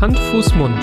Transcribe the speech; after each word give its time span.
Hand, 0.00 0.18
Fuß, 0.18 0.54
Mund. 0.54 0.74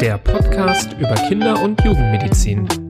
Der 0.00 0.18
Podcast 0.18 0.92
über 0.98 1.14
Kinder- 1.28 1.60
und 1.62 1.82
Jugendmedizin. 1.84 2.83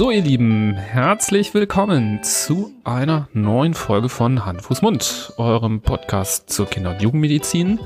So, 0.00 0.10
ihr 0.10 0.22
Lieben, 0.22 0.78
herzlich 0.78 1.52
willkommen 1.52 2.22
zu 2.22 2.72
einer 2.84 3.28
neuen 3.34 3.74
Folge 3.74 4.08
von 4.08 4.46
Hand, 4.46 4.62
Fuß, 4.62 4.80
Mund, 4.80 5.34
eurem 5.36 5.82
Podcast 5.82 6.48
zur 6.48 6.64
Kinder- 6.64 6.92
und 6.92 7.02
Jugendmedizin. 7.02 7.80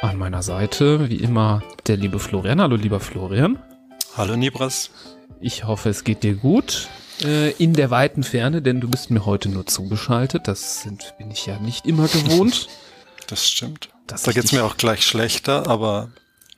An 0.00 0.16
meiner 0.16 0.42
Seite, 0.42 1.10
wie 1.10 1.16
immer, 1.16 1.62
der 1.86 1.98
liebe 1.98 2.18
Florian. 2.20 2.58
Hallo, 2.58 2.76
lieber 2.76 3.00
Florian. 3.00 3.58
Hallo, 4.16 4.34
Nibras. 4.34 4.92
Ich 5.42 5.64
hoffe, 5.64 5.90
es 5.90 6.04
geht 6.04 6.22
dir 6.22 6.36
gut 6.36 6.88
äh, 7.22 7.50
in 7.50 7.74
der 7.74 7.90
weiten 7.90 8.22
Ferne, 8.22 8.62
denn 8.62 8.80
du 8.80 8.88
bist 8.88 9.10
mir 9.10 9.26
heute 9.26 9.50
nur 9.50 9.66
zugeschaltet. 9.66 10.48
Das 10.48 10.80
sind, 10.80 11.12
bin 11.18 11.30
ich 11.30 11.44
ja 11.44 11.58
nicht 11.58 11.84
immer 11.84 12.08
gewohnt. 12.08 12.68
Das 13.28 13.46
stimmt. 13.46 13.90
Dass 14.06 14.22
da 14.22 14.32
geht's 14.32 14.52
mir 14.52 14.64
auch 14.64 14.76
gleich 14.78 15.04
schlechter, 15.06 15.66
aber 15.68 16.08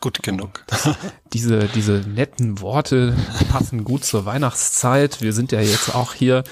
gut 0.01 0.23
genug. 0.23 0.65
diese, 1.33 1.69
diese 1.75 2.03
netten 2.07 2.61
Worte 2.61 3.17
passen 3.51 3.85
gut 3.85 4.05
zur 4.05 4.27
Weihnachtszeit. 4.27 5.23
Wir 5.23 5.33
sind 5.33 5.53
ja 5.53 5.61
jetzt 5.61 5.95
auch 5.95 6.15
hier 6.15 6.45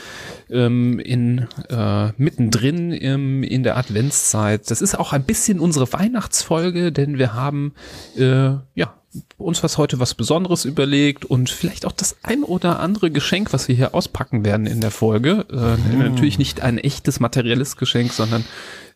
ähm, 0.51 0.99
in 0.99 1.49
äh, 1.69 2.13
mittendrin 2.17 2.93
im, 2.93 3.43
in 3.43 3.63
der 3.63 3.77
Adventszeit. 3.77 4.71
Das 4.71 4.81
ist 4.81 4.99
auch 4.99 5.13
ein 5.13 5.25
bisschen 5.25 5.61
unsere 5.61 5.93
Weihnachtsfolge, 5.93 6.93
denn 6.93 7.19
wir 7.19 7.35
haben 7.35 7.75
äh, 8.17 8.53
ja 8.75 8.95
uns 9.37 9.63
was 9.63 9.77
heute 9.77 10.01
was 10.01 10.15
Besonderes 10.15 10.65
überlegt 10.65 11.25
und 11.25 11.51
vielleicht 11.51 11.85
auch 11.85 11.93
das 11.93 12.17
ein 12.23 12.45
oder 12.45 12.81
andere 12.81 13.11
Geschenk, 13.11 13.53
was 13.53 13.69
wir 13.69 13.75
hier 13.75 13.95
auspacken 13.95 14.45
werden 14.45 14.67
in 14.67 14.81
der 14.81 14.91
Folge. 14.91 15.45
Äh, 15.51 15.97
Natürlich 15.99 16.39
nicht 16.39 16.63
ein 16.63 16.79
echtes 16.79 17.21
materielles 17.21 17.77
Geschenk, 17.77 18.13
sondern 18.13 18.45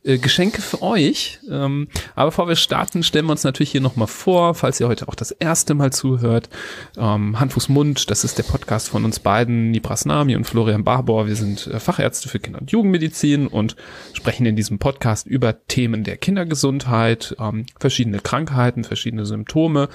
äh, 0.06 0.18
Geschenke 0.18 0.62
für 0.62 0.82
euch. 0.82 1.40
Ähm, 1.50 1.88
aber 2.14 2.30
bevor 2.30 2.48
wir 2.48 2.56
starten, 2.56 3.02
stellen 3.02 3.26
wir 3.26 3.32
uns 3.32 3.44
natürlich 3.44 3.72
hier 3.72 3.80
nochmal 3.80 4.06
vor, 4.06 4.54
falls 4.54 4.80
ihr 4.80 4.88
heute 4.88 5.08
auch 5.08 5.14
das 5.14 5.32
erste 5.32 5.74
Mal 5.74 5.92
zuhört. 5.92 6.48
Ähm, 6.96 7.38
Hand, 7.40 7.52
Fuß, 7.52 7.68
Mund, 7.68 8.10
das 8.10 8.24
ist 8.24 8.38
der 8.38 8.44
Podcast 8.44 8.88
von 8.88 9.04
uns 9.04 9.18
beiden, 9.18 9.70
Nibras 9.70 10.04
Nami 10.04 10.36
und 10.36 10.44
Florian 10.44 10.84
Barbor. 10.84 11.26
Wir 11.26 11.36
sind 11.36 11.66
äh, 11.66 11.80
Fachärzte 11.80 12.28
für 12.28 12.38
Kinder- 12.38 12.60
und 12.60 12.70
Jugendmedizin 12.70 13.46
und 13.46 13.76
sprechen 14.12 14.46
in 14.46 14.56
diesem 14.56 14.78
Podcast 14.78 15.26
über 15.26 15.66
Themen 15.66 16.04
der 16.04 16.16
Kindergesundheit, 16.16 17.36
ähm, 17.38 17.66
verschiedene 17.78 18.20
Krankheiten, 18.20 18.84
verschiedene 18.84 19.26
Symptome. 19.26 19.88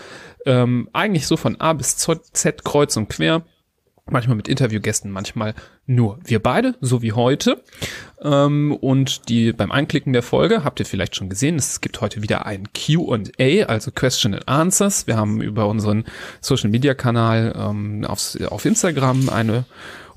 Ähm, 0.45 0.89
eigentlich 0.93 1.27
so 1.27 1.37
von 1.37 1.59
A 1.61 1.73
bis 1.73 1.97
Z, 1.97 2.19
Z 2.33 2.63
kreuz 2.63 2.97
und 2.97 3.09
quer 3.09 3.43
manchmal 4.11 4.35
mit 4.35 4.47
Interviewgästen, 4.47 5.11
manchmal 5.11 5.53
nur 5.85 6.19
wir 6.23 6.41
beide, 6.41 6.75
so 6.81 7.01
wie 7.01 7.13
heute. 7.13 7.63
Ähm, 8.21 8.75
und 8.79 9.29
die 9.29 9.51
beim 9.53 9.71
Einklicken 9.71 10.13
der 10.13 10.23
Folge 10.23 10.63
habt 10.63 10.79
ihr 10.79 10.85
vielleicht 10.85 11.15
schon 11.15 11.29
gesehen, 11.29 11.55
es 11.55 11.81
gibt 11.81 12.01
heute 12.01 12.21
wieder 12.21 12.45
ein 12.45 12.69
Q&A, 12.73 13.63
also 13.65 13.91
Question 13.91 14.33
and 14.33 14.47
Answers. 14.47 15.07
Wir 15.07 15.17
haben 15.17 15.41
über 15.41 15.67
unseren 15.67 16.05
Social 16.39 16.69
Media 16.69 16.93
Kanal 16.93 17.53
ähm, 17.57 18.05
aufs, 18.05 18.39
auf 18.41 18.65
Instagram 18.65 19.29
eine 19.29 19.65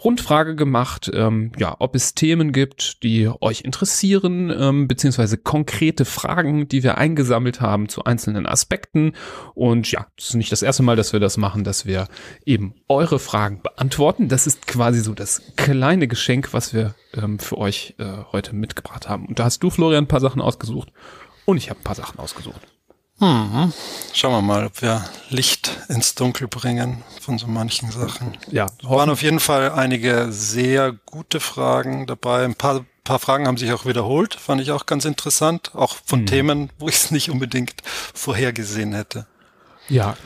Rundfrage 0.05 0.55
gemacht, 0.55 1.10
ähm, 1.14 1.52
ja, 1.58 1.74
ob 1.78 1.94
es 1.94 2.14
Themen 2.14 2.52
gibt, 2.52 3.02
die 3.02 3.30
euch 3.41 3.62
interessieren, 3.62 4.55
ähm, 4.56 4.86
beziehungsweise 4.86 5.39
konkrete 5.39 6.05
Fragen, 6.05 6.68
die 6.68 6.83
wir 6.83 6.98
eingesammelt 6.98 7.61
haben 7.61 7.89
zu 7.89 8.05
einzelnen 8.05 8.46
Aspekten. 8.46 9.12
Und 9.55 9.90
ja, 9.90 10.06
das 10.17 10.28
ist 10.28 10.34
nicht 10.34 10.52
das 10.52 10.62
erste 10.62 10.83
Mal, 10.83 10.96
dass 10.96 11.12
wir 11.12 11.20
das 11.20 11.36
machen, 11.36 11.64
dass 11.64 11.86
wir 11.86 12.08
eben 12.45 12.74
eure 12.89 13.18
Fragen 13.18 13.62
beantworten. 13.62 14.28
Das 14.28 14.46
ist 14.46 14.67
quasi 14.67 15.01
so 15.01 15.14
das 15.14 15.42
kleine 15.56 16.08
Geschenk, 16.08 16.52
was 16.52 16.74
wir 16.74 16.95
ähm, 17.14 17.39
für 17.39 17.57
euch 17.57 17.95
äh, 17.98 18.05
heute 18.33 18.55
mitgebracht 18.55 19.08
haben. 19.08 19.27
Und 19.27 19.39
da 19.39 19.45
hast 19.45 19.62
du, 19.62 19.70
Florian, 19.70 20.05
ein 20.05 20.08
paar 20.08 20.20
Sachen 20.20 20.42
ausgesucht 20.42 20.92
und 21.46 21.57
ich 21.57 21.70
habe 21.70 21.80
ein 21.80 21.84
paar 21.84 21.95
Sachen 21.95 22.18
ausgesucht. 22.18 22.73
Mhm. 23.20 23.73
Schauen 24.13 24.33
wir 24.33 24.42
mal, 24.42 24.67
ob 24.67 24.83
wir 24.83 25.05
Licht 25.29 25.70
ins 25.89 26.14
Dunkel 26.14 26.48
bringen 26.48 27.02
von 27.20 27.39
so 27.39 27.47
manchen 27.47 27.91
Sachen. 27.91 28.36
Ja, 28.51 28.67
Waren 28.83 29.11
auf 29.11 29.23
jeden 29.23 29.41
Fall 29.41 29.73
einige 29.73 30.33
sehr 30.33 30.92
gute 30.92 31.41
Fragen 31.41 32.07
dabei. 32.07 32.45
Ein 32.45 32.55
paar, 32.55 32.85
paar 33.05 33.19
Fragen 33.19 33.47
haben 33.47 33.57
sich 33.57 33.73
auch 33.73 33.86
wiederholt, 33.86 34.35
fand 34.35 34.61
ich 34.61 34.73
auch 34.73 34.86
ganz 34.86 35.05
interessant. 35.05 35.73
Auch 35.75 35.97
von 36.05 36.27
Themen, 36.27 36.70
wo 36.79 36.89
ich 36.89 36.97
es 36.97 37.11
nicht 37.11 37.30
unbedingt 37.30 37.75
vorhergesehen 37.85 38.95
hätte. 38.95 39.27
Ja, 39.89 40.17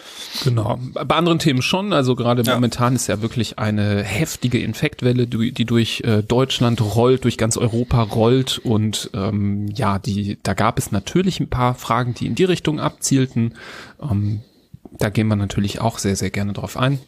genau. 0.45 0.79
Bei 0.95 1.17
anderen 1.17 1.39
Themen 1.39 1.63
schon. 1.63 1.93
Also 1.93 2.15
gerade 2.15 2.43
Ja. 2.43 2.55
momentan 2.55 2.95
ist 2.95 3.07
ja 3.09 3.23
wirklich 3.23 3.59
eine 3.59 4.03
heftige 4.03 4.59
Infektwelle, 4.59 5.27
die 5.27 5.65
durch 5.65 6.03
äh, 6.05 6.23
Deutschland 6.23 6.81
rollt, 6.81 7.25
durch 7.25 7.39
ganz 7.39 7.57
Europa 7.57 8.03
rollt. 8.03 8.59
Und 8.59 9.11
ähm, 9.15 9.69
ja, 9.75 9.99
die, 9.99 10.39
da 10.43 10.55
gab 10.55 10.79
es 10.79 10.93
natürlich 10.93 11.41
ein 11.41 11.49
paar 11.49 11.75
Fragen, 11.75 12.15
die 12.15 12.27
in 12.27 12.35
die 12.35 12.45
Richtung 12.45 12.79
abzielten. 12.81 13.55
Ähm, 14.01 14.41
da 14.99 15.11
gehen 15.11 15.29
wir 15.29 15.37
natürlich 15.37 15.81
auch 15.81 15.99
sehr, 15.99 16.17
sehr 16.17 16.31
gerne 16.31 16.53
drauf 16.53 16.77
ein. 16.77 16.99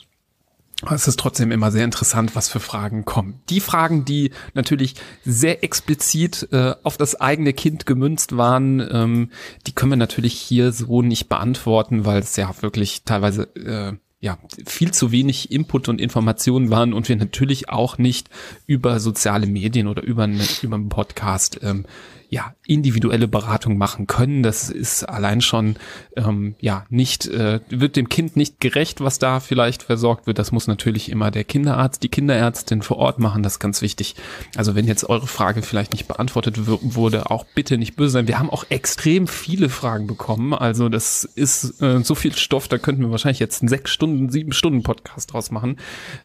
Es 0.88 1.06
ist 1.06 1.20
trotzdem 1.20 1.52
immer 1.52 1.70
sehr 1.70 1.84
interessant, 1.84 2.34
was 2.34 2.48
für 2.48 2.60
Fragen 2.60 3.04
kommen. 3.04 3.40
Die 3.50 3.60
Fragen, 3.60 4.04
die 4.04 4.30
natürlich 4.54 4.94
sehr 5.24 5.62
explizit 5.62 6.48
äh, 6.52 6.74
auf 6.82 6.96
das 6.96 7.20
eigene 7.20 7.52
Kind 7.52 7.84
gemünzt 7.86 8.36
waren, 8.36 8.80
ähm, 8.90 9.30
die 9.66 9.72
können 9.72 9.92
wir 9.92 9.96
natürlich 9.96 10.34
hier 10.34 10.72
so 10.72 11.02
nicht 11.02 11.28
beantworten, 11.28 12.04
weil 12.04 12.20
es 12.20 12.36
ja 12.36 12.50
wirklich 12.62 13.02
teilweise 13.04 13.42
äh, 13.56 13.92
ja 14.20 14.38
viel 14.66 14.92
zu 14.92 15.12
wenig 15.12 15.50
Input 15.50 15.88
und 15.88 16.00
Informationen 16.00 16.70
waren 16.70 16.92
und 16.92 17.08
wir 17.08 17.16
natürlich 17.16 17.68
auch 17.68 17.98
nicht 17.98 18.28
über 18.66 19.00
soziale 19.00 19.46
Medien 19.46 19.86
oder 19.86 20.02
über, 20.02 20.24
eine, 20.24 20.44
über 20.62 20.76
einen 20.76 20.88
Podcast 20.88 21.60
ähm, 21.62 21.86
ja, 22.32 22.54
individuelle 22.64 23.26
Beratung 23.26 23.76
machen 23.76 24.06
können. 24.06 24.44
Das 24.44 24.70
ist 24.70 25.02
allein 25.02 25.40
schon 25.40 25.74
ähm, 26.16 26.54
ja 26.60 26.84
nicht, 26.88 27.26
äh, 27.26 27.58
wird 27.68 27.96
dem 27.96 28.08
Kind 28.08 28.36
nicht 28.36 28.60
gerecht, 28.60 29.00
was 29.00 29.18
da 29.18 29.40
vielleicht 29.40 29.82
versorgt 29.82 30.28
wird. 30.28 30.38
Das 30.38 30.52
muss 30.52 30.68
natürlich 30.68 31.10
immer 31.10 31.32
der 31.32 31.42
Kinderarzt, 31.42 32.04
die 32.04 32.08
Kinderärztin 32.08 32.82
vor 32.82 32.98
Ort 32.98 33.18
machen. 33.18 33.42
Das 33.42 33.54
ist 33.54 33.58
ganz 33.58 33.82
wichtig. 33.82 34.14
Also 34.54 34.76
wenn 34.76 34.86
jetzt 34.86 35.08
eure 35.08 35.26
Frage 35.26 35.62
vielleicht 35.62 35.92
nicht 35.92 36.06
beantwortet 36.06 36.54
wurde, 36.64 37.32
auch 37.32 37.44
bitte 37.56 37.76
nicht 37.78 37.96
böse 37.96 38.12
sein. 38.12 38.28
Wir 38.28 38.38
haben 38.38 38.50
auch 38.50 38.64
extrem 38.68 39.26
viele 39.26 39.68
Fragen 39.68 40.06
bekommen. 40.06 40.54
Also 40.54 40.88
das 40.88 41.24
ist 41.24 41.82
äh, 41.82 42.04
so 42.04 42.14
viel 42.14 42.36
Stoff, 42.36 42.68
da 42.68 42.78
könnten 42.78 43.02
wir 43.02 43.10
wahrscheinlich 43.10 43.40
jetzt 43.40 43.60
einen 43.60 43.68
sechs 43.68 43.90
Stunden, 43.90 44.30
sieben 44.30 44.52
Stunden 44.52 44.84
Podcast 44.84 45.32
draus 45.32 45.50
machen. 45.50 45.78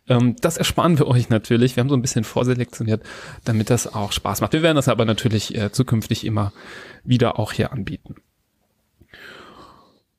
Ähm, 0.08 0.36
das 0.40 0.58
ersparen 0.58 1.00
wir 1.00 1.08
euch 1.08 1.30
natürlich. 1.30 1.76
Wir 1.76 1.82
haben 1.82 1.90
so 1.90 1.96
ein 1.96 2.04
bisschen 2.04 2.26
vorselektioniert, 2.26 3.02
damit 3.44 3.72
das 3.72 3.92
auch 3.92 4.12
Spaß 4.12 4.42
macht. 4.42 4.54
Wir 4.54 4.62
werden 4.62 4.76
das 4.76 4.88
aber 4.88 5.06
natürlich 5.06 5.56
äh, 5.56 5.72
zukünftig 5.72 5.95
immer 6.26 6.52
wieder 7.04 7.40
auch 7.40 7.52
hier 7.54 7.72
anbieten. 7.72 8.16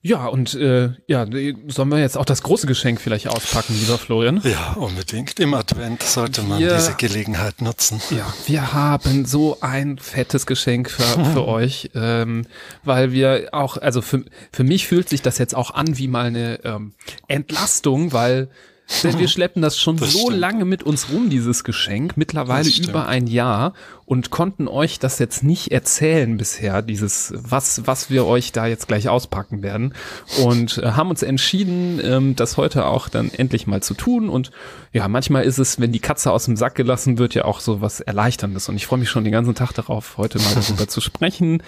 Ja, 0.03 0.27
und 0.27 0.55
äh, 0.55 0.91
ja, 1.09 1.27
sollen 1.67 1.89
wir 1.89 1.99
jetzt 1.99 2.17
auch 2.17 2.25
das 2.25 2.43
große 2.43 2.69
Geschenk 2.69 3.01
vielleicht 3.01 3.27
auspacken, 3.27 3.75
lieber 3.81 3.99
Florian? 3.99 4.41
Ja, 4.45 4.75
unbedingt. 4.75 5.41
Im 5.41 5.53
Advent 5.53 6.01
sollte 6.05 6.43
man 6.43 6.61
Ja. 6.61 6.77
diese 6.77 6.95
Gelegenheit 6.95 7.61
nutzen. 7.61 8.01
Ja, 8.11 8.33
wir 8.47 8.73
haben 8.73 9.25
so 9.25 9.59
ein 9.63 9.99
fettes 9.99 10.47
Geschenk 10.47 10.91
für, 10.91 11.03
für 11.33 11.49
euch, 11.49 11.91
ähm, 11.97 12.47
weil 12.85 13.11
wir 13.11 13.49
auch, 13.51 13.79
also 13.79 14.01
für, 14.01 14.25
für 14.53 14.63
mich 14.63 14.87
fühlt 14.87 15.09
sich 15.09 15.23
das 15.23 15.39
jetzt 15.39 15.57
auch 15.57 15.73
an 15.73 15.99
wie 15.99 16.07
mal 16.07 16.27
eine 16.27 16.61
ähm, 16.65 16.93
Entlastung, 17.27 18.13
weil 18.13 18.49
denn 19.03 19.19
wir 19.19 19.29
schleppen 19.29 19.63
das 19.63 19.79
schon 19.79 19.97
Das 19.97 20.13
so 20.13 20.27
stimmt. 20.27 20.39
lange 20.39 20.65
mit 20.65 20.83
uns 20.83 21.11
rum, 21.11 21.29
dieses 21.29 21.65
Geschenk, 21.65 22.17
mittlerweile 22.17 22.69
über 22.89 23.09
ein 23.09 23.27
Jahr 23.27 23.73
und 24.05 24.31
konnten 24.31 24.69
euch 24.69 25.01
das 25.01 25.19
jetzt 25.19 25.43
nicht 25.43 25.73
erzählen 25.73 26.37
bisher, 26.37 26.83
dieses, 26.83 27.35
was, 27.37 27.87
was 27.87 28.11
wir 28.11 28.25
euch 28.27 28.53
da 28.53 28.67
jetzt 28.67 28.87
gleich 28.87 29.09
auspacken 29.09 29.63
werden. 29.63 29.93
Und 30.45 30.79
äh, 30.79 30.93
haben 30.93 31.11
uns 31.11 31.25
entschieden, 31.25 32.01
ähm, 32.03 32.37
das 32.37 32.57
heute 32.57 32.87
auch 32.87 33.09
dann 33.09 33.33
endlich 33.33 33.67
mal 33.67 33.83
zu 33.83 33.95
tun. 33.95 34.29
Und 34.29 34.53
ja, 34.93 35.09
manchmal 35.09 35.43
ist 35.45 35.59
es, 35.59 35.81
wenn 35.81 35.91
die 35.91 35.99
Katze 35.99 36.31
aus 36.31 36.45
dem 36.45 36.57
Sack 36.57 36.77
gelassen 36.77 37.19
wird, 37.19 37.35
ja 37.35 37.45
auch 37.45 37.59
so 37.59 37.81
was 37.81 38.01
Erleichterndes. 38.01 38.69
Und 38.69 38.77
ich 38.77 38.87
freue 38.87 39.01
mich 39.01 39.11
schon 39.11 39.25
den 39.25 39.33
ganzen 39.33 39.57
Tag 39.57 39.73
darauf, 39.73 40.17
heute 40.17 40.39
mal 40.39 40.55
darüber 40.55 40.87
zu 40.89 41.01
sprechen 41.01 41.61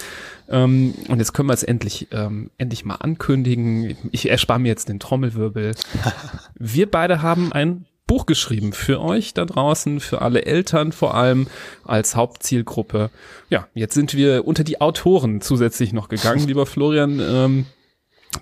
ähm, 0.49 0.95
und 1.09 1.19
jetzt 1.19 1.33
können 1.35 1.49
wir 1.49 1.55
es 1.55 1.63
endlich, 1.63 2.09
ähm, 2.11 2.51
endlich 2.59 2.85
mal 2.85 2.97
ankündigen. 2.97 3.97
Ich 4.13 4.31
erspare 4.31 4.59
mir 4.59 4.69
jetzt 4.69 4.89
den 4.89 4.99
Trommelwirbel. 5.01 5.75
Wir 6.55 6.91
beide 6.91 7.23
haben 7.23 7.53
ein 7.53 7.85
Buch 8.07 8.25
geschrieben 8.25 8.73
für 8.73 9.01
euch 9.01 9.35
da 9.35 9.45
draußen, 9.45 10.01
für 10.01 10.23
alle 10.23 10.47
Eltern 10.47 10.93
vor 10.93 11.15
allem 11.15 11.47
als 11.85 12.17
Hauptzielgruppe. 12.17 13.11
Ja, 13.51 13.69
jetzt 13.75 13.93
sind 13.93 14.15
wir 14.15 14.47
unter 14.47 14.65
die 14.65 14.81
Autoren 14.81 15.43
zusätzlich 15.43 15.93
noch 15.93 16.09
gegangen, 16.09 16.45
lieber 16.49 16.65
Florian. 16.65 17.21
Ähm, 17.21 17.67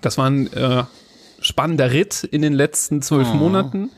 das 0.01 0.17
waren 0.17 0.51
äh, 0.53 0.85
spannender 1.41 1.91
Ritt 1.91 2.23
in 2.23 2.41
den 2.41 2.53
letzten 2.53 3.01
zwölf 3.01 3.31
mhm. 3.33 3.39
Monaten. 3.39 3.89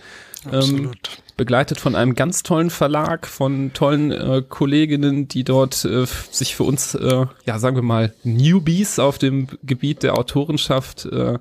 Ähm, 0.51 0.91
begleitet 1.39 1.79
von 1.79 1.95
einem 1.95 2.15
ganz 2.15 2.43
tollen 2.43 2.69
Verlag, 2.69 3.25
von 3.25 3.71
tollen 3.73 4.11
äh, 4.11 4.43
Kolleginnen, 4.47 5.29
die 5.29 5.45
dort 5.45 5.85
äh, 5.85 6.05
sich 6.05 6.53
für 6.53 6.63
uns, 6.63 6.95
äh, 6.95 7.25
ja, 7.45 7.59
sagen 7.59 7.77
wir 7.77 7.81
mal, 7.81 8.13
Newbies 8.23 8.99
auf 8.99 9.17
dem 9.17 9.47
Gebiet 9.63 10.03
der 10.03 10.17
Autorenschaft 10.17 11.05
äh, 11.05 11.39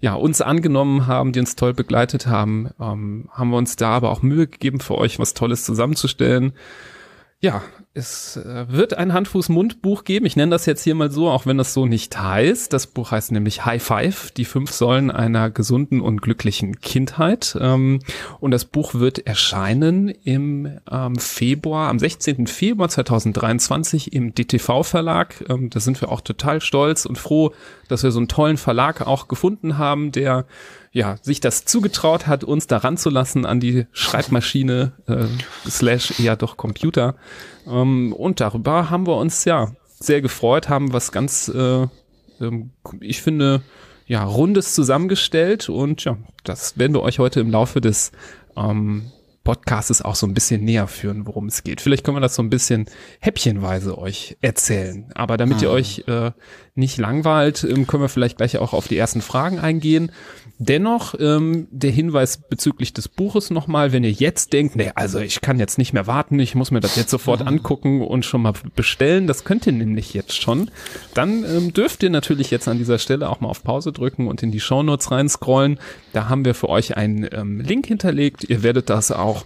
ja, 0.00 0.14
uns 0.14 0.40
angenommen 0.40 1.08
haben, 1.08 1.32
die 1.32 1.40
uns 1.40 1.56
toll 1.56 1.74
begleitet 1.74 2.28
haben, 2.28 2.70
ähm, 2.80 3.28
haben 3.32 3.50
wir 3.50 3.56
uns 3.56 3.74
da 3.74 3.90
aber 3.90 4.10
auch 4.10 4.22
Mühe 4.22 4.46
gegeben, 4.46 4.78
für 4.78 4.96
euch 4.96 5.18
was 5.18 5.34
Tolles 5.34 5.64
zusammenzustellen. 5.64 6.52
Ja, 7.40 7.62
es 7.94 8.38
äh, 8.38 8.64
wird 8.68 8.94
ein 8.94 9.12
Handfuß-Mund-Buch 9.12 10.04
geben. 10.04 10.24
Ich 10.24 10.34
nenne 10.34 10.50
das 10.50 10.64
jetzt 10.64 10.82
hier 10.82 10.94
mal 10.94 11.10
so, 11.10 11.28
auch 11.28 11.44
wenn 11.44 11.58
das 11.58 11.74
so 11.74 11.84
nicht 11.84 12.18
heißt. 12.18 12.72
Das 12.72 12.86
Buch 12.86 13.10
heißt 13.10 13.32
nämlich 13.32 13.66
High 13.66 13.82
Five, 13.82 14.30
die 14.30 14.46
fünf 14.46 14.72
Säulen 14.72 15.10
einer 15.10 15.50
gesunden 15.50 16.00
und 16.00 16.22
glücklichen 16.22 16.80
Kindheit. 16.80 17.56
Ähm, 17.60 18.00
und 18.40 18.50
das 18.50 18.64
Buch 18.64 18.94
wird 18.94 19.26
erscheinen 19.26 20.08
im 20.08 20.78
ähm, 20.90 21.16
Februar, 21.16 21.90
am 21.90 21.98
16. 21.98 22.46
Februar 22.46 22.88
2023 22.88 24.14
im 24.14 24.34
DTV-Verlag. 24.34 25.44
Ähm, 25.50 25.68
da 25.68 25.78
sind 25.80 26.00
wir 26.00 26.10
auch 26.10 26.22
total 26.22 26.62
stolz 26.62 27.04
und 27.04 27.18
froh, 27.18 27.52
dass 27.88 28.02
wir 28.02 28.10
so 28.10 28.20
einen 28.20 28.28
tollen 28.28 28.56
Verlag 28.56 29.06
auch 29.06 29.28
gefunden 29.28 29.76
haben, 29.76 30.12
der 30.12 30.46
ja, 30.92 31.16
sich 31.22 31.40
das 31.40 31.64
zugetraut 31.64 32.26
hat, 32.26 32.44
uns 32.44 32.66
daran 32.66 32.96
zu 32.96 33.08
lassen 33.08 33.46
an 33.46 33.60
die 33.60 33.86
Schreibmaschine 33.92 34.92
äh, 35.06 35.24
slash 35.68 36.20
eher 36.20 36.36
doch 36.36 36.56
Computer. 36.56 37.16
Ähm, 37.66 38.12
und 38.12 38.40
darüber 38.40 38.90
haben 38.90 39.06
wir 39.06 39.16
uns 39.16 39.44
ja 39.44 39.72
sehr 39.98 40.20
gefreut, 40.20 40.68
haben 40.68 40.92
was 40.92 41.10
ganz, 41.10 41.48
äh, 41.48 41.82
äh, 41.84 41.88
ich 43.00 43.22
finde, 43.22 43.62
ja, 44.06 44.22
Rundes 44.24 44.74
zusammengestellt 44.74 45.70
und 45.70 46.04
ja, 46.04 46.18
das 46.44 46.76
werden 46.76 46.92
wir 46.92 47.02
euch 47.02 47.18
heute 47.18 47.40
im 47.40 47.50
Laufe 47.50 47.80
des 47.80 48.12
ähm, 48.56 49.10
Podcasts 49.44 50.02
auch 50.02 50.14
so 50.14 50.26
ein 50.26 50.34
bisschen 50.34 50.64
näher 50.64 50.86
führen, 50.86 51.26
worum 51.26 51.46
es 51.46 51.64
geht. 51.64 51.80
Vielleicht 51.80 52.04
können 52.04 52.16
wir 52.16 52.20
das 52.20 52.34
so 52.34 52.42
ein 52.42 52.50
bisschen 52.50 52.86
häppchenweise 53.20 53.98
euch 53.98 54.36
erzählen. 54.40 55.10
Aber 55.14 55.36
damit 55.36 55.58
ah. 55.58 55.62
ihr 55.62 55.70
euch 55.70 56.04
äh, 56.06 56.30
nicht 56.74 56.96
langweilt, 56.96 57.64
ähm, 57.64 57.86
können 57.86 58.02
wir 58.02 58.08
vielleicht 58.08 58.38
gleich 58.38 58.56
auch 58.56 58.72
auf 58.72 58.88
die 58.88 58.96
ersten 58.96 59.20
Fragen 59.20 59.58
eingehen. 59.58 60.10
Dennoch 60.58 61.14
ähm, 61.18 61.68
der 61.70 61.90
Hinweis 61.90 62.38
bezüglich 62.38 62.94
des 62.94 63.08
Buches 63.08 63.50
nochmal, 63.50 63.92
wenn 63.92 64.04
ihr 64.04 64.12
jetzt 64.12 64.52
denkt, 64.52 64.76
nee, 64.76 64.90
also 64.94 65.18
ich 65.18 65.40
kann 65.40 65.58
jetzt 65.58 65.76
nicht 65.76 65.92
mehr 65.92 66.06
warten, 66.06 66.38
ich 66.38 66.54
muss 66.54 66.70
mir 66.70 66.80
das 66.80 66.96
jetzt 66.96 67.10
sofort 67.10 67.42
angucken 67.46 68.00
und 68.00 68.24
schon 68.24 68.42
mal 68.42 68.54
bestellen, 68.74 69.26
das 69.26 69.44
könnt 69.44 69.66
ihr 69.66 69.72
nämlich 69.72 70.14
jetzt 70.14 70.40
schon, 70.40 70.70
dann 71.14 71.44
ähm, 71.44 71.74
dürft 71.74 72.02
ihr 72.02 72.10
natürlich 72.10 72.50
jetzt 72.50 72.68
an 72.68 72.78
dieser 72.78 72.98
Stelle 72.98 73.28
auch 73.28 73.40
mal 73.40 73.48
auf 73.48 73.62
Pause 73.62 73.92
drücken 73.92 74.26
und 74.28 74.42
in 74.42 74.50
die 74.50 74.60
Shownotes 74.60 75.10
reinscrollen. 75.10 75.78
Da 76.12 76.28
haben 76.28 76.44
wir 76.44 76.54
für 76.54 76.68
euch 76.68 76.96
einen 76.96 77.28
ähm, 77.32 77.60
Link 77.60 77.86
hinterlegt. 77.86 78.44
Ihr 78.44 78.62
werdet 78.62 78.88
das 78.88 79.10
auch 79.10 79.44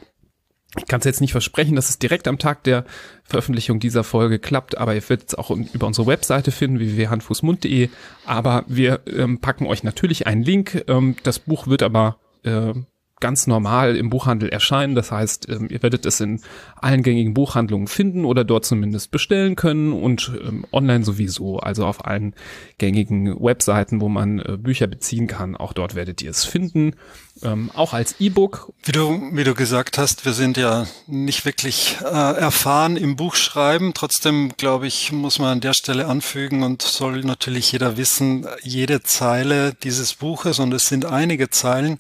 ich 0.77 0.87
kann 0.87 1.01
es 1.01 1.05
jetzt 1.07 1.21
nicht 1.21 1.33
versprechen, 1.33 1.77
dass 1.77 1.89
es 1.89 1.99
direkt 1.99 2.29
am 2.29 2.39
Tag 2.39 2.65
der 2.65 2.85
Veröffentlichung 3.25 3.81
dieser 3.81 4.05
Folge 4.05 4.39
klappt, 4.39 4.79
aber 4.79 4.95
ihr 4.95 5.09
werdet 5.09 5.29
es 5.29 5.35
auch 5.35 5.51
über 5.51 5.87
unsere 5.87 6.07
Webseite 6.07 6.51
finden, 6.51 6.79
www.handfußmund.de. 6.79 7.89
Aber 8.25 8.65
wir 8.69 9.01
ähm, 9.07 9.41
packen 9.41 9.67
euch 9.67 9.83
natürlich 9.83 10.27
einen 10.27 10.43
Link. 10.43 10.85
Ähm, 10.89 11.17
das 11.23 11.39
Buch 11.39 11.67
wird 11.67 11.83
aber 11.83 12.19
äh, 12.45 12.75
ganz 13.21 13.47
normal 13.47 13.97
im 13.97 14.11
Buchhandel 14.11 14.51
erscheinen. 14.51 14.95
Das 14.95 15.11
heißt, 15.11 15.49
ähm, 15.49 15.69
ihr 15.71 15.83
werdet 15.83 16.05
es 16.05 16.21
in 16.21 16.41
allen 16.77 17.03
gängigen 17.03 17.35
Buchhandlungen 17.35 17.87
finden 17.87 18.25
oder 18.25 18.45
dort 18.45 18.67
zumindest 18.67 19.11
bestellen 19.11 19.57
können 19.57 19.93
und 19.93 20.33
ähm, 20.47 20.67
online 20.71 21.05
sowieso, 21.05 21.59
also 21.59 21.87
auf 21.87 22.05
allen 22.05 22.35
gängigen 22.79 23.43
Webseiten, 23.43 24.01
wo 24.01 24.09
man 24.09 24.39
äh, 24.41 24.57
Bücher 24.59 24.87
beziehen 24.87 25.27
kann. 25.27 25.57
Auch 25.57 25.73
dort 25.73 25.95
werdet 25.95 26.21
ihr 26.21 26.31
es 26.31 26.45
finden. 26.45 26.95
Ähm, 27.43 27.71
auch 27.75 27.93
als 27.93 28.17
E-Book. 28.19 28.73
Wie 28.83 28.93
du, 28.93 29.31
wie 29.33 29.45
du 29.45 29.55
gesagt 29.55 29.99
hast, 29.99 30.25
wir 30.25 30.33
sind 30.33 30.57
ja 30.57 30.87
nicht 31.07 31.45
wirklich 31.45 31.97
äh, 32.03 32.07
erfahren 32.07 32.97
im 32.97 33.17
Buchschreiben. 33.17 33.93
Trotzdem, 33.95 34.53
glaube 34.57 34.87
ich, 34.87 35.13
muss 35.13 35.39
man 35.39 35.49
an 35.49 35.61
der 35.61 35.75
Stelle 35.75 36.07
anfügen 36.07 36.63
und 36.63 36.83
soll 36.83 37.21
natürlich 37.21 37.73
jeder 37.73 37.97
wissen, 37.97 38.47
jede 38.63 39.03
Zeile 39.03 39.75
dieses 39.75 40.15
Buches, 40.15 40.59
und 40.59 40.73
es 40.73 40.89
sind 40.89 41.05
einige 41.05 41.51
Zeilen, 41.51 41.99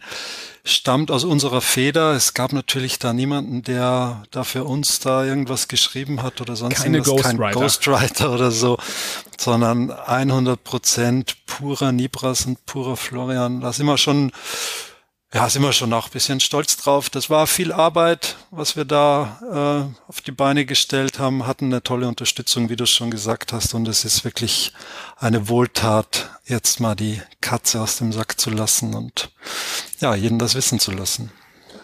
stammt 0.66 1.10
aus 1.10 1.24
unserer 1.24 1.60
Feder. 1.60 2.12
Es 2.12 2.34
gab 2.34 2.52
natürlich 2.52 2.98
da 2.98 3.12
niemanden, 3.12 3.62
der 3.62 4.24
da 4.32 4.44
für 4.44 4.64
uns 4.64 4.98
da 4.98 5.24
irgendwas 5.24 5.68
geschrieben 5.68 6.22
hat 6.22 6.40
oder 6.40 6.56
sonst 6.56 6.82
Keine 6.82 6.98
irgendwas. 6.98 7.22
Ghostwriter. 7.22 7.52
Kein 7.52 7.62
Ghostwriter 7.62 8.32
oder 8.32 8.50
so, 8.50 8.76
sondern 9.38 9.90
100 9.90 10.62
Prozent 10.62 11.36
purer 11.46 11.92
Nibras 11.92 12.46
und 12.46 12.66
purer 12.66 12.96
Florian. 12.96 13.60
Da 13.60 13.72
sind 13.72 13.86
wir 13.86 13.96
schon 13.96 14.32
ja, 15.34 15.48
sind 15.48 15.62
wir 15.62 15.72
schon 15.72 15.92
auch 15.92 16.06
ein 16.06 16.12
bisschen 16.12 16.40
stolz 16.40 16.76
drauf. 16.76 17.10
Das 17.10 17.28
war 17.28 17.46
viel 17.46 17.72
Arbeit, 17.72 18.36
was 18.50 18.76
wir 18.76 18.84
da 18.84 19.88
äh, 19.88 20.08
auf 20.08 20.20
die 20.20 20.32
Beine 20.32 20.64
gestellt 20.64 21.18
haben, 21.18 21.46
hatten 21.46 21.66
eine 21.66 21.82
tolle 21.82 22.06
Unterstützung, 22.06 22.68
wie 22.68 22.76
du 22.76 22.86
schon 22.86 23.10
gesagt 23.10 23.52
hast. 23.52 23.74
Und 23.74 23.88
es 23.88 24.04
ist 24.04 24.24
wirklich 24.24 24.72
eine 25.16 25.48
Wohltat, 25.48 26.30
jetzt 26.44 26.80
mal 26.80 26.94
die 26.94 27.20
Katze 27.40 27.80
aus 27.80 27.98
dem 27.98 28.12
Sack 28.12 28.38
zu 28.38 28.50
lassen 28.50 28.94
und 28.94 29.30
ja, 30.00 30.14
jeden 30.14 30.38
das 30.38 30.54
wissen 30.54 30.78
zu 30.78 30.92
lassen. 30.92 31.32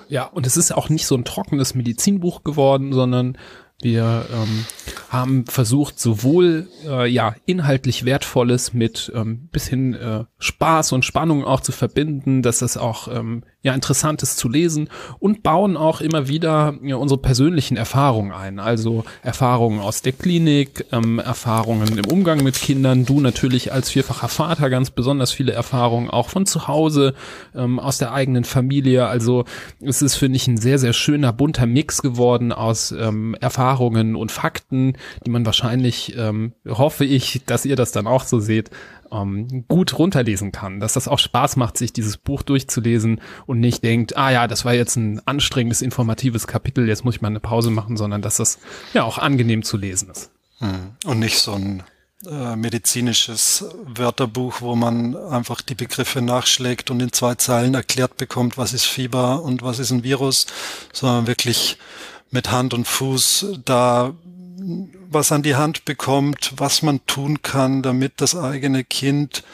Ja, 0.09 0.25
und 0.25 0.47
es 0.47 0.57
ist 0.57 0.73
auch 0.73 0.89
nicht 0.89 1.07
so 1.07 1.17
ein 1.17 1.25
trockenes 1.25 1.75
Medizinbuch 1.75 2.45
geworden, 2.45 2.93
sondern 2.93 3.39
wir 3.81 4.27
ähm, 4.33 4.67
haben 5.13 5.45
versucht, 5.47 6.01
sowohl 6.01 6.69
äh, 6.87 7.07
ja 7.07 7.35
inhaltlich 7.45 8.07
Wertvolles 8.07 8.73
mit 8.73 9.13
ähm, 9.15 9.49
bisschen 9.53 9.95
äh, 9.95 10.25
Spaß 10.39 10.93
und 10.93 11.05
Spannung 11.05 11.45
auch 11.45 11.61
zu 11.61 11.71
verbinden, 11.71 12.41
dass 12.41 12.63
es 12.63 12.79
auch 12.79 13.09
ähm, 13.09 13.45
ja 13.61 13.75
interessant 13.75 14.23
ist 14.23 14.39
zu 14.39 14.49
lesen 14.49 14.89
und 15.19 15.43
bauen 15.43 15.77
auch 15.77 16.01
immer 16.01 16.29
wieder 16.29 16.75
ja, 16.83 16.97
unsere 16.97 17.21
persönlichen 17.21 17.77
Erfahrungen 17.77 18.33
ein. 18.33 18.59
Also 18.59 19.05
Erfahrungen 19.23 19.81
aus 19.81 20.01
der 20.01 20.13
Klinik, 20.13 20.87
ähm, 20.93 21.19
Erfahrungen 21.19 21.99
im 21.99 22.07
Umgang 22.07 22.43
mit 22.43 22.55
Kindern. 22.55 23.05
Du 23.05 23.21
natürlich 23.21 23.71
als 23.71 23.91
vierfacher 23.91 24.29
Vater 24.29 24.71
ganz 24.71 24.91
besonders 24.91 25.31
viele 25.31 25.53
Erfahrungen 25.53 26.09
auch 26.09 26.31
von 26.31 26.47
zu 26.47 26.69
Hause, 26.69 27.15
ähm, 27.55 27.79
aus 27.79 27.99
der 27.99 28.15
eigenen 28.15 28.45
Familie. 28.45 29.07
Also 29.07 29.45
es 29.81 30.01
ist 30.01 30.15
finde 30.15 30.37
ich 30.37 30.49
ein 30.49 30.57
sehr 30.57 30.79
sehr 30.79 30.95
schöner 30.95 31.35
bunter 31.35 31.67
Mix 31.67 32.01
geworden 32.01 32.51
aus 32.51 32.93
ähm, 32.93 33.37
Erfahrungen 33.41 34.17
und 34.17 34.33
Fakten, 34.33 34.95
die 35.25 35.31
man 35.31 35.47
wahrscheinlich 35.47 36.17
ähm, 36.17 36.53
hoffe 36.69 37.05
ich, 37.05 37.43
dass 37.47 37.65
ihr 37.65 37.77
das 37.77 37.93
dann 37.93 38.07
auch 38.07 38.25
so 38.25 38.41
seht, 38.41 38.71
ähm, 39.13 39.65
gut 39.69 39.99
runterlesen 39.99 40.53
kann, 40.53 40.81
dass 40.81 40.95
das 40.95 41.09
auch 41.09 41.19
Spaß 41.19 41.57
macht, 41.57 41.77
sich 41.77 41.93
dieses 41.93 42.17
Buch 42.17 42.43
durchzulesen 42.43 43.21
und 43.47 43.61
nicht 43.61 43.85
denkt, 43.85 44.17
ah 44.17 44.31
ja, 44.31 44.49
das 44.49 44.65
war 44.65 44.75
jetzt 44.75 44.97
ein 44.97 45.21
anstrengendes, 45.27 45.83
informatives 45.83 46.47
Kapitel, 46.47 46.89
jetzt 46.89 47.05
muss 47.05 47.17
ich 47.17 47.23
mal 47.23 47.29
eine 47.29 47.41
Pause 47.41 47.71
machen, 47.71 47.97
sondern 47.97 48.23
dass 48.23 48.37
das 48.37 48.59
ja 48.95 49.05
auch 49.05 49.19
angenehm 49.19 49.63
zu 49.63 49.77
lesen 49.77 50.11
ist. 50.11 50.31
Hm. 50.59 50.97
Und 51.05 51.19
nicht 51.19 51.39
so 51.39 51.53
ein 51.53 51.83
äh, 52.27 52.55
medizinisches 52.55 53.65
Wörterbuch, 53.85 54.61
wo 54.61 54.77
man 54.77 55.17
einfach 55.17 55.61
die 55.61 55.75
Begriffe 55.75 56.23
nachschlägt 56.23 56.91
und 56.91 57.01
in 57.01 57.13
zwei 57.13 57.35
Zeilen 57.35 57.75
erklärt 57.75 58.17
bekommt, 58.17 58.57
was 58.57 58.73
ist 58.73 58.85
Fieber 58.85 59.43
und 59.43 59.63
was 59.63 59.81
ist 59.81 59.91
ein 59.91 60.05
Virus, 60.05 60.47
sondern 60.93 61.27
wirklich 61.27 61.79
mit 62.31 62.51
Hand 62.51 62.75
und 62.75 62.87
Fuß 62.87 63.59
da 63.65 64.15
was 65.11 65.33
an 65.33 65.43
die 65.43 65.57
Hand 65.57 65.85
bekommt, 65.85 66.55
was 66.57 66.83
man 66.83 67.05
tun 67.07 67.43
kann, 67.43 67.83
damit 67.83 68.21
das 68.21 68.37
eigene 68.37 68.85
Kind 68.85 69.45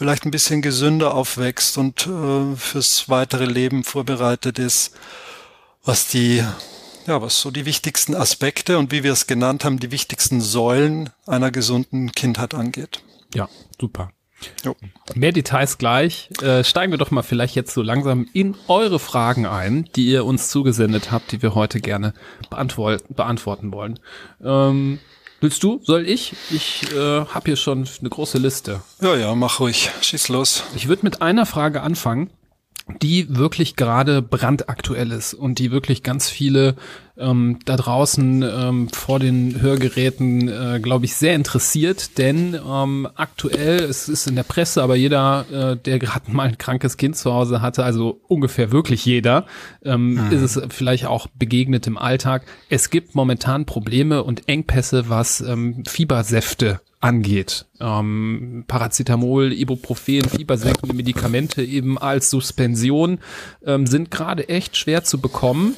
vielleicht 0.00 0.24
ein 0.24 0.30
bisschen 0.30 0.62
gesünder 0.62 1.14
aufwächst 1.14 1.76
und 1.76 2.06
äh, 2.06 2.56
fürs 2.56 3.08
weitere 3.08 3.44
Leben 3.44 3.84
vorbereitet 3.84 4.58
ist, 4.58 4.94
was 5.84 6.08
die, 6.08 6.42
ja, 7.06 7.22
was 7.22 7.40
so 7.40 7.50
die 7.50 7.66
wichtigsten 7.66 8.14
Aspekte 8.14 8.78
und 8.78 8.92
wie 8.92 9.02
wir 9.02 9.12
es 9.12 9.26
genannt 9.26 9.64
haben, 9.64 9.78
die 9.78 9.90
wichtigsten 9.90 10.40
Säulen 10.40 11.10
einer 11.26 11.50
gesunden 11.50 12.12
Kindheit 12.12 12.54
angeht. 12.54 13.02
Ja, 13.34 13.48
super. 13.78 14.10
Jo. 14.64 14.76
Mehr 15.14 15.32
Details 15.32 15.78
gleich. 15.78 16.30
Äh, 16.42 16.64
steigen 16.64 16.92
wir 16.92 16.98
doch 16.98 17.10
mal 17.10 17.22
vielleicht 17.22 17.54
jetzt 17.54 17.74
so 17.74 17.82
langsam 17.82 18.26
in 18.32 18.56
eure 18.68 18.98
Fragen 18.98 19.46
ein, 19.46 19.88
die 19.96 20.06
ihr 20.06 20.24
uns 20.24 20.50
zugesendet 20.50 21.10
habt, 21.10 21.32
die 21.32 21.42
wir 21.42 21.54
heute 21.54 21.80
gerne 21.80 22.14
beantworten 22.50 23.72
wollen. 23.72 23.98
Ähm, 24.42 24.98
willst 25.40 25.62
du? 25.62 25.80
Soll 25.82 26.08
ich? 26.08 26.34
Ich 26.50 26.92
äh, 26.92 27.24
habe 27.24 27.46
hier 27.46 27.56
schon 27.56 27.88
eine 28.00 28.08
große 28.08 28.38
Liste. 28.38 28.82
Ja, 29.00 29.16
ja, 29.16 29.34
mach 29.34 29.60
ruhig. 29.60 29.90
Schieß 30.00 30.28
los. 30.28 30.64
Ich 30.74 30.88
würde 30.88 31.04
mit 31.04 31.22
einer 31.22 31.46
Frage 31.46 31.82
anfangen 31.82 32.30
die 33.02 33.36
wirklich 33.36 33.76
gerade 33.76 34.22
brandaktuell 34.22 35.12
ist 35.12 35.34
und 35.34 35.58
die 35.58 35.70
wirklich 35.70 36.02
ganz 36.02 36.28
viele 36.28 36.74
ähm, 37.20 37.58
da 37.64 37.76
draußen 37.76 38.42
ähm, 38.42 38.88
vor 38.88 39.18
den 39.18 39.60
Hörgeräten, 39.60 40.48
äh, 40.48 40.80
glaube 40.80 41.04
ich, 41.04 41.14
sehr 41.14 41.34
interessiert, 41.34 42.18
denn 42.18 42.54
ähm, 42.54 43.08
aktuell, 43.14 43.80
es 43.80 44.08
ist 44.08 44.26
in 44.26 44.36
der 44.36 44.42
Presse, 44.42 44.82
aber 44.82 44.96
jeder, 44.96 45.44
äh, 45.52 45.76
der 45.76 45.98
gerade 45.98 46.30
mal 46.32 46.48
ein 46.48 46.58
krankes 46.58 46.96
Kind 46.96 47.16
zu 47.16 47.32
Hause 47.32 47.60
hatte, 47.60 47.84
also 47.84 48.20
ungefähr 48.26 48.72
wirklich 48.72 49.04
jeder, 49.04 49.46
ähm, 49.84 50.14
mhm. 50.14 50.32
ist 50.32 50.56
es 50.56 50.62
vielleicht 50.70 51.06
auch 51.06 51.26
begegnet 51.38 51.86
im 51.86 51.98
Alltag. 51.98 52.42
Es 52.68 52.90
gibt 52.90 53.14
momentan 53.14 53.66
Probleme 53.66 54.24
und 54.24 54.48
Engpässe, 54.48 55.08
was 55.08 55.40
ähm, 55.40 55.84
Fiebersäfte 55.86 56.80
angeht. 57.00 57.66
Ähm, 57.80 58.64
Paracetamol, 58.68 59.52
Ibuprofen, 59.52 60.28
fiebersenkende 60.28 60.94
Medikamente 60.94 61.62
eben 61.62 61.98
als 61.98 62.30
Suspension 62.30 63.18
ähm, 63.64 63.86
sind 63.86 64.10
gerade 64.10 64.48
echt 64.48 64.76
schwer 64.76 65.02
zu 65.02 65.20
bekommen. 65.20 65.76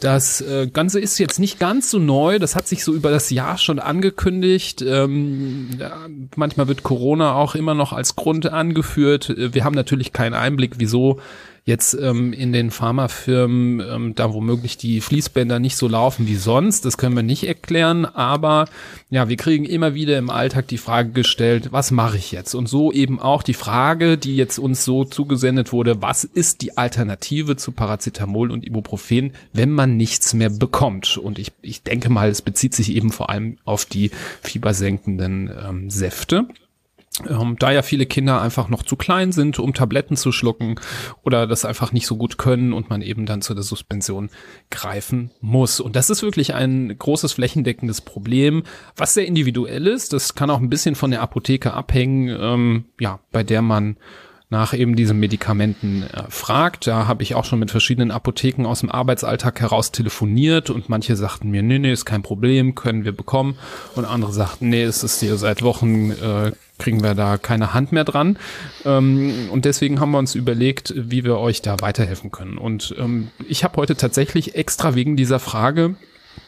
Das 0.00 0.40
äh, 0.40 0.66
Ganze 0.66 0.98
ist 0.98 1.18
jetzt 1.18 1.38
nicht 1.38 1.58
ganz 1.58 1.90
so 1.90 1.98
neu. 1.98 2.38
Das 2.38 2.56
hat 2.56 2.66
sich 2.66 2.84
so 2.84 2.94
über 2.94 3.10
das 3.10 3.28
Jahr 3.28 3.58
schon 3.58 3.78
angekündigt. 3.78 4.82
Ähm, 4.82 5.68
ja, 5.78 6.06
manchmal 6.36 6.68
wird 6.68 6.82
Corona 6.82 7.34
auch 7.34 7.54
immer 7.54 7.74
noch 7.74 7.92
als 7.92 8.16
Grund 8.16 8.46
angeführt. 8.46 9.28
Äh, 9.28 9.54
wir 9.54 9.64
haben 9.64 9.74
natürlich 9.74 10.12
keinen 10.12 10.34
Einblick, 10.34 10.74
wieso 10.78 11.20
jetzt 11.64 11.94
ähm, 11.94 12.32
in 12.32 12.52
den 12.52 12.70
Pharmafirmen 12.70 13.80
ähm, 13.80 14.14
da 14.14 14.32
womöglich 14.32 14.76
die 14.76 15.00
Fließbänder 15.00 15.58
nicht 15.58 15.76
so 15.76 15.88
laufen 15.88 16.26
wie 16.26 16.36
sonst. 16.36 16.84
Das 16.84 16.98
können 16.98 17.16
wir 17.16 17.22
nicht 17.22 17.44
erklären, 17.44 18.04
aber 18.04 18.66
ja, 19.10 19.28
wir 19.28 19.36
kriegen 19.36 19.64
immer 19.64 19.94
wieder 19.94 20.18
im 20.18 20.30
Alltag 20.30 20.68
die 20.68 20.78
Frage 20.78 21.10
gestellt, 21.10 21.68
was 21.70 21.90
mache 21.90 22.16
ich 22.16 22.32
jetzt? 22.32 22.54
Und 22.54 22.68
so 22.68 22.92
eben 22.92 23.20
auch 23.20 23.42
die 23.42 23.54
Frage, 23.54 24.18
die 24.18 24.36
jetzt 24.36 24.58
uns 24.58 24.84
so 24.84 25.04
zugesendet 25.04 25.72
wurde, 25.72 26.02
was 26.02 26.24
ist 26.24 26.62
die 26.62 26.76
Alternative 26.76 27.56
zu 27.56 27.72
Paracetamol 27.72 28.50
und 28.50 28.66
Ibuprofen, 28.66 29.32
wenn 29.52 29.70
man 29.70 29.96
nichts 29.96 30.34
mehr 30.34 30.50
bekommt? 30.50 31.16
Und 31.16 31.38
ich, 31.38 31.52
ich 31.62 31.82
denke 31.82 32.10
mal, 32.10 32.28
es 32.28 32.42
bezieht 32.42 32.74
sich 32.74 32.92
eben 32.94 33.10
vor 33.10 33.30
allem 33.30 33.58
auf 33.64 33.84
die 33.84 34.10
fiebersenkenden 34.42 35.50
ähm, 35.66 35.90
Säfte. 35.90 36.46
Ähm, 37.28 37.56
da 37.58 37.70
ja 37.70 37.82
viele 37.82 38.06
Kinder 38.06 38.40
einfach 38.40 38.68
noch 38.68 38.82
zu 38.82 38.96
klein 38.96 39.32
sind, 39.32 39.58
um 39.58 39.74
Tabletten 39.74 40.16
zu 40.16 40.32
schlucken 40.32 40.76
oder 41.22 41.46
das 41.46 41.64
einfach 41.64 41.92
nicht 41.92 42.06
so 42.06 42.16
gut 42.16 42.38
können 42.38 42.72
und 42.72 42.90
man 42.90 43.02
eben 43.02 43.26
dann 43.26 43.42
zu 43.42 43.54
der 43.54 43.62
Suspension 43.62 44.30
greifen 44.70 45.30
muss. 45.40 45.80
Und 45.80 45.96
das 45.96 46.10
ist 46.10 46.22
wirklich 46.22 46.54
ein 46.54 46.96
großes 46.96 47.32
flächendeckendes 47.32 48.00
Problem, 48.00 48.62
was 48.96 49.14
sehr 49.14 49.26
individuell 49.26 49.86
ist. 49.86 50.12
Das 50.12 50.34
kann 50.34 50.50
auch 50.50 50.60
ein 50.60 50.70
bisschen 50.70 50.94
von 50.94 51.10
der 51.10 51.22
Apotheke 51.22 51.74
abhängen, 51.74 52.36
ähm, 52.40 52.84
ja, 52.98 53.20
bei 53.32 53.42
der 53.42 53.62
man 53.62 53.96
nach 54.50 54.74
eben 54.74 54.96
diesen 54.96 55.18
Medikamenten 55.18 56.02
äh, 56.02 56.24
fragt. 56.28 56.88
Da 56.88 57.06
habe 57.06 57.22
ich 57.22 57.36
auch 57.36 57.44
schon 57.44 57.60
mit 57.60 57.70
verschiedenen 57.70 58.10
Apotheken 58.10 58.66
aus 58.66 58.80
dem 58.80 58.90
Arbeitsalltag 58.90 59.60
heraus 59.60 59.92
telefoniert 59.92 60.70
und 60.70 60.88
manche 60.88 61.16
sagten 61.16 61.50
mir, 61.50 61.62
nee, 61.62 61.78
nee, 61.78 61.92
ist 61.92 62.04
kein 62.04 62.22
Problem, 62.22 62.74
können 62.74 63.04
wir 63.04 63.12
bekommen. 63.12 63.56
Und 63.94 64.04
andere 64.04 64.32
sagten, 64.32 64.68
nee, 64.68 64.82
es 64.82 65.04
ist 65.04 65.20
hier 65.20 65.36
seit 65.36 65.62
Wochen, 65.62 66.10
äh, 66.10 66.52
kriegen 66.78 67.02
wir 67.02 67.14
da 67.14 67.38
keine 67.38 67.74
Hand 67.74 67.92
mehr 67.92 68.04
dran. 68.04 68.38
Ähm, 68.84 69.48
und 69.52 69.64
deswegen 69.64 70.00
haben 70.00 70.10
wir 70.10 70.18
uns 70.18 70.34
überlegt, 70.34 70.92
wie 70.96 71.24
wir 71.24 71.38
euch 71.38 71.62
da 71.62 71.76
weiterhelfen 71.80 72.32
können. 72.32 72.58
Und 72.58 72.94
ähm, 72.98 73.28
ich 73.48 73.62
habe 73.62 73.76
heute 73.76 73.96
tatsächlich 73.96 74.56
extra 74.56 74.96
wegen 74.96 75.16
dieser 75.16 75.38
Frage 75.38 75.94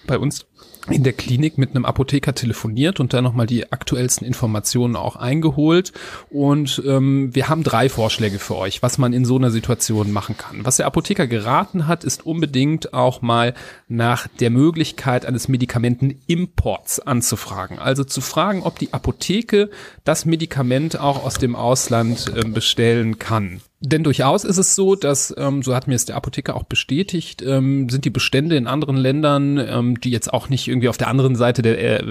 bei 0.07 0.19
uns 0.19 0.47
in 0.91 1.05
der 1.05 1.13
Klinik 1.13 1.59
mit 1.59 1.71
einem 1.71 1.85
Apotheker 1.85 2.35
telefoniert 2.35 2.99
und 2.99 3.13
dann 3.15 3.25
nochmal 3.25 3.47
die 3.47 3.73
aktuellsten 3.73 4.27
Informationen 4.27 4.97
auch 4.97 5.17
eingeholt. 5.17 5.93
Und 6.31 6.83
ähm, 6.87 7.35
wir 7.35 7.49
haben 7.49 7.63
drei 7.63 7.89
Vorschläge 7.89 8.39
für 8.39 8.57
euch, 8.57 8.83
was 8.83 8.99
man 8.99 9.13
in 9.13 9.25
so 9.25 9.37
einer 9.37 9.51
Situation 9.51 10.13
machen 10.13 10.37
kann. 10.37 10.65
Was 10.65 10.79
der 10.79 10.87
Apotheker 10.87 11.27
geraten 11.27 11.87
hat, 11.87 12.05
ist 12.05 12.27
unbedingt 12.27 12.95
auch 12.95 13.23
mal 13.23 13.55
nach 13.89 14.27
der 14.41 14.51
Möglichkeit 14.51 15.25
eines 15.27 15.49
Medikamentenimports 15.49 17.01
anzufragen. 17.01 17.79
Also 17.79 18.05
zu 18.05 18.21
fragen, 18.21 18.63
ob 18.63 18.79
die 18.79 18.93
Apotheke 18.93 19.71
das 20.05 20.25
Medikament 20.25 20.99
auch 20.99 21.25
aus 21.25 21.35
dem 21.35 21.55
Ausland 21.55 22.33
äh, 22.35 22.49
bestellen 22.49 23.19
kann. 23.19 23.61
Denn 23.85 24.05
durchaus 24.05 24.45
ist 24.45 24.59
es 24.59 24.77
so, 24.77 24.95
dass, 24.95 25.35
ähm, 25.37 25.65
so 25.65 25.75
hat 25.75 25.89
mir 25.89 25.97
es 25.97 26.05
der 26.05 26.15
Apotheker 26.15 26.55
auch 26.55 26.63
bestätigt, 26.63 27.43
ähm, 27.43 27.89
sind 27.89 28.05
die 28.05 28.11
Bestände 28.11 28.57
in 28.57 28.69
anderen 28.69 28.97
Ländern, 28.97 29.59
ähm, 29.59 30.01
die 30.01 30.11
jetzt 30.11 30.33
auch 30.33 30.49
nicht 30.49 30.69
irgendwie 30.69 30.89
auf 30.89 30.99
der 30.99 31.09
anderen 31.09 31.35
Seite 31.35 31.63
der 31.63 31.79
äh, 31.81 32.05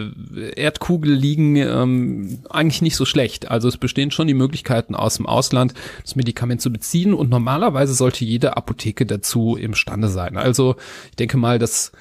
Erdkugel 0.57 1.13
liegen, 1.13 1.55
ähm, 1.55 2.39
eigentlich 2.49 2.81
nicht 2.81 2.97
so 2.97 3.05
schlecht. 3.05 3.49
Also 3.49 3.69
es 3.69 3.77
bestehen 3.77 4.11
schon 4.11 4.27
die 4.27 4.33
Möglichkeiten 4.33 4.95
aus 4.95 5.15
dem 5.15 5.25
Ausland 5.25 5.73
das 6.03 6.17
Medikament 6.17 6.61
zu 6.61 6.73
beziehen 6.73 7.13
und 7.13 7.29
normalerweise 7.29 7.93
sollte 7.93 8.25
jede 8.25 8.57
Apotheke 8.57 9.05
dazu 9.05 9.55
imstande 9.55 10.09
sein. 10.09 10.35
Also 10.35 10.75
ich 11.11 11.15
denke 11.15 11.37
mal, 11.37 11.57
dass 11.57 11.93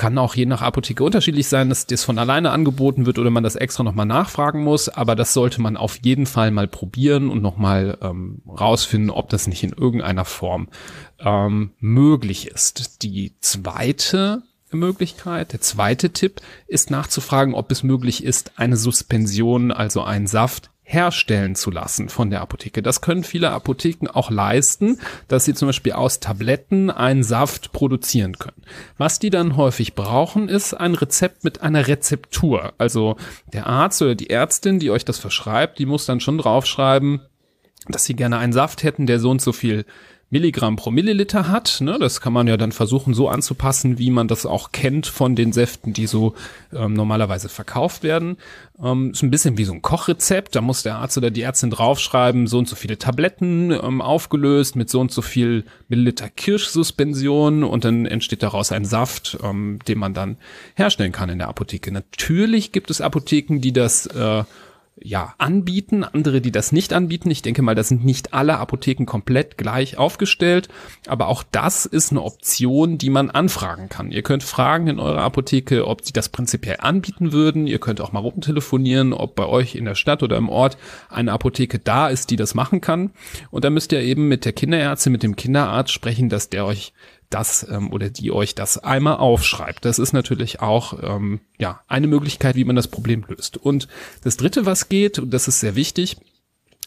kann 0.00 0.16
auch 0.16 0.34
je 0.34 0.46
nach 0.46 0.62
Apotheke 0.62 1.04
unterschiedlich 1.04 1.48
sein, 1.48 1.68
dass 1.68 1.86
das 1.86 2.04
von 2.04 2.18
alleine 2.18 2.52
angeboten 2.52 3.04
wird 3.04 3.18
oder 3.18 3.28
man 3.28 3.42
das 3.44 3.54
extra 3.54 3.82
nochmal 3.82 4.06
nachfragen 4.06 4.64
muss. 4.64 4.88
Aber 4.88 5.14
das 5.14 5.34
sollte 5.34 5.60
man 5.60 5.76
auf 5.76 5.98
jeden 6.02 6.24
Fall 6.24 6.50
mal 6.52 6.66
probieren 6.66 7.28
und 7.28 7.42
nochmal 7.42 7.98
ähm, 8.00 8.40
rausfinden, 8.48 9.10
ob 9.10 9.28
das 9.28 9.46
nicht 9.46 9.62
in 9.62 9.74
irgendeiner 9.74 10.24
Form 10.24 10.68
ähm, 11.18 11.72
möglich 11.80 12.46
ist. 12.46 13.02
Die 13.02 13.34
zweite 13.40 14.42
Möglichkeit, 14.70 15.52
der 15.52 15.60
zweite 15.60 16.08
Tipp 16.14 16.40
ist 16.66 16.90
nachzufragen, 16.90 17.52
ob 17.52 17.70
es 17.70 17.82
möglich 17.82 18.24
ist, 18.24 18.52
eine 18.56 18.78
Suspension, 18.78 19.70
also 19.70 20.02
einen 20.02 20.26
Saft 20.26 20.69
herstellen 20.92 21.54
zu 21.54 21.70
lassen 21.70 22.08
von 22.08 22.30
der 22.30 22.40
Apotheke. 22.40 22.82
Das 22.82 23.00
können 23.00 23.22
viele 23.22 23.52
Apotheken 23.52 24.08
auch 24.12 24.30
leisten, 24.30 24.98
dass 25.28 25.44
sie 25.44 25.54
zum 25.54 25.68
Beispiel 25.68 25.92
aus 25.92 26.18
Tabletten 26.18 26.90
einen 26.90 27.22
Saft 27.22 27.70
produzieren 27.72 28.38
können. 28.38 28.62
Was 28.98 29.20
die 29.20 29.30
dann 29.30 29.56
häufig 29.56 29.94
brauchen, 29.94 30.48
ist 30.48 30.74
ein 30.74 30.94
Rezept 30.96 31.44
mit 31.44 31.62
einer 31.62 31.86
Rezeptur. 31.86 32.72
Also 32.78 33.16
der 33.52 33.68
Arzt 33.68 34.02
oder 34.02 34.16
die 34.16 34.30
Ärztin, 34.30 34.80
die 34.80 34.90
euch 34.90 35.04
das 35.04 35.18
verschreibt, 35.18 35.78
die 35.78 35.86
muss 35.86 36.06
dann 36.06 36.18
schon 36.18 36.38
draufschreiben, 36.38 37.20
dass 37.86 38.04
sie 38.04 38.16
gerne 38.16 38.38
einen 38.38 38.52
Saft 38.52 38.82
hätten, 38.82 39.06
der 39.06 39.20
so 39.20 39.30
und 39.30 39.40
so 39.40 39.52
viel 39.52 39.84
Milligramm 40.30 40.76
pro 40.76 40.92
Milliliter 40.92 41.48
hat. 41.48 41.80
Ne? 41.80 41.98
Das 41.98 42.20
kann 42.20 42.32
man 42.32 42.46
ja 42.46 42.56
dann 42.56 42.70
versuchen 42.70 43.14
so 43.14 43.28
anzupassen, 43.28 43.98
wie 43.98 44.10
man 44.10 44.28
das 44.28 44.46
auch 44.46 44.70
kennt 44.70 45.08
von 45.08 45.34
den 45.34 45.52
Säften, 45.52 45.92
die 45.92 46.06
so 46.06 46.34
ähm, 46.72 46.94
normalerweise 46.94 47.48
verkauft 47.48 48.04
werden. 48.04 48.36
Ähm, 48.80 49.10
ist 49.10 49.22
ein 49.22 49.30
bisschen 49.30 49.58
wie 49.58 49.64
so 49.64 49.72
ein 49.72 49.82
Kochrezept. 49.82 50.54
Da 50.54 50.60
muss 50.60 50.84
der 50.84 50.96
Arzt 50.96 51.18
oder 51.18 51.32
die 51.32 51.42
Ärztin 51.42 51.70
draufschreiben, 51.70 52.46
so 52.46 52.58
und 52.58 52.68
so 52.68 52.76
viele 52.76 52.96
Tabletten 52.96 53.72
ähm, 53.72 54.00
aufgelöst 54.00 54.76
mit 54.76 54.88
so 54.88 55.00
und 55.00 55.10
so 55.10 55.20
viel 55.20 55.64
Milliliter 55.88 56.28
Kirschsuspension 56.28 57.64
und 57.64 57.84
dann 57.84 58.06
entsteht 58.06 58.44
daraus 58.44 58.70
ein 58.70 58.84
Saft, 58.84 59.36
ähm, 59.42 59.80
den 59.88 59.98
man 59.98 60.14
dann 60.14 60.36
herstellen 60.76 61.12
kann 61.12 61.28
in 61.28 61.38
der 61.38 61.48
Apotheke. 61.48 61.90
Natürlich 61.90 62.70
gibt 62.70 62.90
es 62.90 63.00
Apotheken, 63.00 63.58
die 63.60 63.72
das 63.72 64.06
äh, 64.06 64.44
ja, 65.02 65.34
anbieten, 65.38 66.04
andere, 66.04 66.40
die 66.40 66.52
das 66.52 66.72
nicht 66.72 66.92
anbieten. 66.92 67.30
Ich 67.30 67.42
denke 67.42 67.62
mal, 67.62 67.74
da 67.74 67.82
sind 67.82 68.04
nicht 68.04 68.34
alle 68.34 68.58
Apotheken 68.58 69.06
komplett 69.06 69.56
gleich 69.56 69.96
aufgestellt, 69.96 70.68
aber 71.06 71.28
auch 71.28 71.42
das 71.50 71.86
ist 71.86 72.10
eine 72.10 72.22
Option, 72.22 72.98
die 72.98 73.08
man 73.08 73.30
anfragen 73.30 73.88
kann. 73.88 74.10
Ihr 74.10 74.22
könnt 74.22 74.42
fragen 74.42 74.88
in 74.88 75.00
eurer 75.00 75.22
Apotheke, 75.22 75.86
ob 75.86 76.04
sie 76.04 76.12
das 76.12 76.28
prinzipiell 76.28 76.76
anbieten 76.80 77.32
würden. 77.32 77.66
Ihr 77.66 77.78
könnt 77.78 78.00
auch 78.00 78.12
mal 78.12 78.20
rumtelefonieren, 78.20 79.12
ob 79.12 79.34
bei 79.36 79.46
euch 79.46 79.74
in 79.74 79.86
der 79.86 79.94
Stadt 79.94 80.22
oder 80.22 80.36
im 80.36 80.50
Ort 80.50 80.76
eine 81.08 81.32
Apotheke 81.32 81.78
da 81.78 82.08
ist, 82.08 82.30
die 82.30 82.36
das 82.36 82.54
machen 82.54 82.80
kann. 82.80 83.10
Und 83.50 83.64
da 83.64 83.70
müsst 83.70 83.92
ihr 83.92 84.00
eben 84.02 84.28
mit 84.28 84.44
der 84.44 84.52
Kinderärztin, 84.52 85.12
mit 85.12 85.22
dem 85.22 85.36
Kinderarzt 85.36 85.92
sprechen, 85.92 86.28
dass 86.28 86.50
der 86.50 86.66
euch 86.66 86.92
das 87.30 87.66
ähm, 87.70 87.92
oder 87.92 88.10
die 88.10 88.32
euch 88.32 88.54
das 88.54 88.78
einmal 88.78 89.16
aufschreibt. 89.16 89.84
Das 89.84 89.98
ist 89.98 90.12
natürlich 90.12 90.60
auch 90.60 90.98
ähm, 91.02 91.40
ja 91.58 91.80
eine 91.88 92.08
Möglichkeit, 92.08 92.56
wie 92.56 92.64
man 92.64 92.76
das 92.76 92.88
Problem 92.88 93.24
löst. 93.28 93.56
Und 93.56 93.88
das 94.22 94.36
Dritte, 94.36 94.66
was 94.66 94.88
geht, 94.88 95.18
und 95.18 95.32
das 95.32 95.48
ist 95.48 95.60
sehr 95.60 95.76
wichtig, 95.76 96.16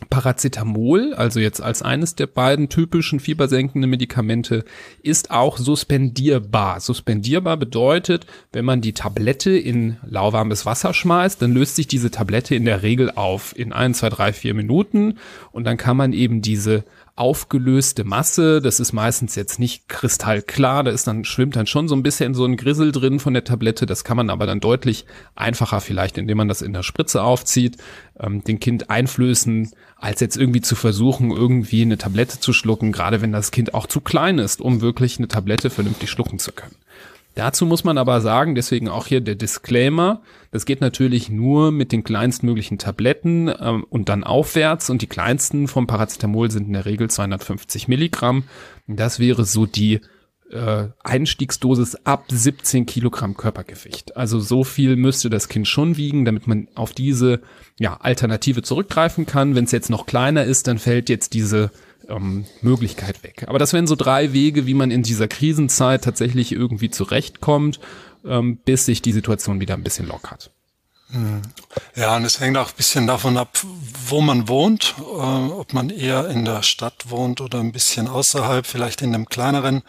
Paracetamol, 0.09 1.13
also 1.13 1.39
jetzt 1.39 1.61
als 1.61 1.81
eines 1.81 2.15
der 2.15 2.27
beiden 2.27 2.67
typischen 2.67 3.19
fiebersenkenden 3.19 3.89
Medikamente, 3.89 4.65
ist 5.01 5.31
auch 5.31 5.57
suspendierbar. 5.57 6.79
Suspendierbar 6.79 7.57
bedeutet, 7.57 8.25
wenn 8.51 8.65
man 8.65 8.81
die 8.81 8.93
Tablette 8.93 9.51
in 9.51 9.97
lauwarmes 10.05 10.65
Wasser 10.65 10.93
schmeißt, 10.93 11.41
dann 11.41 11.53
löst 11.53 11.75
sich 11.75 11.87
diese 11.87 12.11
Tablette 12.11 12.55
in 12.55 12.65
der 12.65 12.83
Regel 12.83 13.11
auf 13.11 13.57
in 13.57 13.71
ein, 13.71 13.93
zwei, 13.93 14.09
drei, 14.09 14.33
vier 14.33 14.53
Minuten 14.53 15.19
und 15.51 15.63
dann 15.63 15.77
kann 15.77 15.95
man 15.95 16.11
eben 16.11 16.41
diese 16.41 16.83
aufgelöste 17.15 18.03
Masse. 18.03 18.59
Das 18.61 18.79
ist 18.79 18.91
meistens 18.91 19.35
jetzt 19.35 19.59
nicht 19.59 19.87
kristallklar. 19.87 20.83
Da 20.83 20.91
ist 20.91 21.05
dann, 21.05 21.25
schwimmt 21.25 21.55
dann 21.55 21.67
schon 21.67 21.87
so 21.87 21.95
ein 21.95 22.03
bisschen 22.03 22.33
so 22.33 22.45
ein 22.45 22.57
Grissel 22.57 22.91
drin 22.91 23.19
von 23.19 23.33
der 23.33 23.43
Tablette. 23.43 23.85
Das 23.85 24.03
kann 24.03 24.17
man 24.17 24.29
aber 24.29 24.47
dann 24.47 24.59
deutlich 24.59 25.05
einfacher 25.35 25.79
vielleicht, 25.79 26.17
indem 26.17 26.37
man 26.37 26.47
das 26.47 26.61
in 26.61 26.73
der 26.73 26.83
Spritze 26.83 27.21
aufzieht, 27.21 27.77
ähm, 28.19 28.43
den 28.43 28.59
Kind 28.59 28.89
einflößen, 28.89 29.71
als 29.95 30.21
jetzt 30.21 30.37
irgendwie 30.37 30.61
zu 30.61 30.75
versuchen, 30.75 31.31
irgendwie 31.31 31.83
eine 31.83 31.97
Tablette 31.97 32.39
zu 32.39 32.51
schlucken, 32.51 32.91
gerade 32.91 33.21
wenn 33.21 33.31
das 33.31 33.51
Kind 33.51 33.73
auch 33.73 33.85
zu 33.85 34.01
klein 34.01 34.39
ist, 34.39 34.59
um 34.59 34.81
wirklich 34.81 35.19
eine 35.19 35.27
Tablette 35.27 35.69
vernünftig 35.69 36.09
schlucken 36.09 36.39
zu 36.39 36.51
können. 36.51 36.75
Dazu 37.35 37.65
muss 37.65 37.83
man 37.83 37.97
aber 37.97 38.21
sagen, 38.21 38.53
deswegen 38.53 38.89
auch 38.89 39.07
hier 39.07 39.21
der 39.21 39.35
Disclaimer, 39.35 40.21
das 40.51 40.65
geht 40.65 40.81
natürlich 40.81 41.29
nur 41.29 41.71
mit 41.71 41.91
den 41.91 42.03
kleinstmöglichen 42.03 42.77
Tabletten 42.77 43.51
ähm, 43.59 43.85
und 43.89 44.09
dann 44.09 44.23
aufwärts 44.23 44.89
und 44.89 45.01
die 45.01 45.07
kleinsten 45.07 45.67
vom 45.67 45.87
Paracetamol 45.87 46.51
sind 46.51 46.67
in 46.67 46.73
der 46.73 46.85
Regel 46.85 47.09
250 47.09 47.87
Milligramm. 47.87 48.43
Das 48.87 49.19
wäre 49.19 49.45
so 49.45 49.65
die 49.65 50.01
äh, 50.51 50.89
Einstiegsdosis 51.03 51.95
ab 52.05 52.25
17 52.29 52.85
Kilogramm 52.85 53.35
Körpergewicht. 53.35 54.15
Also 54.15 54.39
so 54.39 54.63
viel 54.63 54.95
müsste 54.95 55.31
das 55.31 55.49
Kind 55.49 55.67
schon 55.67 55.97
wiegen, 55.97 56.25
damit 56.25 56.47
man 56.47 56.67
auf 56.75 56.93
diese 56.93 57.41
ja, 57.79 57.97
Alternative 57.99 58.61
zurückgreifen 58.61 59.25
kann. 59.25 59.55
Wenn 59.55 59.65
es 59.65 59.71
jetzt 59.71 59.89
noch 59.89 60.05
kleiner 60.05 60.43
ist, 60.43 60.67
dann 60.67 60.77
fällt 60.77 61.09
jetzt 61.09 61.33
diese 61.33 61.71
ähm, 62.09 62.45
Möglichkeit 62.61 63.23
weg. 63.23 63.45
Aber 63.47 63.59
das 63.59 63.73
wären 63.73 63.87
so 63.87 63.95
drei 63.95 64.33
Wege, 64.33 64.65
wie 64.65 64.73
man 64.73 64.91
in 64.91 65.03
dieser 65.03 65.27
Krisenzeit 65.27 66.03
tatsächlich 66.03 66.51
irgendwie 66.51 66.89
zurechtkommt, 66.89 67.79
ähm, 68.25 68.57
bis 68.57 68.85
sich 68.85 69.01
die 69.01 69.11
Situation 69.11 69.59
wieder 69.59 69.73
ein 69.73 69.83
bisschen 69.83 70.07
lockert. 70.07 70.51
Hm. 71.13 71.43
Ja, 71.95 72.15
und 72.15 72.25
es 72.25 72.39
hängt 72.39 72.57
auch 72.57 72.69
ein 72.69 72.75
bisschen 72.75 73.05
davon 73.05 73.37
ab, 73.37 73.59
wo 74.07 74.19
man 74.19 74.47
wohnt, 74.47 74.95
äh, 74.97 75.01
ob 75.01 75.71
man 75.73 75.91
eher 75.91 76.27
in 76.27 76.43
der 76.43 76.63
Stadt 76.63 77.09
wohnt 77.09 77.39
oder 77.39 77.59
ein 77.59 77.71
bisschen 77.71 78.07
außerhalb, 78.07 78.65
vielleicht 78.65 79.03
in 79.03 79.13
einem 79.13 79.27
kleineren 79.27 79.83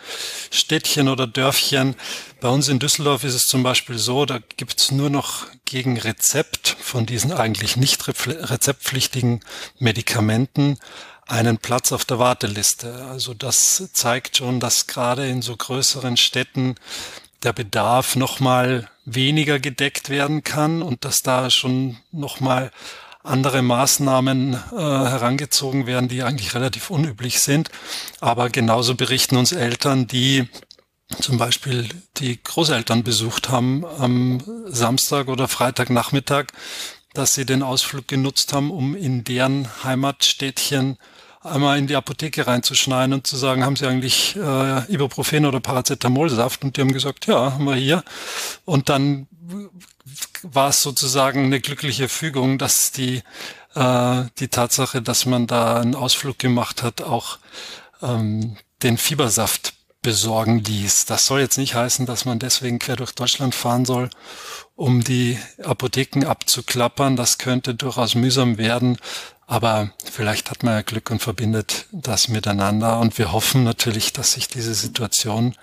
Städtchen 0.50 1.09
oder 1.09 1.26
Dörfchen. 1.26 1.97
Bei 2.40 2.50
uns 2.50 2.68
in 2.68 2.78
Düsseldorf 2.78 3.25
ist 3.25 3.35
es 3.35 3.44
zum 3.44 3.62
Beispiel 3.62 3.97
so, 3.97 4.26
da 4.26 4.38
gibt's 4.56 4.90
nur 4.90 5.09
noch 5.09 5.47
gegen 5.64 5.97
Rezept 5.99 6.76
von 6.78 7.06
diesen 7.06 7.33
eigentlich 7.33 7.78
nicht 7.78 8.06
rezeptpflichtigen 8.06 9.40
Medikamenten 9.78 10.78
einen 11.26 11.59
Platz 11.59 11.93
auf 11.93 12.04
der 12.04 12.19
Warteliste. 12.19 13.07
Also 13.11 13.35
das 13.35 13.90
zeigt 13.93 14.37
schon, 14.37 14.61
dass 14.61 14.87
gerade 14.87 15.28
in 15.28 15.43
so 15.43 15.57
größeren 15.57 16.16
Städten 16.16 16.75
der 17.43 17.52
Bedarf 17.52 18.16
nochmal 18.16 18.88
weniger 19.04 19.59
gedeckt 19.59 20.09
werden 20.09 20.45
kann 20.45 20.83
und 20.83 21.04
dass 21.04 21.23
da 21.23 21.50
schon 21.50 21.99
nochmal 22.11 22.71
andere 23.23 23.62
Maßnahmen 23.62 24.52
äh, 24.52 24.76
herangezogen 24.76 25.87
werden, 25.87 26.09
die 26.09 26.23
eigentlich 26.23 26.54
relativ 26.54 26.90
unüblich 26.90 27.40
sind. 27.40 27.71
Aber 28.21 28.50
genauso 28.50 28.95
berichten 28.95 29.37
uns 29.37 29.52
Eltern, 29.52 30.07
die 30.07 30.47
zum 31.21 31.38
Beispiel 31.38 31.88
die 32.19 32.43
Großeltern 32.43 33.02
besucht 33.02 33.49
haben 33.49 33.85
am 33.85 34.43
Samstag 34.66 35.28
oder 35.28 35.49
Freitagnachmittag, 35.49 36.47
dass 37.14 37.35
sie 37.35 37.47
den 37.47 37.62
Ausflug 37.62 38.09
genutzt 38.09 38.52
haben, 38.52 38.71
um 38.71 38.95
in 38.95 39.25
deren 39.25 39.69
Heimatstädtchen 39.85 40.99
einmal 41.45 41.79
in 41.79 41.87
die 41.87 41.97
Apotheke 41.97 42.47
reinzuschneiden 42.47 43.15
und 43.15 43.27
zu 43.27 43.37
sagen, 43.37 43.65
haben 43.65 43.77
Sie 43.77 43.87
eigentlich 43.87 44.37
äh, 44.37 44.93
Ibuprofen 44.93 45.47
oder 45.47 45.61
Paracetamolsaft? 45.61 46.65
Und 46.65 46.77
die 46.77 46.81
haben 46.81 46.93
gesagt, 46.93 47.27
ja, 47.27 47.53
haben 47.53 47.65
wir 47.65 47.77
hier. 47.77 48.03
Und 48.65 48.89
dann 48.89 49.29
war 50.43 50.71
es 50.71 50.83
sozusagen 50.83 51.45
eine 51.45 51.61
glückliche 51.61 52.09
Fügung, 52.09 52.59
dass 52.59 52.93
die, 52.93 53.23
äh, 53.75 54.25
die 54.39 54.49
Tatsache, 54.49 55.03
dass 55.03 55.27
man 55.27 55.47
da 55.47 55.81
einen 55.81 55.95
Ausflug 55.95 56.39
gemacht 56.39 56.83
hat, 56.83 57.03
auch 57.03 57.39
ähm, 58.03 58.57
den 58.83 58.99
Fiebersaft 58.99 59.75
besorgen 60.05 60.63
ließ. 60.63 61.07
Das 61.07 61.27
soll 61.27 61.41
jetzt 61.41 61.57
nicht 61.59 61.75
heißen, 61.75 62.07
dass 62.07 62.27
man 62.27 62.39
deswegen 62.39 62.79
quer 62.79 62.95
durch 62.95 63.13
Deutschland 63.13 63.55
fahren 63.55 63.87
soll, 63.87 64.11
um 64.77 65.03
die 65.03 65.39
Apotheken 65.63 66.27
abzuklappern. 66.27 67.17
Das 67.17 67.39
könnte 67.39 67.75
durchaus 67.75 68.15
mühsam 68.15 68.59
werden. 68.59 68.99
Aber 69.47 69.91
vielleicht 70.05 70.51
hat 70.51 70.63
man 70.63 70.75
ja 70.75 70.83
Glück 70.83 71.11
und 71.11 71.21
verbindet 71.21 71.87
das 71.93 72.29
miteinander. 72.29 72.99
Und 73.01 73.19
wir 73.19 73.33
hoffen 73.33 73.65
natürlich, 73.65 74.13
dass 74.13 74.33
sich 74.33 74.49
diese 74.49 74.75
Situation 74.75 75.55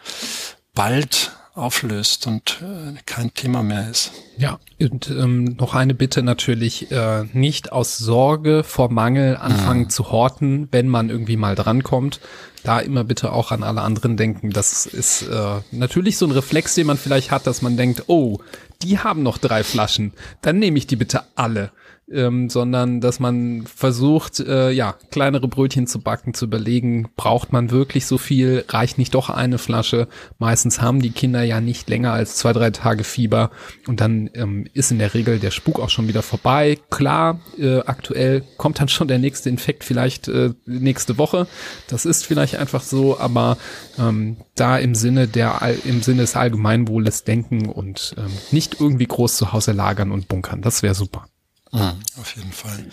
bald 0.74 1.32
auflöst 1.54 2.28
und 2.28 2.62
äh, 2.62 2.98
kein 3.06 3.34
Thema 3.34 3.62
mehr 3.62 3.90
ist. 3.90 4.12
Ja, 4.38 4.60
und 4.80 5.10
ähm, 5.10 5.44
noch 5.60 5.74
eine 5.74 5.94
Bitte 5.94 6.24
natürlich, 6.24 6.92
äh, 6.92 7.26
nicht 7.34 7.74
aus 7.74 7.98
Sorge 7.98 8.64
vor 8.64 8.90
Mangel 8.90 9.36
anfangen 9.36 9.84
mhm. 9.84 9.90
zu 9.90 10.12
horten, 10.12 10.70
wenn 10.72 10.88
man 10.88 11.10
irgendwie 11.10 11.36
mal 11.36 11.56
drankommt. 11.56 12.22
Da 12.64 12.80
immer 12.80 13.04
bitte 13.04 13.34
auch 13.34 13.52
an 13.52 13.64
alle 13.64 13.82
anderen 13.82 14.16
denken. 14.16 14.52
Das 14.52 14.86
ist 14.86 15.24
äh, 15.24 15.62
natürlich 15.72 16.18
so 16.18 16.26
ein 16.26 16.32
Reflex, 16.32 16.76
den 16.76 16.88
man 16.88 16.98
vielleicht 16.98 17.32
hat, 17.32 17.48
dass 17.48 17.62
man 17.62 17.76
denkt, 17.76 18.04
oh, 18.08 18.40
die 18.82 19.00
haben 19.00 19.24
noch 19.24 19.38
drei 19.38 19.64
Flaschen, 19.64 20.14
dann 20.42 20.58
nehme 20.58 20.78
ich 20.78 20.88
die 20.88 20.96
bitte 20.96 21.24
alle 21.36 21.72
ähm, 22.14 22.50
sondern 22.50 23.02
dass 23.02 23.20
man 23.20 23.66
versucht, 23.66 24.40
äh, 24.40 24.72
ja, 24.72 24.96
kleinere 25.12 25.48
Brötchen 25.48 25.88
zu 25.88 26.00
backen, 26.00 26.34
zu 26.34 26.46
überlegen, 26.46 27.10
braucht 27.16 27.52
man 27.54 27.72
wirklich 27.72 28.06
so 28.06 28.18
viel, 28.18 28.66
reicht 28.70 28.98
nicht 28.98 29.16
doch 29.16 29.30
eine 29.30 29.58
Flasche. 29.58 30.08
Meistens 30.40 30.82
haben 30.82 31.02
die 31.02 31.12
Kinder 31.12 31.44
ja 31.44 31.62
nicht 31.62 31.90
länger 31.90 32.14
als 32.14 32.36
zwei, 32.36 32.54
drei 32.54 32.72
Tage 32.72 33.04
Fieber 33.04 33.52
und 33.88 34.02
dann 34.02 34.30
ähm, 34.34 34.68
ist 34.74 34.92
in 34.92 35.00
der 35.00 35.14
Regel 35.14 35.40
der 35.40 35.52
Spuk 35.52 35.80
auch 35.80 35.90
schon 35.90 36.08
wieder 36.08 36.22
vorbei. 36.22 36.78
Klar, 36.90 37.40
äh, 37.58 37.80
aktuell 37.80 38.44
kommt 38.58 38.80
dann 38.80 38.88
schon 38.88 39.08
der 39.08 39.20
nächste 39.20 39.50
Infekt 39.50 39.84
vielleicht 39.84 40.28
äh, 40.28 40.54
nächste 40.66 41.18
Woche. 41.18 41.48
Das 41.88 42.06
ist 42.06 42.26
vielleicht 42.26 42.56
einfach 42.56 42.84
so, 42.84 43.20
aber 43.20 43.58
ähm, 44.00 44.38
da 44.56 44.78
im 44.78 44.96
Sinne 44.96 45.28
der 45.28 45.62
im 45.86 46.02
Sinne 46.02 46.22
des 46.22 46.36
Allgemeinwohles 46.36 47.24
denken 47.24 47.70
und 47.70 48.16
ähm, 48.18 48.32
nicht 48.52 48.80
irgendwie 48.80 49.08
groß 49.08 49.36
zu 49.36 49.54
Hause 49.54 49.72
lagern 49.72 50.12
und 50.12 50.28
bunkern. 50.28 50.62
Das 50.62 50.84
wäre 50.84 50.96
super. 50.96 51.26
Mhm, 51.72 52.00
auf 52.20 52.36
jeden 52.36 52.52
Fall. 52.52 52.86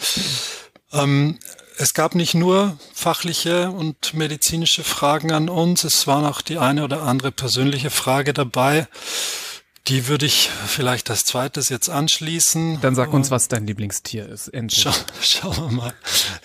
Ähm, 0.93 1.39
es 1.77 1.95
gab 1.95 2.15
nicht 2.15 2.35
nur 2.35 2.79
fachliche 2.93 3.71
und 3.71 4.15
medizinische 4.15 4.83
Fragen 4.85 5.33
an 5.33 5.49
uns, 5.49 5.85
es 5.85 6.07
war 6.07 6.23
noch 6.23 6.43
die 6.43 6.59
eine 6.59 6.85
oder 6.85 7.03
andere 7.03 7.31
persönliche 7.31 7.91
Frage 7.91 8.33
dabei. 8.33 8.89
Die 9.87 10.07
würde 10.07 10.27
ich 10.27 10.51
vielleicht 10.67 11.09
als 11.09 11.25
zweites 11.25 11.71
jetzt 11.71 11.89
anschließen. 11.89 12.81
Dann 12.83 12.95
sag 12.95 13.13
uns, 13.15 13.31
was 13.31 13.49
dein 13.49 13.67
Lieblingstier 13.67 14.29
ist. 14.29 14.49
Endlich. 14.49 14.83
Schau, 14.83 14.93
schauen 15.23 15.57
wir 15.57 15.71
mal. 15.71 15.95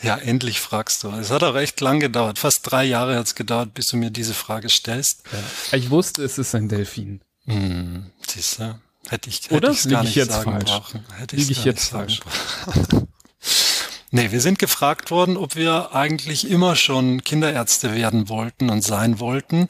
Ja, 0.01 0.15
endlich 0.15 0.61
fragst 0.61 1.03
du. 1.03 1.09
Es 1.09 1.29
hat 1.29 1.43
auch 1.43 1.55
echt 1.55 1.81
lang 1.81 1.99
gedauert. 1.99 2.39
Fast 2.39 2.59
drei 2.63 2.85
Jahre 2.85 3.17
hat 3.17 3.25
es 3.25 3.35
gedauert, 3.35 3.73
bis 3.73 3.87
du 3.87 3.97
mir 3.97 4.11
diese 4.11 4.33
Frage 4.33 4.69
stellst. 4.69 5.23
Ja. 5.33 5.77
Ich 5.77 5.89
wusste, 5.89 6.23
es 6.23 6.37
ist 6.37 6.55
ein 6.55 6.69
Delfin. 6.69 7.19
Hm, 7.45 8.11
siehst 8.25 8.59
du? 8.59 8.79
Hätte 9.09 9.29
ich, 9.29 9.43
hätte 9.43 9.55
Oder 9.55 9.71
ich's 9.71 9.87
gar 9.87 10.03
nicht 10.03 10.15
jetzt 10.15 10.31
sagen 10.31 10.51
falsch? 10.51 10.65
brauchen. 10.71 11.05
Hätte 11.17 11.35
Liege 11.35 11.51
ich 11.51 11.65
jetzt 11.65 11.89
falsch? 11.89 12.21
nee, 14.11 14.31
wir 14.31 14.41
sind 14.41 14.59
gefragt 14.59 15.11
worden, 15.11 15.37
ob 15.37 15.55
wir 15.55 15.93
eigentlich 15.93 16.49
immer 16.49 16.75
schon 16.75 17.23
Kinderärzte 17.23 17.93
werden 17.93 18.29
wollten 18.29 18.69
und 18.69 18.81
sein 18.81 19.19
wollten. 19.19 19.67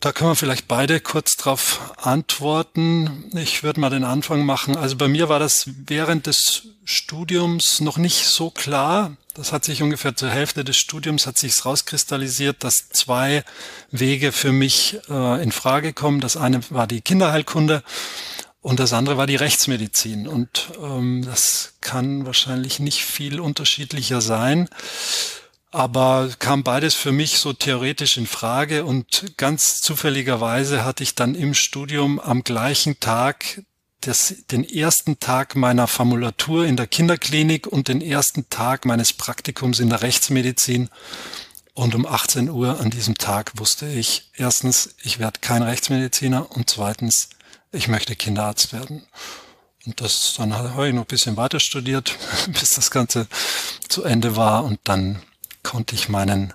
Da 0.00 0.12
können 0.12 0.30
wir 0.30 0.36
vielleicht 0.36 0.68
beide 0.68 1.00
kurz 1.00 1.36
drauf 1.36 1.94
antworten. 1.96 3.24
Ich 3.34 3.62
würde 3.62 3.80
mal 3.80 3.90
den 3.90 4.04
Anfang 4.04 4.44
machen. 4.44 4.76
Also 4.76 4.96
bei 4.96 5.08
mir 5.08 5.28
war 5.28 5.38
das 5.38 5.68
während 5.86 6.26
des 6.26 6.68
Studiums 6.84 7.80
noch 7.80 7.96
nicht 7.98 8.26
so 8.26 8.50
klar. 8.50 9.16
Das 9.36 9.52
hat 9.52 9.64
sich 9.66 9.82
ungefähr 9.82 10.16
zur 10.16 10.30
Hälfte 10.30 10.64
des 10.64 10.78
Studiums 10.78 11.26
hat 11.26 11.36
sich 11.36 11.64
rauskristallisiert, 11.64 12.64
dass 12.64 12.88
zwei 12.88 13.44
Wege 13.90 14.32
für 14.32 14.50
mich 14.50 14.98
äh, 15.10 15.42
in 15.42 15.52
Frage 15.52 15.92
kommen. 15.92 16.20
Das 16.20 16.38
eine 16.38 16.60
war 16.70 16.86
die 16.86 17.02
Kinderheilkunde 17.02 17.82
und 18.62 18.80
das 18.80 18.94
andere 18.94 19.18
war 19.18 19.26
die 19.26 19.36
Rechtsmedizin. 19.36 20.26
Und 20.26 20.70
ähm, 20.82 21.22
das 21.26 21.74
kann 21.82 22.24
wahrscheinlich 22.24 22.78
nicht 22.78 23.04
viel 23.04 23.38
unterschiedlicher 23.38 24.22
sein 24.22 24.68
aber 25.76 26.30
kam 26.38 26.62
beides 26.62 26.94
für 26.94 27.12
mich 27.12 27.38
so 27.38 27.52
theoretisch 27.52 28.16
in 28.16 28.26
Frage 28.26 28.86
und 28.86 29.36
ganz 29.36 29.82
zufälligerweise 29.82 30.86
hatte 30.86 31.02
ich 31.02 31.14
dann 31.14 31.34
im 31.34 31.52
Studium 31.52 32.18
am 32.18 32.44
gleichen 32.44 32.98
Tag 32.98 33.62
das, 34.06 34.34
den 34.50 34.64
ersten 34.64 35.18
Tag 35.18 35.56
meiner 35.56 35.86
Formulatur 35.86 36.66
in 36.66 36.76
der 36.76 36.86
Kinderklinik 36.86 37.66
und 37.66 37.88
den 37.88 38.00
ersten 38.00 38.48
Tag 38.50 38.84
meines 38.84 39.12
Praktikums 39.12 39.80
in 39.80 39.90
der 39.90 40.02
Rechtsmedizin. 40.02 40.88
Und 41.74 41.94
um 41.94 42.06
18 42.06 42.48
Uhr 42.48 42.80
an 42.80 42.90
diesem 42.90 43.16
Tag 43.16 43.52
wusste 43.58 43.86
ich, 43.86 44.30
erstens, 44.34 44.94
ich 45.02 45.18
werde 45.18 45.40
kein 45.40 45.62
Rechtsmediziner 45.62 46.50
und 46.50 46.70
zweitens, 46.70 47.28
ich 47.72 47.88
möchte 47.88 48.16
Kinderarzt 48.16 48.72
werden. 48.72 49.06
Und 49.84 50.00
das, 50.00 50.34
dann 50.36 50.54
habe 50.54 50.88
ich 50.88 50.94
noch 50.94 51.02
ein 51.02 51.06
bisschen 51.06 51.36
weiter 51.36 51.60
studiert, 51.60 52.16
bis 52.48 52.70
das 52.70 52.90
Ganze 52.90 53.26
zu 53.88 54.04
Ende 54.04 54.36
war 54.36 54.64
und 54.64 54.80
dann 54.84 55.22
konnte 55.62 55.94
ich 55.94 56.08
meinen 56.08 56.54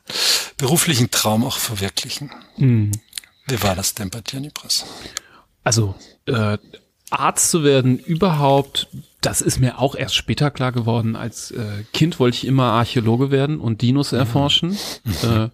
beruflichen 0.57 1.11
Traum 1.11 1.43
auch 1.43 1.57
verwirklichen. 1.57 2.31
Mhm. 2.57 2.91
Wie 3.47 3.61
war 3.61 3.75
das 3.75 3.93
denn 3.93 4.09
bei 4.09 4.21
dir, 4.21 4.39
Nibras? 4.39 4.85
Also 5.63 5.95
äh, 6.25 6.57
Arzt 7.11 7.51
zu 7.51 7.63
werden 7.63 7.99
überhaupt, 7.99 8.87
das 9.21 9.41
ist 9.41 9.59
mir 9.59 9.79
auch 9.79 9.95
erst 9.95 10.15
später 10.15 10.49
klar 10.49 10.71
geworden. 10.71 11.15
Als 11.15 11.51
äh, 11.51 11.83
Kind 11.93 12.19
wollte 12.19 12.37
ich 12.37 12.47
immer 12.47 12.71
Archäologe 12.71 13.31
werden 13.31 13.59
und 13.59 13.81
Dinos 13.81 14.11
mhm. 14.11 14.19
erforschen. 14.19 14.69
Mhm. 14.69 15.11
Äh, 15.23 15.49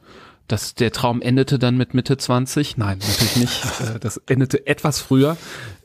das, 0.48 0.76
der 0.76 0.94
Traum 0.94 1.22
endete 1.22 1.60
dann 1.60 1.76
mit 1.76 1.94
Mitte 1.94 2.18
20. 2.18 2.78
Nein, 2.78 3.00
natürlich 3.00 3.36
nicht. 3.36 3.64
Äh, 3.78 4.00
das 4.00 4.18
endete 4.28 4.66
etwas 4.66 5.00
früher. 5.00 5.38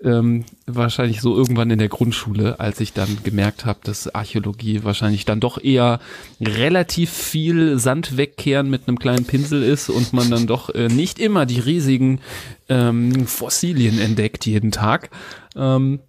Ähm, 0.03 0.45
wahrscheinlich 0.67 1.21
so 1.21 1.37
irgendwann 1.37 1.71
in 1.71 1.79
der 1.79 1.89
Grundschule, 1.89 2.59
als 2.59 2.81
ich 2.81 2.93
dann 2.93 3.19
gemerkt 3.23 3.65
habe, 3.65 3.81
dass 3.83 4.15
Archäologie 4.15 4.85
wahrscheinlich 4.85 5.25
dann 5.25 5.41
doch 5.41 5.63
eher 5.63 6.01
relativ 6.41 7.11
viel 7.11 7.79
Sand 7.79 8.17
wegkehren 8.17 8.71
mit 8.71 8.87
einem 8.87 8.99
kleinen 8.99 9.27
Pinsel 9.27 9.63
ist 9.63 9.91
und 9.91 10.13
man 10.13 10.31
dann 10.31 10.47
doch 10.47 10.71
äh, 10.71 10.89
nicht 10.89 11.19
immer 11.19 11.45
die 11.45 11.61
riesigen 11.61 12.21
ähm, 12.69 13.27
Fossilien 13.27 13.99
entdeckt 13.99 14.47
jeden 14.47 14.71
Tag. 14.71 15.11
Ähm, 15.57 16.01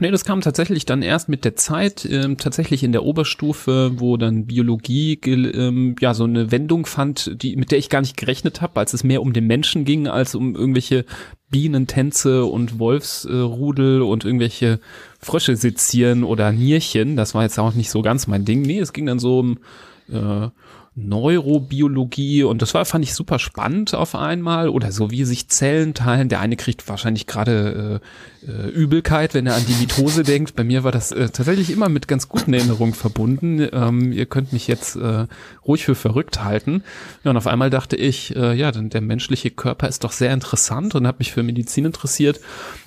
Nee, 0.00 0.10
das 0.10 0.24
kam 0.24 0.40
tatsächlich 0.40 0.86
dann 0.86 1.02
erst 1.02 1.28
mit 1.28 1.44
der 1.44 1.54
Zeit, 1.54 2.06
ähm, 2.10 2.38
tatsächlich 2.38 2.82
in 2.82 2.92
der 2.92 3.02
Oberstufe, 3.02 3.92
wo 3.96 4.16
dann 4.16 4.46
Biologie 4.46 5.20
ähm, 5.26 5.96
ja 6.00 6.14
so 6.14 6.24
eine 6.24 6.50
Wendung 6.50 6.86
fand, 6.86 7.42
die 7.42 7.56
mit 7.56 7.70
der 7.70 7.78
ich 7.78 7.90
gar 7.90 8.00
nicht 8.00 8.16
gerechnet 8.16 8.62
habe, 8.62 8.80
als 8.80 8.94
es 8.94 9.04
mehr 9.04 9.20
um 9.20 9.34
den 9.34 9.46
Menschen 9.46 9.84
ging 9.84 10.08
als 10.08 10.34
um 10.34 10.54
irgendwelche 10.54 11.04
Bienentänze 11.50 12.46
und 12.46 12.78
Wolfsrudel 12.78 14.00
äh, 14.00 14.04
und 14.04 14.24
irgendwelche 14.24 14.80
Frösche 15.20 15.56
sezieren 15.56 16.24
oder 16.24 16.52
Nierchen. 16.52 17.14
Das 17.14 17.34
war 17.34 17.42
jetzt 17.42 17.58
auch 17.58 17.74
nicht 17.74 17.90
so 17.90 18.00
ganz 18.00 18.26
mein 18.26 18.46
Ding. 18.46 18.62
Nee, 18.62 18.78
es 18.78 18.94
ging 18.94 19.04
dann 19.04 19.18
so 19.18 19.40
um 19.40 19.58
äh, 20.08 20.48
Neurobiologie 20.94 22.42
und 22.42 22.60
das 22.60 22.74
war, 22.74 22.84
fand 22.84 23.04
ich 23.04 23.14
super 23.14 23.38
spannend 23.38 23.94
auf 23.94 24.14
einmal 24.14 24.68
oder 24.68 24.92
so 24.92 25.10
wie 25.10 25.24
sich 25.24 25.48
Zellen 25.48 25.94
teilen. 25.94 26.28
Der 26.28 26.40
eine 26.40 26.56
kriegt 26.56 26.86
wahrscheinlich 26.86 27.26
gerade 27.26 28.00
äh, 28.46 28.46
äh, 28.46 28.68
Übelkeit, 28.68 29.32
wenn 29.32 29.46
er 29.46 29.54
an 29.54 29.64
die 29.66 29.74
Mitose 29.74 30.22
denkt. 30.24 30.54
Bei 30.54 30.64
mir 30.64 30.84
war 30.84 30.92
das 30.92 31.10
äh, 31.10 31.30
tatsächlich 31.30 31.70
immer 31.70 31.88
mit 31.88 32.08
ganz 32.08 32.28
guten 32.28 32.52
Erinnerungen 32.52 32.92
verbunden. 32.92 33.66
Ähm, 33.72 34.12
ihr 34.12 34.26
könnt 34.26 34.52
mich 34.52 34.66
jetzt 34.66 34.96
äh, 34.96 35.26
ruhig 35.66 35.84
für 35.84 35.94
verrückt 35.94 36.44
halten. 36.44 36.82
Ja, 37.24 37.30
und 37.30 37.36
auf 37.38 37.46
einmal 37.46 37.70
dachte 37.70 37.96
ich, 37.96 38.36
äh, 38.36 38.54
ja, 38.54 38.70
denn 38.70 38.90
der 38.90 39.00
menschliche 39.00 39.50
Körper 39.50 39.88
ist 39.88 40.04
doch 40.04 40.12
sehr 40.12 40.32
interessant 40.34 40.94
und 40.94 41.06
habe 41.06 41.18
mich 41.20 41.32
für 41.32 41.42
Medizin 41.42 41.86
interessiert. 41.86 42.40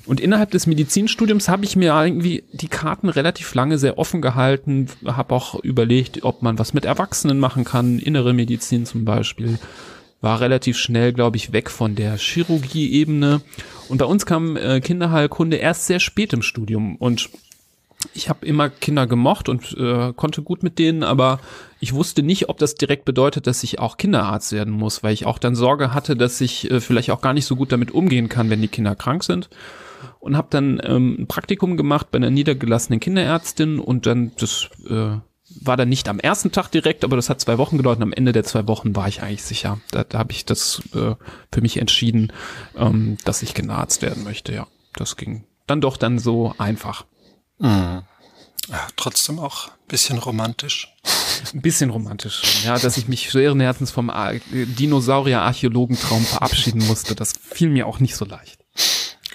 Und 0.06 0.20
innerhalb 0.20 0.52
des 0.52 0.68
Medizinstudiums 0.68 1.50
habe 1.50 1.66
ich 1.66 1.76
mir 1.76 2.00
irgendwie 2.00 2.44
die 2.52 2.68
Karten 2.68 3.10
relativ 3.10 3.54
lange 3.56 3.80
sehr 3.80 3.98
offen 3.98 4.22
gehalten, 4.22 4.88
habe 5.06 5.34
auch 5.34 5.56
überlegt, 5.64 6.24
ob 6.24 6.44
man 6.44 6.60
was 6.60 6.74
mit 6.74 6.86
Erwachsenen 6.86 7.40
machen 7.40 7.64
kann, 7.64 7.95
innere 8.00 8.34
Medizin 8.34 8.86
zum 8.86 9.06
Beispiel. 9.06 9.60
War 10.22 10.42
relativ 10.42 10.78
schnell, 10.78 11.14
glaube 11.14 11.38
ich, 11.38 11.54
weg 11.54 11.70
von 11.70 11.96
der 11.96 12.18
Chirurgie-Ebene. 12.18 13.42
Und 13.90 13.98
bei 13.98 14.06
uns 14.06 14.26
kam 14.26 14.58
äh, 14.58 14.80
Kinderheilkunde 14.82 15.58
erst 15.58 15.86
sehr 15.86 16.00
spät 16.00 16.34
im 16.34 16.42
Studium. 16.42 16.96
Und 16.96 17.30
ich 18.14 18.30
habe 18.30 18.46
immer 18.46 18.70
Kinder 18.70 19.08
gemocht 19.08 19.50
und 19.50 19.76
äh, 19.78 20.14
konnte 20.14 20.42
gut 20.42 20.64
mit 20.64 20.80
denen, 20.80 21.04
aber 21.04 21.40
ich 21.80 21.94
wusste 21.94 22.24
nicht, 22.24 22.50
ob 22.50 22.58
das 22.58 22.76
direkt 22.76 23.06
bedeutet, 23.06 23.48
dass 23.48 23.64
ich 23.64 23.80
auch 23.80 23.98
Kinderarzt 23.98 24.52
werden 24.52 24.74
muss, 24.74 25.04
weil 25.04 25.14
ich 25.14 25.26
auch 25.26 25.40
dann 25.40 25.56
Sorge 25.56 25.94
hatte, 25.94 26.16
dass 26.16 26.40
ich 26.42 26.70
äh, 26.70 26.80
vielleicht 26.82 27.12
auch 27.12 27.22
gar 27.22 27.34
nicht 27.34 27.46
so 27.46 27.56
gut 27.56 27.72
damit 27.72 27.92
umgehen 27.92 28.30
kann, 28.30 28.50
wenn 28.50 28.62
die 28.62 28.68
Kinder 28.68 28.96
krank 28.96 29.24
sind 29.24 29.50
und 30.20 30.36
habe 30.36 30.48
dann 30.50 30.82
ähm, 30.84 31.18
ein 31.20 31.28
Praktikum 31.28 31.78
gemacht 31.78 32.12
bei 32.12 32.18
einer 32.18 32.32
niedergelassenen 32.32 33.00
Kinderärztin 33.00 33.80
und 33.80 34.06
dann 34.06 34.32
das 34.38 34.70
äh, 34.90 35.18
war 35.62 35.78
dann 35.78 35.90
nicht 35.90 36.08
am 36.10 36.20
ersten 36.20 36.52
Tag 36.52 36.70
direkt, 36.70 37.04
aber 37.04 37.16
das 37.16 37.30
hat 37.30 37.42
zwei 37.42 37.58
Wochen 37.58 37.78
gedauert 37.78 37.98
und 37.98 38.04
am 38.04 38.14
Ende 38.14 38.32
der 38.32 38.44
zwei 38.44 38.68
Wochen 38.68 38.96
war 38.96 39.08
ich 39.08 39.22
eigentlich 39.22 39.44
sicher. 39.44 39.80
Da, 39.92 40.04
da 40.04 40.20
habe 40.20 40.32
ich 40.32 40.46
das 40.46 40.82
äh, 40.94 41.16
für 41.52 41.62
mich 41.62 41.78
entschieden, 41.78 42.32
ähm, 42.76 43.18
dass 43.26 43.42
ich 43.42 43.54
Kinderarzt 43.54 44.02
werden 44.02 44.24
möchte. 44.24 44.54
Ja, 44.54 44.68
das 44.94 45.16
ging 45.16 45.46
dann 45.68 45.82
doch 45.82 45.98
dann 45.98 46.20
so 46.20 46.54
einfach. 46.58 47.06
Mhm. 47.60 48.04
Ja, 48.68 48.88
trotzdem 48.96 49.40
auch 49.40 49.70
bisschen 49.88 50.18
romantisch. 50.18 50.92
Ein 51.54 51.62
bisschen 51.62 51.90
romantisch, 51.92 52.64
ja, 52.64 52.80
dass 52.80 52.98
ich 52.98 53.08
mich 53.08 53.30
schweren 53.30 53.60
Herzens 53.60 53.92
vom 53.92 54.12
Dinosaurier-Archäologentraum 54.52 56.24
verabschieden 56.26 56.86
musste. 56.88 57.16
Das 57.16 57.34
fiel 57.40 57.70
mir 57.70 57.86
auch 57.86 58.00
nicht 58.00 58.16
so 58.16 58.26
leicht. 58.26 58.66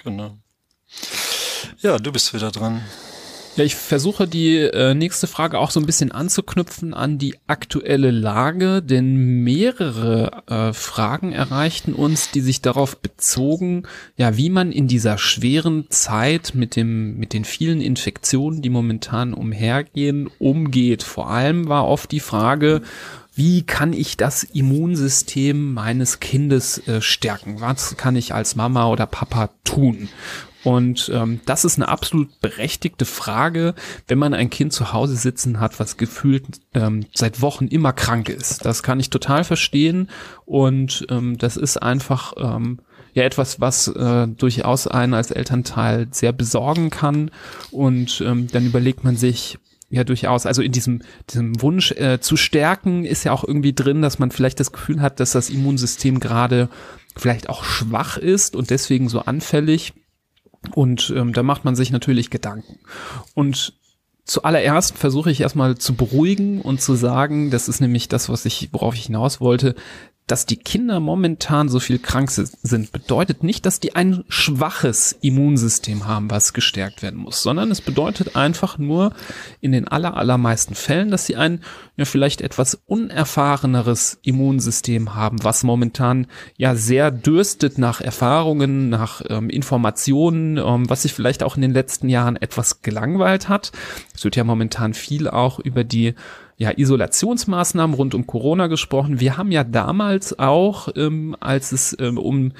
Genau. 0.03 0.37
Ja, 1.79 1.97
du 1.99 2.11
bist 2.11 2.33
wieder 2.33 2.51
dran. 2.51 2.83
Ja, 3.57 3.65
ich 3.65 3.75
versuche 3.75 4.29
die 4.29 4.59
äh, 4.59 4.93
nächste 4.93 5.27
Frage 5.27 5.59
auch 5.59 5.71
so 5.71 5.81
ein 5.81 5.85
bisschen 5.85 6.13
anzuknüpfen 6.13 6.93
an 6.93 7.17
die 7.17 7.35
aktuelle 7.47 8.09
Lage, 8.09 8.81
denn 8.81 9.43
mehrere 9.43 10.43
äh, 10.47 10.73
Fragen 10.73 11.33
erreichten 11.33 11.93
uns, 11.93 12.31
die 12.31 12.39
sich 12.39 12.61
darauf 12.61 13.01
bezogen, 13.01 13.83
ja, 14.15 14.37
wie 14.37 14.49
man 14.49 14.71
in 14.71 14.87
dieser 14.87 15.17
schweren 15.17 15.87
Zeit 15.89 16.53
mit 16.55 16.77
dem 16.77 17.17
mit 17.17 17.33
den 17.33 17.43
vielen 17.43 17.81
Infektionen, 17.81 18.61
die 18.61 18.69
momentan 18.69 19.33
umhergehen, 19.33 20.29
umgeht. 20.39 21.03
Vor 21.03 21.29
allem 21.29 21.67
war 21.67 21.89
oft 21.89 22.13
die 22.13 22.21
Frage, 22.21 22.81
wie 23.35 23.63
kann 23.63 23.91
ich 23.91 24.15
das 24.15 24.43
Immunsystem 24.43 25.73
meines 25.73 26.21
Kindes 26.21 26.87
äh, 26.87 27.01
stärken? 27.01 27.59
Was 27.59 27.97
kann 27.97 28.15
ich 28.15 28.33
als 28.33 28.55
Mama 28.55 28.87
oder 28.87 29.07
Papa 29.07 29.49
tun? 29.65 30.07
Und 30.63 31.11
ähm, 31.13 31.39
das 31.45 31.65
ist 31.65 31.77
eine 31.77 31.87
absolut 31.87 32.39
berechtigte 32.39 33.05
Frage, 33.05 33.73
wenn 34.07 34.19
man 34.19 34.33
ein 34.33 34.49
Kind 34.49 34.73
zu 34.73 34.93
Hause 34.93 35.15
sitzen 35.15 35.59
hat, 35.59 35.79
was 35.79 35.97
gefühlt 35.97 36.45
ähm, 36.73 37.05
seit 37.13 37.41
Wochen 37.41 37.67
immer 37.67 37.93
krank 37.93 38.29
ist. 38.29 38.65
Das 38.65 38.83
kann 38.83 38.99
ich 38.99 39.09
total 39.09 39.43
verstehen. 39.43 40.09
Und 40.45 41.05
ähm, 41.09 41.37
das 41.37 41.57
ist 41.57 41.81
einfach 41.81 42.33
ähm, 42.37 42.79
ja 43.13 43.23
etwas, 43.23 43.59
was 43.59 43.87
äh, 43.87 44.27
durchaus 44.27 44.87
einen 44.87 45.13
als 45.13 45.31
Elternteil 45.31 46.07
sehr 46.11 46.31
besorgen 46.31 46.89
kann. 46.89 47.31
Und 47.71 48.21
ähm, 48.25 48.47
dann 48.47 48.65
überlegt 48.65 49.03
man 49.03 49.15
sich, 49.15 49.57
ja, 49.91 50.05
durchaus. 50.05 50.45
Also 50.45 50.61
in 50.61 50.71
diesem, 50.71 51.01
diesem 51.29 51.61
Wunsch 51.61 51.91
äh, 51.91 52.19
zu 52.21 52.37
stärken 52.37 53.03
ist 53.03 53.25
ja 53.25 53.33
auch 53.33 53.43
irgendwie 53.43 53.73
drin, 53.73 54.01
dass 54.01 54.19
man 54.19 54.31
vielleicht 54.31 54.61
das 54.61 54.71
Gefühl 54.71 55.01
hat, 55.01 55.19
dass 55.19 55.31
das 55.31 55.49
Immunsystem 55.49 56.21
gerade 56.21 56.69
vielleicht 57.17 57.49
auch 57.49 57.65
schwach 57.65 58.17
ist 58.17 58.55
und 58.55 58.69
deswegen 58.69 59.09
so 59.09 59.19
anfällig. 59.19 59.93
Und 60.75 61.13
ähm, 61.15 61.33
da 61.33 61.43
macht 61.43 61.65
man 61.65 61.75
sich 61.75 61.91
natürlich 61.91 62.29
Gedanken. 62.29 62.79
Und 63.33 63.73
zuallererst 64.25 64.97
versuche 64.97 65.31
ich 65.31 65.41
erstmal 65.41 65.77
zu 65.77 65.95
beruhigen 65.95 66.61
und 66.61 66.81
zu 66.81 66.95
sagen, 66.95 67.49
das 67.49 67.67
ist 67.67 67.81
nämlich 67.81 68.07
das, 68.07 68.29
was 68.29 68.45
ich, 68.45 68.69
worauf 68.71 68.95
ich 68.95 69.05
hinaus 69.05 69.41
wollte, 69.41 69.75
dass 70.27 70.45
die 70.45 70.55
Kinder 70.55 71.01
momentan 71.01 71.67
so 71.67 71.81
viel 71.81 71.99
krank 71.99 72.31
sind, 72.31 72.91
bedeutet 72.91 73.43
nicht, 73.43 73.65
dass 73.65 73.81
die 73.81 73.95
ein 73.95 74.23
schwaches 74.29 75.17
Immunsystem 75.21 76.07
haben, 76.07 76.31
was 76.31 76.53
gestärkt 76.53 77.01
werden 77.01 77.19
muss, 77.19 77.43
sondern 77.43 77.69
es 77.69 77.81
bedeutet 77.81 78.35
einfach 78.35 78.77
nur 78.77 79.13
in 79.59 79.73
den 79.73 79.89
aller, 79.89 80.15
allermeisten 80.15 80.73
Fällen, 80.73 81.11
dass 81.11 81.25
sie 81.25 81.35
ein 81.35 81.59
ja 81.97 82.05
vielleicht 82.05 82.41
etwas 82.41 82.81
unerfahreneres 82.87 84.19
Immunsystem 84.23 85.15
haben, 85.15 85.43
was 85.43 85.63
momentan 85.63 86.27
ja 86.57 86.75
sehr 86.75 87.11
dürstet 87.11 87.77
nach 87.77 87.99
Erfahrungen, 87.99 88.89
nach 88.89 89.21
ähm, 89.29 89.49
Informationen, 89.49 90.57
ähm, 90.57 90.89
was 90.89 91.01
sich 91.01 91.13
vielleicht 91.13 91.43
auch 91.43 91.55
in 91.55 91.61
den 91.61 91.73
letzten 91.73 92.09
Jahren 92.09 92.37
etwas 92.37 92.81
gelangweilt 92.81 93.49
hat. 93.49 93.71
Es 94.15 94.23
wird 94.23 94.35
ja 94.35 94.43
momentan 94.43 94.93
viel 94.93 95.27
auch 95.27 95.59
über 95.59 95.83
die 95.83 96.15
ja, 96.61 96.71
Isolationsmaßnahmen 96.77 97.95
rund 97.95 98.13
um 98.13 98.27
Corona 98.27 98.67
gesprochen. 98.67 99.19
Wir 99.19 99.35
haben 99.35 99.51
ja 99.51 99.63
damals 99.63 100.37
auch, 100.37 100.89
ähm, 100.95 101.35
als 101.39 101.71
es 101.71 101.97
ähm, 101.99 102.19
um 102.19 102.51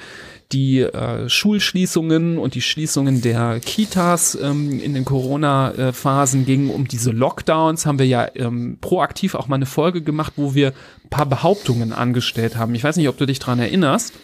die 0.50 0.80
äh, 0.80 1.28
Schulschließungen 1.28 2.36
und 2.36 2.56
die 2.56 2.62
Schließungen 2.62 3.22
der 3.22 3.60
Kitas 3.60 4.34
ähm, 4.34 4.80
in 4.80 4.94
den 4.94 5.04
Corona-Phasen 5.04 6.44
ging, 6.44 6.68
um 6.68 6.88
diese 6.88 7.12
Lockdowns, 7.12 7.86
haben 7.86 8.00
wir 8.00 8.06
ja 8.08 8.28
ähm, 8.34 8.78
proaktiv 8.80 9.36
auch 9.36 9.46
mal 9.46 9.54
eine 9.54 9.66
Folge 9.66 10.02
gemacht, 10.02 10.32
wo 10.34 10.52
wir 10.52 10.72
ein 11.04 11.08
paar 11.08 11.26
Behauptungen 11.26 11.92
angestellt 11.92 12.56
haben. 12.56 12.74
Ich 12.74 12.82
weiß 12.82 12.96
nicht, 12.96 13.08
ob 13.08 13.18
du 13.18 13.26
dich 13.26 13.38
dran 13.38 13.60
erinnerst. 13.60 14.14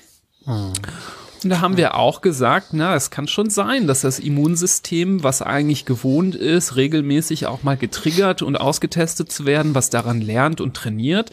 Hm. 0.45 0.73
Und 1.45 1.51
da 1.51 1.61
haben 1.61 1.77
wir 1.77 1.95
auch 1.95 2.21
gesagt, 2.21 2.69
na, 2.73 2.95
es 2.95 3.11
kann 3.11 3.29
schon 3.29 3.49
sein, 3.51 3.87
dass 3.87 4.01
das 4.01 4.19
Immunsystem, 4.19 5.23
was 5.23 5.41
eigentlich 5.43 5.85
gewohnt 5.85 6.35
ist, 6.35 6.77
regelmäßig 6.77 7.47
auch 7.47 7.63
mal 7.63 7.77
getriggert 7.77 8.43
und 8.43 8.57
ausgetestet 8.57 9.31
zu 9.31 9.47
werden, 9.47 9.75
was 9.75 9.91
daran 9.91 10.21
lernt 10.21 10.61
und 10.61 10.75
trainiert, 10.75 11.31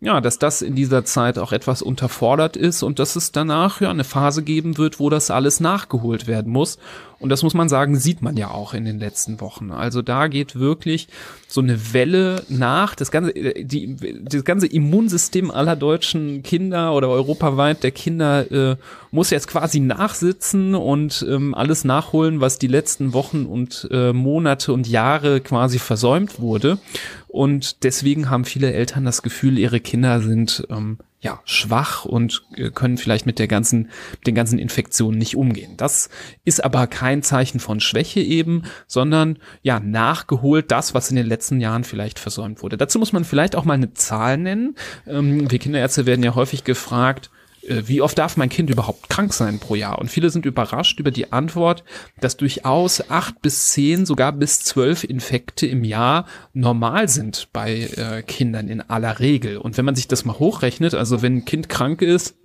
ja, 0.00 0.20
dass 0.20 0.38
das 0.38 0.62
in 0.62 0.76
dieser 0.76 1.04
Zeit 1.04 1.38
auch 1.38 1.50
etwas 1.50 1.82
unterfordert 1.82 2.56
ist 2.56 2.84
und 2.84 3.00
dass 3.00 3.16
es 3.16 3.32
danach 3.32 3.80
ja 3.80 3.90
eine 3.90 4.04
Phase 4.04 4.44
geben 4.44 4.78
wird, 4.78 5.00
wo 5.00 5.10
das 5.10 5.30
alles 5.30 5.58
nachgeholt 5.58 6.28
werden 6.28 6.52
muss. 6.52 6.78
Und 7.20 7.30
das 7.30 7.42
muss 7.42 7.54
man 7.54 7.68
sagen, 7.68 7.96
sieht 7.96 8.22
man 8.22 8.36
ja 8.36 8.50
auch 8.50 8.74
in 8.74 8.84
den 8.84 8.98
letzten 8.98 9.40
Wochen. 9.40 9.72
Also 9.72 10.02
da 10.02 10.28
geht 10.28 10.56
wirklich 10.56 11.08
so 11.48 11.60
eine 11.60 11.92
Welle 11.92 12.44
nach. 12.48 12.94
Das 12.94 13.10
ganze, 13.10 13.32
die, 13.32 13.96
das 14.22 14.44
ganze 14.44 14.66
Immunsystem 14.68 15.50
aller 15.50 15.74
deutschen 15.74 16.42
Kinder 16.44 16.94
oder 16.94 17.08
europaweit 17.08 17.82
der 17.82 17.90
Kinder 17.90 18.50
äh, 18.52 18.76
muss 19.10 19.30
jetzt 19.30 19.48
quasi 19.48 19.80
nachsitzen 19.80 20.76
und 20.76 21.26
ähm, 21.28 21.54
alles 21.54 21.84
nachholen, 21.84 22.40
was 22.40 22.58
die 22.58 22.68
letzten 22.68 23.12
Wochen 23.12 23.46
und 23.46 23.88
äh, 23.90 24.12
Monate 24.12 24.72
und 24.72 24.86
Jahre 24.86 25.40
quasi 25.40 25.78
versäumt 25.78 26.40
wurde. 26.40 26.78
Und 27.26 27.82
deswegen 27.84 28.30
haben 28.30 28.44
viele 28.44 28.72
Eltern 28.72 29.04
das 29.04 29.22
Gefühl, 29.22 29.58
ihre 29.58 29.80
Kinder 29.80 30.20
sind 30.20 30.66
ähm, 30.70 30.98
ja 31.28 31.40
schwach 31.44 32.06
und 32.06 32.42
äh, 32.56 32.70
können 32.70 32.96
vielleicht 32.96 33.26
mit 33.26 33.38
der 33.38 33.48
ganzen, 33.48 33.90
den 34.26 34.34
ganzen 34.34 34.58
Infektionen 34.58 35.18
nicht 35.18 35.36
umgehen. 35.36 35.76
Das 35.76 36.08
ist 36.44 36.64
aber 36.64 36.86
kein 36.86 37.22
Zeichen 37.22 37.60
von 37.60 37.80
Schwäche 37.80 38.20
eben, 38.20 38.62
sondern 38.86 39.38
ja 39.62 39.78
nachgeholt 39.78 40.70
das, 40.70 40.94
was 40.94 41.10
in 41.10 41.16
den 41.16 41.26
letzten 41.26 41.60
Jahren 41.60 41.84
vielleicht 41.84 42.18
versäumt 42.18 42.62
wurde. 42.62 42.78
Dazu 42.78 42.98
muss 42.98 43.12
man 43.12 43.24
vielleicht 43.24 43.56
auch 43.56 43.66
mal 43.66 43.74
eine 43.74 43.92
Zahl 43.92 44.38
nennen. 44.38 44.76
Ähm, 45.06 45.50
wir 45.50 45.58
Kinderärzte 45.58 46.06
werden 46.06 46.24
ja 46.24 46.34
häufig 46.34 46.64
gefragt, 46.64 47.30
wie 47.68 48.00
oft 48.00 48.18
darf 48.18 48.36
mein 48.36 48.48
Kind 48.48 48.70
überhaupt 48.70 49.08
krank 49.08 49.32
sein 49.32 49.58
pro 49.58 49.74
Jahr? 49.74 49.98
Und 49.98 50.10
viele 50.10 50.30
sind 50.30 50.46
überrascht 50.46 51.00
über 51.00 51.10
die 51.10 51.32
Antwort, 51.32 51.84
dass 52.20 52.36
durchaus 52.36 53.10
acht 53.10 53.40
bis 53.42 53.68
zehn, 53.70 54.06
sogar 54.06 54.32
bis 54.32 54.60
zwölf 54.60 55.04
Infekte 55.04 55.66
im 55.66 55.84
Jahr 55.84 56.26
normal 56.52 57.08
sind 57.08 57.48
bei 57.52 57.88
äh, 57.96 58.22
Kindern 58.22 58.68
in 58.68 58.80
aller 58.80 59.20
Regel. 59.20 59.58
Und 59.58 59.76
wenn 59.76 59.84
man 59.84 59.94
sich 59.94 60.08
das 60.08 60.24
mal 60.24 60.38
hochrechnet, 60.38 60.94
also 60.94 61.22
wenn 61.22 61.38
ein 61.38 61.44
Kind 61.44 61.68
krank 61.68 62.02
ist, 62.02 62.36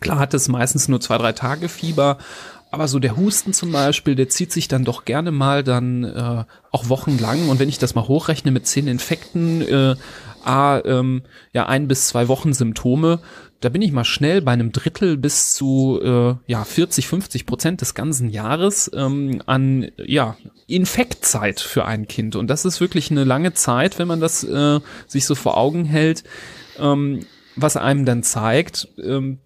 klar 0.00 0.18
hat 0.18 0.34
es 0.34 0.48
meistens 0.48 0.88
nur 0.88 1.00
zwei, 1.00 1.18
drei 1.18 1.32
Tage 1.32 1.68
Fieber, 1.68 2.18
aber 2.72 2.88
so 2.88 2.98
der 2.98 3.18
Husten 3.18 3.52
zum 3.52 3.70
Beispiel, 3.70 4.14
der 4.14 4.30
zieht 4.30 4.50
sich 4.50 4.66
dann 4.66 4.84
doch 4.84 5.04
gerne 5.04 5.30
mal 5.30 5.62
dann 5.62 6.04
äh, 6.04 6.44
auch 6.70 6.88
wochenlang. 6.88 7.50
Und 7.50 7.58
wenn 7.58 7.68
ich 7.68 7.78
das 7.78 7.94
mal 7.94 8.08
hochrechne 8.08 8.50
mit 8.50 8.66
zehn 8.66 8.88
Infekten, 8.88 9.60
äh, 9.60 9.94
a, 10.42 10.80
ähm, 10.80 11.22
ja, 11.52 11.66
ein 11.66 11.86
bis 11.86 12.08
zwei 12.08 12.28
Wochen 12.28 12.54
Symptome, 12.54 13.20
da 13.62 13.68
bin 13.68 13.80
ich 13.80 13.92
mal 13.92 14.04
schnell 14.04 14.42
bei 14.42 14.52
einem 14.52 14.72
Drittel 14.72 15.16
bis 15.16 15.54
zu 15.54 16.00
äh, 16.02 16.34
ja 16.46 16.64
40, 16.64 17.06
50 17.06 17.46
Prozent 17.46 17.80
des 17.80 17.94
ganzen 17.94 18.28
Jahres 18.28 18.90
ähm, 18.94 19.42
an 19.46 19.90
ja 20.04 20.36
Infektzeit 20.66 21.60
für 21.60 21.84
ein 21.84 22.06
Kind 22.08 22.36
und 22.36 22.48
das 22.48 22.64
ist 22.64 22.80
wirklich 22.80 23.10
eine 23.10 23.24
lange 23.24 23.54
Zeit, 23.54 23.98
wenn 23.98 24.08
man 24.08 24.20
das 24.20 24.44
äh, 24.44 24.80
sich 25.06 25.24
so 25.24 25.34
vor 25.34 25.56
Augen 25.56 25.84
hält. 25.84 26.24
ähm, 26.78 27.20
was 27.56 27.76
einem 27.76 28.04
dann 28.04 28.22
zeigt, 28.22 28.88
ähm, 29.02 29.38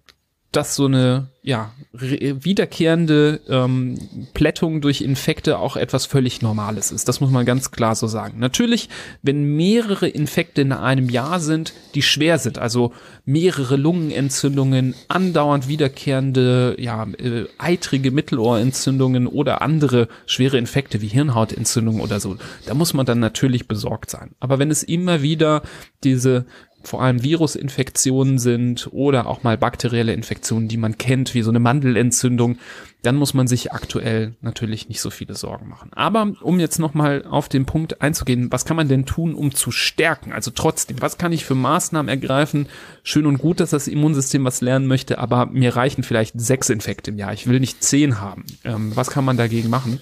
dass 0.51 0.75
so 0.75 0.85
eine 0.85 1.27
ja 1.43 1.71
wiederkehrende 1.93 3.39
ähm, 3.47 3.97
Plättung 4.33 4.81
durch 4.81 5.01
Infekte 5.01 5.59
auch 5.59 5.77
etwas 5.77 6.05
völlig 6.05 6.41
Normales 6.41 6.91
ist. 6.91 7.07
Das 7.07 7.21
muss 7.21 7.31
man 7.31 7.45
ganz 7.45 7.71
klar 7.71 7.95
so 7.95 8.07
sagen. 8.07 8.39
Natürlich, 8.39 8.89
wenn 9.21 9.55
mehrere 9.55 10.09
Infekte 10.09 10.61
in 10.61 10.73
einem 10.73 11.09
Jahr 11.09 11.39
sind, 11.39 11.73
die 11.95 12.01
schwer 12.01 12.37
sind, 12.37 12.59
also 12.59 12.93
mehrere 13.23 13.77
Lungenentzündungen, 13.77 14.93
andauernd 15.07 15.67
wiederkehrende 15.67 16.75
ja 16.79 17.03
äh, 17.17 17.45
eitrige 17.57 18.11
Mittelohrentzündungen 18.11 19.27
oder 19.27 19.61
andere 19.61 20.09
schwere 20.25 20.57
Infekte 20.57 21.01
wie 21.01 21.07
Hirnhautentzündungen 21.07 22.01
oder 22.01 22.19
so, 22.19 22.35
da 22.65 22.73
muss 22.73 22.93
man 22.93 23.05
dann 23.05 23.19
natürlich 23.19 23.67
besorgt 23.67 24.09
sein. 24.09 24.31
Aber 24.39 24.59
wenn 24.59 24.71
es 24.71 24.83
immer 24.83 25.21
wieder 25.21 25.61
diese 26.03 26.45
vor 26.83 27.01
allem 27.01 27.23
Virusinfektionen 27.23 28.39
sind 28.39 28.87
oder 28.91 29.27
auch 29.27 29.43
mal 29.43 29.57
bakterielle 29.57 30.13
Infektionen, 30.13 30.67
die 30.67 30.77
man 30.77 30.97
kennt, 30.97 31.33
wie 31.33 31.41
so 31.41 31.49
eine 31.49 31.59
Mandelentzündung, 31.59 32.57
dann 33.01 33.15
muss 33.15 33.33
man 33.33 33.47
sich 33.47 33.71
aktuell 33.71 34.35
natürlich 34.41 34.89
nicht 34.89 35.01
so 35.01 35.09
viele 35.09 35.35
Sorgen 35.35 35.69
machen. 35.69 35.91
Aber 35.93 36.33
um 36.41 36.59
jetzt 36.59 36.79
nochmal 36.79 37.25
auf 37.29 37.49
den 37.49 37.65
Punkt 37.65 38.01
einzugehen, 38.01 38.51
was 38.51 38.65
kann 38.65 38.77
man 38.77 38.87
denn 38.87 39.05
tun, 39.05 39.35
um 39.35 39.53
zu 39.53 39.71
stärken? 39.71 40.31
Also 40.31 40.51
trotzdem, 40.51 41.01
was 41.01 41.17
kann 41.17 41.31
ich 41.31 41.45
für 41.45 41.55
Maßnahmen 41.55 42.09
ergreifen? 42.09 42.67
Schön 43.03 43.25
und 43.25 43.37
gut, 43.37 43.59
dass 43.59 43.71
das 43.71 43.87
Immunsystem 43.87 44.43
was 44.43 44.61
lernen 44.61 44.87
möchte, 44.87 45.19
aber 45.19 45.45
mir 45.47 45.75
reichen 45.75 46.03
vielleicht 46.03 46.39
sechs 46.39 46.69
Infekte 46.69 47.11
im 47.11 47.17
Jahr. 47.17 47.33
Ich 47.33 47.47
will 47.47 47.59
nicht 47.59 47.83
zehn 47.83 48.19
haben. 48.19 48.45
Ähm, 48.63 48.95
was 48.95 49.09
kann 49.09 49.25
man 49.25 49.37
dagegen 49.37 49.69
machen? 49.69 49.99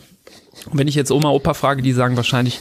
Und 0.69 0.77
wenn 0.77 0.87
ich 0.87 0.95
jetzt 0.95 1.11
Oma, 1.11 1.29
Opa 1.29 1.53
frage, 1.53 1.81
die 1.81 1.93
sagen 1.93 2.15
wahrscheinlich, 2.15 2.59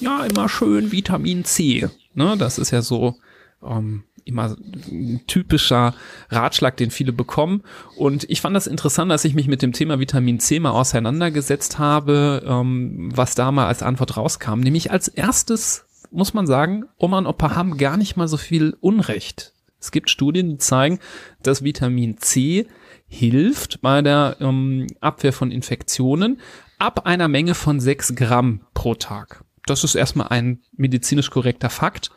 ja, 0.00 0.24
immer 0.24 0.48
schön 0.48 0.92
Vitamin 0.92 1.44
C. 1.44 1.88
Ne, 2.14 2.36
das 2.36 2.58
ist 2.58 2.70
ja 2.70 2.82
so 2.82 3.16
ähm, 3.62 4.04
immer 4.24 4.56
ein 4.90 5.22
typischer 5.26 5.94
Ratschlag, 6.28 6.76
den 6.76 6.90
viele 6.90 7.12
bekommen. 7.12 7.62
Und 7.96 8.28
ich 8.28 8.40
fand 8.40 8.54
das 8.54 8.66
interessant, 8.66 9.10
dass 9.10 9.24
ich 9.24 9.34
mich 9.34 9.48
mit 9.48 9.62
dem 9.62 9.72
Thema 9.72 9.98
Vitamin 9.98 10.38
C 10.38 10.60
mal 10.60 10.70
auseinandergesetzt 10.70 11.78
habe, 11.78 12.42
ähm, 12.46 13.10
was 13.14 13.34
da 13.34 13.50
mal 13.50 13.66
als 13.66 13.82
Antwort 13.82 14.16
rauskam. 14.16 14.60
Nämlich 14.60 14.90
als 14.90 15.08
erstes 15.08 15.86
muss 16.10 16.34
man 16.34 16.46
sagen, 16.46 16.84
Oma 16.98 17.18
und 17.18 17.26
Opa 17.26 17.54
haben 17.54 17.76
gar 17.76 17.96
nicht 17.96 18.16
mal 18.16 18.28
so 18.28 18.36
viel 18.36 18.76
Unrecht. 18.80 19.52
Es 19.80 19.90
gibt 19.90 20.10
Studien, 20.10 20.50
die 20.50 20.58
zeigen, 20.58 20.98
dass 21.42 21.62
Vitamin 21.62 22.18
C 22.18 22.66
hilft 23.06 23.80
bei 23.80 24.02
der 24.02 24.36
ähm, 24.40 24.86
Abwehr 25.00 25.32
von 25.32 25.50
Infektionen 25.50 26.40
ab 26.78 27.06
einer 27.06 27.28
Menge 27.28 27.54
von 27.54 27.80
sechs 27.80 28.14
Gramm 28.14 28.60
pro 28.74 28.94
Tag. 28.94 29.44
Das 29.66 29.84
ist 29.84 29.94
erstmal 29.94 30.28
ein 30.28 30.60
medizinisch 30.76 31.30
korrekter 31.30 31.70
Fakt. 31.70 32.10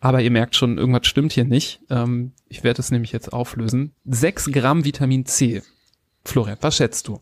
Aber 0.00 0.22
ihr 0.22 0.30
merkt 0.30 0.56
schon, 0.56 0.78
irgendwas 0.78 1.06
stimmt 1.06 1.32
hier 1.32 1.44
nicht. 1.44 1.80
Ähm, 1.90 2.32
ich 2.48 2.64
werde 2.64 2.80
es 2.80 2.90
nämlich 2.90 3.12
jetzt 3.12 3.32
auflösen. 3.32 3.94
Sechs 4.06 4.50
Gramm 4.50 4.84
Vitamin 4.84 5.26
C. 5.26 5.62
Florian, 6.24 6.58
was 6.62 6.76
schätzt 6.76 7.06
du? 7.06 7.20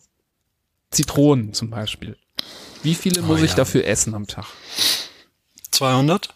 Zitronen 0.91 1.53
zum 1.53 1.71
Beispiel. 1.71 2.17
Wie 2.83 2.95
viele 2.95 3.23
oh, 3.23 3.27
muss 3.27 3.41
ja. 3.41 3.47
ich 3.47 3.55
dafür 3.55 3.85
essen 3.85 4.15
am 4.15 4.29
Tag? 4.29 4.47
200? 5.73 6.29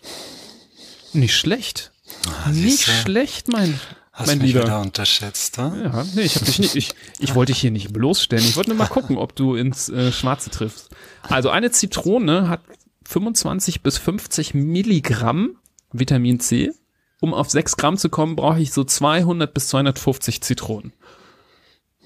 Nicht 1.13 1.37
schlecht. 1.37 1.93
Ah, 2.27 2.51
nicht 2.51 2.83
schlecht, 2.83 3.49
mein, 3.49 3.79
Hast 4.13 4.27
mein 4.27 4.39
mich 4.39 4.49
Lieber. 4.49 4.65
wieder 4.65 4.81
unterschätzt, 4.81 5.59
ha? 5.59 5.75
Ja, 5.83 6.05
nee, 6.15 6.23
ich 6.23 6.35
habe 6.35 6.45
dich 6.45 6.59
nicht, 6.59 6.75
ich, 6.75 6.95
ich 7.19 7.35
wollte 7.35 7.53
dich 7.53 7.61
hier 7.61 7.71
nicht 7.71 7.93
bloßstellen. 7.93 8.45
Ich 8.45 8.57
wollte 8.57 8.71
nur 8.71 8.79
mal 8.79 8.87
gucken, 8.87 9.17
ob 9.17 9.35
du 9.35 9.55
ins 9.55 9.89
äh, 9.89 10.13
Schwarze 10.13 10.51
triffst. 10.51 10.91
Also 11.23 11.51
eine 11.51 11.71
Zitrone 11.71 12.49
hat 12.49 12.61
25 13.05 13.83
bis 13.83 13.99
50 13.99 14.55
Milligramm 14.55 15.57
Vitamin 15.93 16.41
C. 16.41 16.73
Um 17.21 17.35
auf 17.35 17.51
6 17.51 17.77
Gramm 17.77 17.97
zu 17.97 18.09
kommen, 18.09 18.35
brauche 18.35 18.61
ich 18.61 18.73
so 18.73 18.83
200 18.83 19.53
bis 19.55 19.69
250 19.69 20.43
Zitronen. 20.43 20.93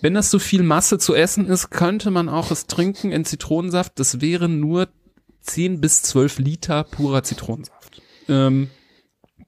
Wenn 0.03 0.15
das 0.15 0.31
so 0.31 0.39
viel 0.39 0.63
Masse 0.63 0.99
zu 0.99 1.15
essen 1.15 1.47
ist, 1.47 1.71
könnte 1.71 2.11
man 2.11 2.29
auch 2.29 2.51
es 2.51 2.67
trinken 2.67 3.13
in 3.13 3.25
Zitronensaft. 3.25 3.99
Das 3.99 4.21
wären 4.21 4.61
nur 4.61 4.89
10 5.41 5.81
bis 5.81 6.03
12 6.03 6.39
Liter 6.39 6.85
purer 6.85 7.23
Zitronensaft. 7.23 8.03
Ähm, 8.29 8.69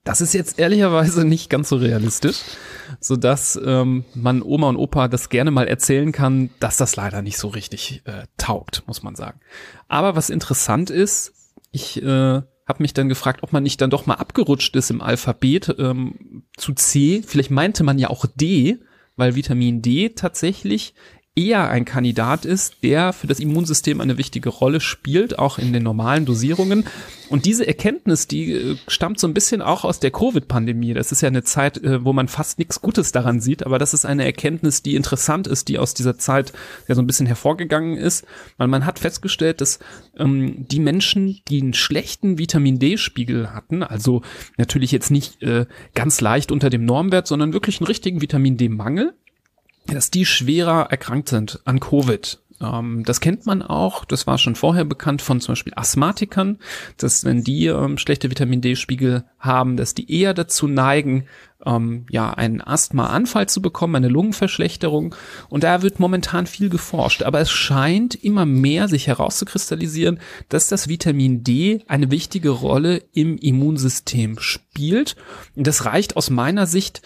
das 0.03 0.21
ist 0.21 0.33
jetzt 0.33 0.57
ehrlicherweise 0.57 1.23
nicht 1.23 1.49
ganz 1.49 1.69
so 1.69 1.75
realistisch, 1.75 2.41
so 2.99 3.15
dass 3.15 3.59
ähm, 3.63 4.05
man 4.15 4.41
Oma 4.41 4.69
und 4.69 4.77
Opa 4.77 5.07
das 5.07 5.29
gerne 5.29 5.51
mal 5.51 5.67
erzählen 5.67 6.11
kann, 6.11 6.49
dass 6.59 6.77
das 6.77 6.95
leider 6.95 7.21
nicht 7.21 7.37
so 7.37 7.49
richtig 7.49 8.01
äh, 8.05 8.23
taugt, 8.37 8.83
muss 8.87 9.03
man 9.03 9.15
sagen. 9.15 9.39
Aber 9.87 10.15
was 10.15 10.31
interessant 10.31 10.89
ist, 10.89 11.33
ich 11.71 12.01
äh, 12.01 12.41
habe 12.69 12.83
mich 12.83 12.93
dann 12.93 13.09
gefragt, 13.09 13.43
ob 13.43 13.51
man 13.51 13.63
nicht 13.63 13.81
dann 13.81 13.89
doch 13.89 14.05
mal 14.05 14.13
abgerutscht 14.13 14.75
ist 14.75 14.91
im 14.91 15.01
Alphabet 15.01 15.75
ähm, 15.79 16.43
zu 16.55 16.73
C. 16.73 17.23
Vielleicht 17.25 17.51
meinte 17.51 17.83
man 17.83 17.97
ja 17.97 18.09
auch 18.09 18.25
D, 18.27 18.79
weil 19.15 19.35
Vitamin 19.35 19.81
D 19.81 20.09
tatsächlich 20.09 20.93
eher 21.39 21.69
ein 21.69 21.85
Kandidat 21.85 22.45
ist, 22.45 22.83
der 22.83 23.13
für 23.13 23.27
das 23.27 23.39
Immunsystem 23.39 24.01
eine 24.01 24.17
wichtige 24.17 24.49
Rolle 24.49 24.81
spielt, 24.81 25.39
auch 25.39 25.57
in 25.57 25.71
den 25.71 25.83
normalen 25.83 26.25
Dosierungen. 26.25 26.85
Und 27.29 27.45
diese 27.45 27.65
Erkenntnis, 27.65 28.27
die 28.27 28.51
äh, 28.51 28.77
stammt 28.87 29.19
so 29.19 29.27
ein 29.27 29.33
bisschen 29.33 29.61
auch 29.61 29.85
aus 29.85 29.99
der 29.99 30.11
Covid-Pandemie. 30.11 30.93
Das 30.93 31.11
ist 31.11 31.21
ja 31.21 31.27
eine 31.27 31.43
Zeit, 31.43 31.77
äh, 31.77 32.03
wo 32.03 32.11
man 32.11 32.27
fast 32.27 32.59
nichts 32.59 32.81
Gutes 32.81 33.11
daran 33.11 33.39
sieht, 33.39 33.65
aber 33.65 33.77
das 33.79 33.93
ist 33.93 34.05
eine 34.05 34.25
Erkenntnis, 34.25 34.81
die 34.81 34.95
interessant 34.95 35.47
ist, 35.47 35.67
die 35.67 35.77
aus 35.77 35.93
dieser 35.93 36.17
Zeit 36.17 36.51
ja 36.87 36.95
so 36.95 37.01
ein 37.01 37.07
bisschen 37.07 37.27
hervorgegangen 37.27 37.97
ist, 37.97 38.25
weil 38.57 38.67
man 38.67 38.85
hat 38.85 38.99
festgestellt, 38.99 39.61
dass 39.61 39.79
ähm, 40.17 40.65
die 40.67 40.79
Menschen, 40.79 41.39
die 41.47 41.61
einen 41.61 41.73
schlechten 41.73 42.37
Vitamin 42.37 42.79
D-Spiegel 42.79 43.53
hatten, 43.53 43.83
also 43.83 44.23
natürlich 44.57 44.91
jetzt 44.91 45.11
nicht 45.11 45.41
äh, 45.43 45.67
ganz 45.93 46.21
leicht 46.21 46.51
unter 46.51 46.69
dem 46.69 46.83
Normwert, 46.83 47.27
sondern 47.27 47.53
wirklich 47.53 47.79
einen 47.79 47.87
richtigen 47.87 48.21
Vitamin 48.21 48.57
D-Mangel, 48.57 49.13
dass 49.85 50.11
die 50.11 50.25
schwerer 50.25 50.87
erkrankt 50.91 51.29
sind 51.29 51.59
an 51.65 51.79
Covid. 51.79 52.39
Ähm, 52.61 53.03
das 53.05 53.21
kennt 53.21 53.45
man 53.45 53.61
auch, 53.61 54.05
das 54.05 54.27
war 54.27 54.37
schon 54.37 54.55
vorher 54.55 54.85
bekannt 54.85 55.21
von 55.21 55.39
zum 55.39 55.53
Beispiel 55.53 55.73
Asthmatikern, 55.75 56.57
dass 56.97 57.23
wenn 57.23 57.43
die 57.43 57.67
ähm, 57.67 57.97
schlechte 57.97 58.29
Vitamin 58.29 58.61
D-Spiegel 58.61 59.23
haben, 59.39 59.77
dass 59.77 59.93
die 59.93 60.11
eher 60.11 60.33
dazu 60.33 60.67
neigen, 60.67 61.25
ähm, 61.65 62.05
ja, 62.09 62.33
einen 62.33 62.61
Asthmaanfall 62.61 63.47
zu 63.47 63.61
bekommen, 63.61 63.95
eine 63.95 64.07
Lungenverschlechterung. 64.07 65.15
Und 65.49 65.63
da 65.63 65.81
wird 65.81 65.99
momentan 65.99 66.47
viel 66.47 66.69
geforscht. 66.69 67.23
Aber 67.23 67.39
es 67.39 67.51
scheint 67.51 68.15
immer 68.15 68.45
mehr 68.45 68.87
sich 68.87 69.07
herauszukristallisieren, 69.07 70.19
dass 70.47 70.67
das 70.67 70.87
Vitamin 70.87 71.43
D 71.43 71.83
eine 71.87 72.11
wichtige 72.11 72.49
Rolle 72.49 73.03
im 73.13 73.37
Immunsystem 73.37 74.39
spielt. 74.39 75.15
Und 75.55 75.67
das 75.67 75.85
reicht 75.85 76.15
aus 76.15 76.29
meiner 76.29 76.65
Sicht 76.65 77.01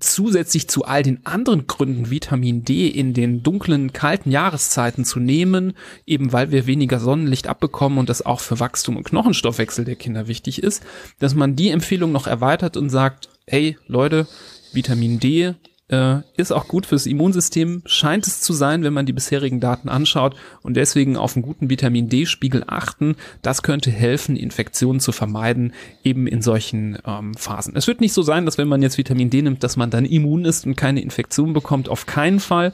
zusätzlich 0.00 0.68
zu 0.68 0.84
all 0.84 1.02
den 1.02 1.24
anderen 1.24 1.66
Gründen, 1.66 2.10
Vitamin 2.10 2.64
D 2.64 2.88
in 2.88 3.14
den 3.14 3.42
dunklen, 3.42 3.92
kalten 3.92 4.30
Jahreszeiten 4.30 5.04
zu 5.04 5.20
nehmen, 5.20 5.74
eben 6.06 6.32
weil 6.32 6.50
wir 6.50 6.66
weniger 6.66 7.00
Sonnenlicht 7.00 7.46
abbekommen 7.46 7.98
und 7.98 8.08
das 8.08 8.24
auch 8.24 8.40
für 8.40 8.60
Wachstum 8.60 8.96
und 8.96 9.04
Knochenstoffwechsel 9.04 9.84
der 9.84 9.96
Kinder 9.96 10.28
wichtig 10.28 10.62
ist, 10.62 10.82
dass 11.18 11.34
man 11.34 11.56
die 11.56 11.70
Empfehlung 11.70 12.12
noch 12.12 12.26
erweitert 12.26 12.76
und 12.76 12.90
sagt, 12.90 13.28
hey 13.46 13.78
Leute, 13.86 14.26
Vitamin 14.72 15.18
D 15.18 15.54
äh, 15.88 16.18
ist 16.36 16.52
auch 16.52 16.68
gut 16.68 16.86
fürs 16.86 17.06
Immunsystem, 17.06 17.82
scheint 17.86 18.26
es 18.26 18.40
zu 18.40 18.52
sein, 18.52 18.82
wenn 18.82 18.92
man 18.92 19.06
die 19.06 19.12
bisherigen 19.12 19.60
Daten 19.60 19.88
anschaut 19.88 20.36
und 20.62 20.74
deswegen 20.76 21.16
auf 21.16 21.34
einen 21.34 21.42
guten 21.42 21.70
Vitamin 21.70 22.08
D-Spiegel 22.08 22.64
achten. 22.66 23.16
Das 23.42 23.62
könnte 23.62 23.90
helfen, 23.90 24.36
Infektionen 24.36 25.00
zu 25.00 25.12
vermeiden, 25.12 25.72
eben 26.04 26.26
in 26.26 26.42
solchen 26.42 26.98
ähm, 27.06 27.34
Phasen. 27.34 27.74
Es 27.74 27.86
wird 27.86 28.00
nicht 28.00 28.12
so 28.12 28.22
sein, 28.22 28.44
dass 28.44 28.58
wenn 28.58 28.68
man 28.68 28.82
jetzt 28.82 28.98
Vitamin 28.98 29.30
D 29.30 29.42
nimmt, 29.42 29.64
dass 29.64 29.76
man 29.76 29.90
dann 29.90 30.04
immun 30.04 30.44
ist 30.44 30.66
und 30.66 30.76
keine 30.76 31.00
Infektion 31.00 31.52
bekommt, 31.52 31.88
auf 31.88 32.06
keinen 32.06 32.40
Fall. 32.40 32.72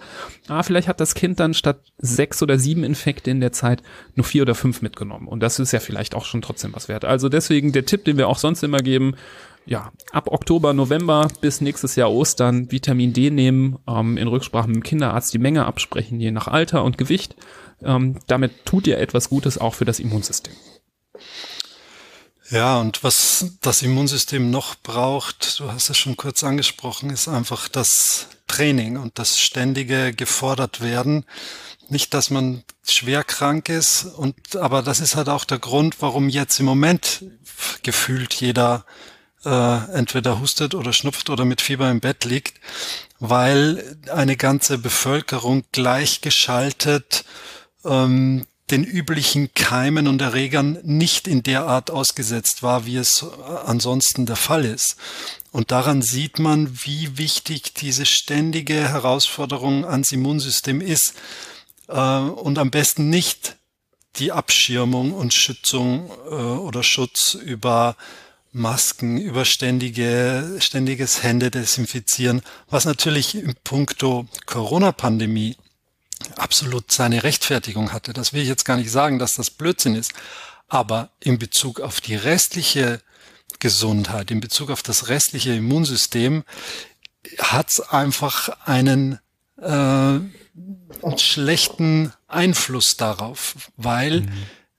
Aber 0.49 0.65
vielleicht 0.65 0.89
hat 0.89 1.01
das 1.01 1.15
Kind 1.15 1.41
dann 1.41 1.55
statt 1.55 1.79
sechs 1.99 2.43
oder 2.43 2.59
sieben 2.59 2.85
Infekte 2.85 3.31
in 3.31 3.41
der 3.41 3.53
Zeit 3.53 3.83
nur 4.17 4.25
vier 4.25 4.43
oder 4.43 4.55
fünf 4.55 4.83
mitgenommen 4.83 5.29
und 5.29 5.41
das 5.41 5.59
ist 5.59 5.73
ja 5.73 5.81
vielleicht 5.81 6.15
auch 6.15 6.25
schon 6.25 6.43
trotzdem 6.43 6.75
was 6.75 6.89
wert. 6.89 7.05
Also 7.05 7.29
deswegen 7.29 7.73
der 7.73 7.87
Tipp, 7.87 8.05
den 8.05 8.17
wir 8.17 8.29
auch 8.29 8.39
sonst 8.39 8.63
immer 8.63 8.79
geben, 8.79 9.15
ja, 9.67 9.93
ab 10.13 10.29
Oktober, 10.31 10.73
November 10.75 11.29
bis 11.41 11.61
nächstes 11.61 11.97
Jahr 11.97 12.11
Ostern 12.11 12.71
Vitamin 12.71 13.13
D 13.13 13.31
nehmen, 13.31 13.79
ähm, 13.89 14.17
in 14.17 14.29
Rücksprache 14.29 14.69
mit 14.69 14.77
dem 14.77 14.83
Kinderarzt 14.83 15.33
die 15.33 15.39
Menge 15.39 15.65
absprechen, 15.65 16.21
je 16.21 16.31
nach 16.31 16.49
Alter 16.49 16.85
und 16.85 16.99
Gewicht. 16.99 17.37
Ähm, 17.83 18.21
damit 18.27 18.67
tut 18.67 18.87
ihr 18.87 18.99
etwas 18.99 19.29
Gutes 19.29 19.59
auch 19.59 19.75
für 19.75 19.85
das 19.85 20.01
Immunsystem. 20.01 20.55
Ja, 22.51 22.79
und 22.79 23.03
was 23.03 23.57
das 23.63 23.83
Immunsystem 23.83 24.51
noch 24.51 24.75
braucht, 24.75 25.59
du 25.61 25.73
hast 25.73 25.89
es 25.89 25.97
schon 25.97 26.17
kurz 26.17 26.45
angesprochen, 26.45 27.09
ist 27.09 27.27
einfach 27.27 27.69
das 27.69 28.29
Training 28.47 28.99
und 28.99 29.19
das 29.19 29.39
ständige 29.39 30.13
gefordert 30.13 30.83
werden. 30.83 31.25
Nicht, 31.89 32.13
dass 32.13 32.31
man 32.31 32.63
schwer 32.87 33.25
krank 33.25 33.71
ist 33.71 34.05
und, 34.05 34.57
aber 34.57 34.83
das 34.83 35.01
ist 35.01 35.17
halt 35.17 35.29
auch 35.29 35.45
der 35.45 35.59
Grund, 35.59 35.97
warum 36.01 36.29
jetzt 36.29 36.61
im 36.61 36.67
Moment 36.67 37.25
gefühlt 37.83 38.35
jeder 38.35 38.85
äh, 39.45 39.93
entweder 39.93 40.41
hustet 40.41 40.75
oder 40.75 40.93
schnupft 40.93 41.31
oder 41.31 41.45
mit 41.45 41.61
Fieber 41.61 41.91
im 41.91 42.01
Bett 42.01 42.25
liegt, 42.25 42.61
weil 43.19 43.97
eine 44.13 44.37
ganze 44.37 44.79
Bevölkerung 44.79 45.65
gleichgeschaltet 45.73 47.25
ähm, 47.85 48.47
den 48.71 48.83
üblichen 48.83 49.53
Keimen 49.53 50.09
und 50.09 50.23
Erregern 50.23 50.79
nicht 50.83 51.29
in 51.29 51.43
der 51.43 51.67
Art 51.67 51.91
ausgesetzt 51.91 52.63
war, 52.63 52.87
wie 52.87 52.97
es 52.97 53.25
ansonsten 53.67 54.25
der 54.25 54.37
Fall 54.37 54.65
ist. 54.65 54.97
Und 55.53 55.71
daran 55.71 56.01
sieht 56.01 56.39
man, 56.39 56.79
wie 56.83 57.19
wichtig 57.19 57.75
diese 57.75 58.07
ständige 58.07 58.89
Herausforderung 58.89 59.85
ans 59.85 60.13
Immunsystem 60.13 60.81
ist. 60.81 61.15
Äh, 61.89 61.95
und 61.99 62.59
am 62.59 62.71
besten 62.71 63.11
nicht 63.11 63.57
die 64.17 64.33
Abschirmung 64.33 65.13
und 65.13 65.35
Schützung 65.35 66.11
äh, 66.31 66.35
oder 66.35 66.83
Schutz 66.83 67.35
über 67.35 67.97
Masken, 68.55 69.19
über 69.19 69.45
ständige, 69.45 70.59
ständiges 70.61 71.25
Hände 71.25 71.51
desinfizieren, 71.51 72.41
was 72.71 72.85
natürlich 72.85 73.35
im 73.35 73.55
Punkto 73.65 74.29
Corona-Pandemie 74.47 75.57
absolut 76.37 76.93
seine 76.93 77.25
Rechtfertigung 77.25 77.93
hatte. 77.93 78.13
Das 78.13 78.33
will 78.33 78.43
ich 78.43 78.49
jetzt 78.49 78.65
gar 78.65 78.77
nicht 78.77 78.93
sagen, 78.93 79.19
dass 79.19 79.35
das 79.35 79.51
Blödsinn 79.51 79.97
ist. 79.97 80.13
Aber 80.69 81.11
in 81.19 81.39
Bezug 81.39 81.81
auf 81.81 82.01
die 82.01 82.15
restliche 82.15 83.01
Gesundheit, 83.59 84.31
in 84.31 84.41
Bezug 84.41 84.71
auf 84.71 84.83
das 84.83 85.09
restliche 85.09 85.55
Immunsystem, 85.55 86.45
hat 87.39 87.71
es 87.71 87.81
einfach 87.81 88.51
einen 88.67 89.19
äh, 89.61 90.21
schlechten 91.17 92.13
Einfluss 92.29 92.97
darauf, 92.97 93.57
weil 93.77 94.21
mhm. 94.21 94.33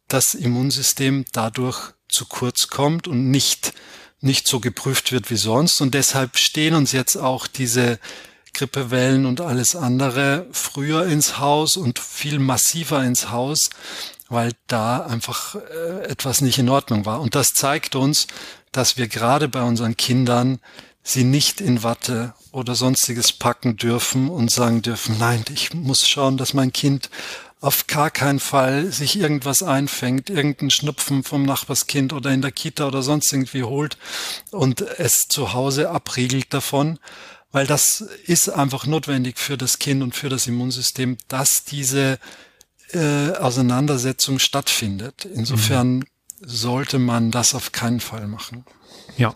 das 0.08 0.34
Immunsystem 0.34 1.26
dadurch 1.34 1.95
zu 2.16 2.26
kurz 2.26 2.70
kommt 2.70 3.08
und 3.08 3.30
nicht, 3.30 3.74
nicht 4.22 4.48
so 4.48 4.60
geprüft 4.60 5.12
wird 5.12 5.30
wie 5.30 5.38
sonst. 5.38 5.82
Und 5.82 5.94
deshalb 5.94 6.38
stehen 6.38 6.74
uns 6.74 6.92
jetzt 6.92 7.18
auch 7.18 7.46
diese 7.46 8.00
Grippewellen 8.54 9.26
und 9.26 9.42
alles 9.42 9.76
andere 9.76 10.48
früher 10.52 11.06
ins 11.06 11.38
Haus 11.38 11.78
und 11.78 12.00
viel 12.00 12.40
massiver 12.40 13.04
ins 13.04 13.30
Haus, 13.30 13.70
weil 14.30 14.54
da 14.68 15.06
einfach 15.06 15.56
äh, 15.56 16.06
etwas 16.06 16.42
nicht 16.42 16.58
in 16.58 16.70
Ordnung 16.70 17.06
war. 17.06 17.22
Und 17.22 17.36
das 17.36 17.54
zeigt 17.54 17.96
uns, 17.96 18.28
dass 18.72 18.98
wir 18.98 19.08
gerade 19.08 19.48
bei 19.48 19.62
unseren 19.62 19.98
Kindern 19.98 20.60
sie 21.04 21.24
nicht 21.24 21.62
in 21.62 21.84
Watte 21.84 22.34
oder 22.52 22.74
sonstiges 22.74 23.32
packen 23.32 23.78
dürfen 23.78 24.30
und 24.30 24.50
sagen 24.50 24.82
dürfen, 24.82 25.18
nein, 25.20 25.46
ich 25.54 25.74
muss 25.74 26.08
schauen, 26.08 26.38
dass 26.38 26.54
mein 26.54 26.74
Kind 26.74 27.10
auf 27.66 27.88
gar 27.88 28.12
keinen 28.12 28.40
Fall 28.40 28.92
sich 28.92 29.20
irgendwas 29.20 29.64
einfängt, 29.64 30.30
irgendein 30.30 30.70
Schnupfen 30.70 31.24
vom 31.24 31.42
Nachbarskind 31.44 32.14
oder 32.14 32.30
in 32.32 32.44
der 32.44 32.52
Kita 32.52 32.88
oder 32.88 33.02
sonst 33.02 33.34
irgendwie 33.34 33.64
holt 33.64 33.98
und 34.52 34.82
es 34.82 35.28
zu 35.30 35.54
Hause 35.54 35.90
abriegelt 35.90 36.54
davon, 36.54 37.00
weil 37.52 37.66
das 37.66 38.02
ist 38.28 38.50
einfach 38.50 38.86
notwendig 38.86 39.40
für 39.40 39.58
das 39.58 39.80
Kind 39.80 40.04
und 40.04 40.14
für 40.14 40.30
das 40.30 40.46
Immunsystem, 40.46 41.18
dass 41.28 41.64
diese 41.64 42.20
äh, 42.92 43.32
Auseinandersetzung 43.32 44.38
stattfindet. 44.38 45.26
Insofern 45.26 45.96
mhm. 45.96 46.06
sollte 46.42 47.00
man 47.00 47.32
das 47.32 47.56
auf 47.56 47.72
keinen 47.72 48.00
Fall 48.00 48.28
machen. 48.28 48.64
Ja. 49.18 49.36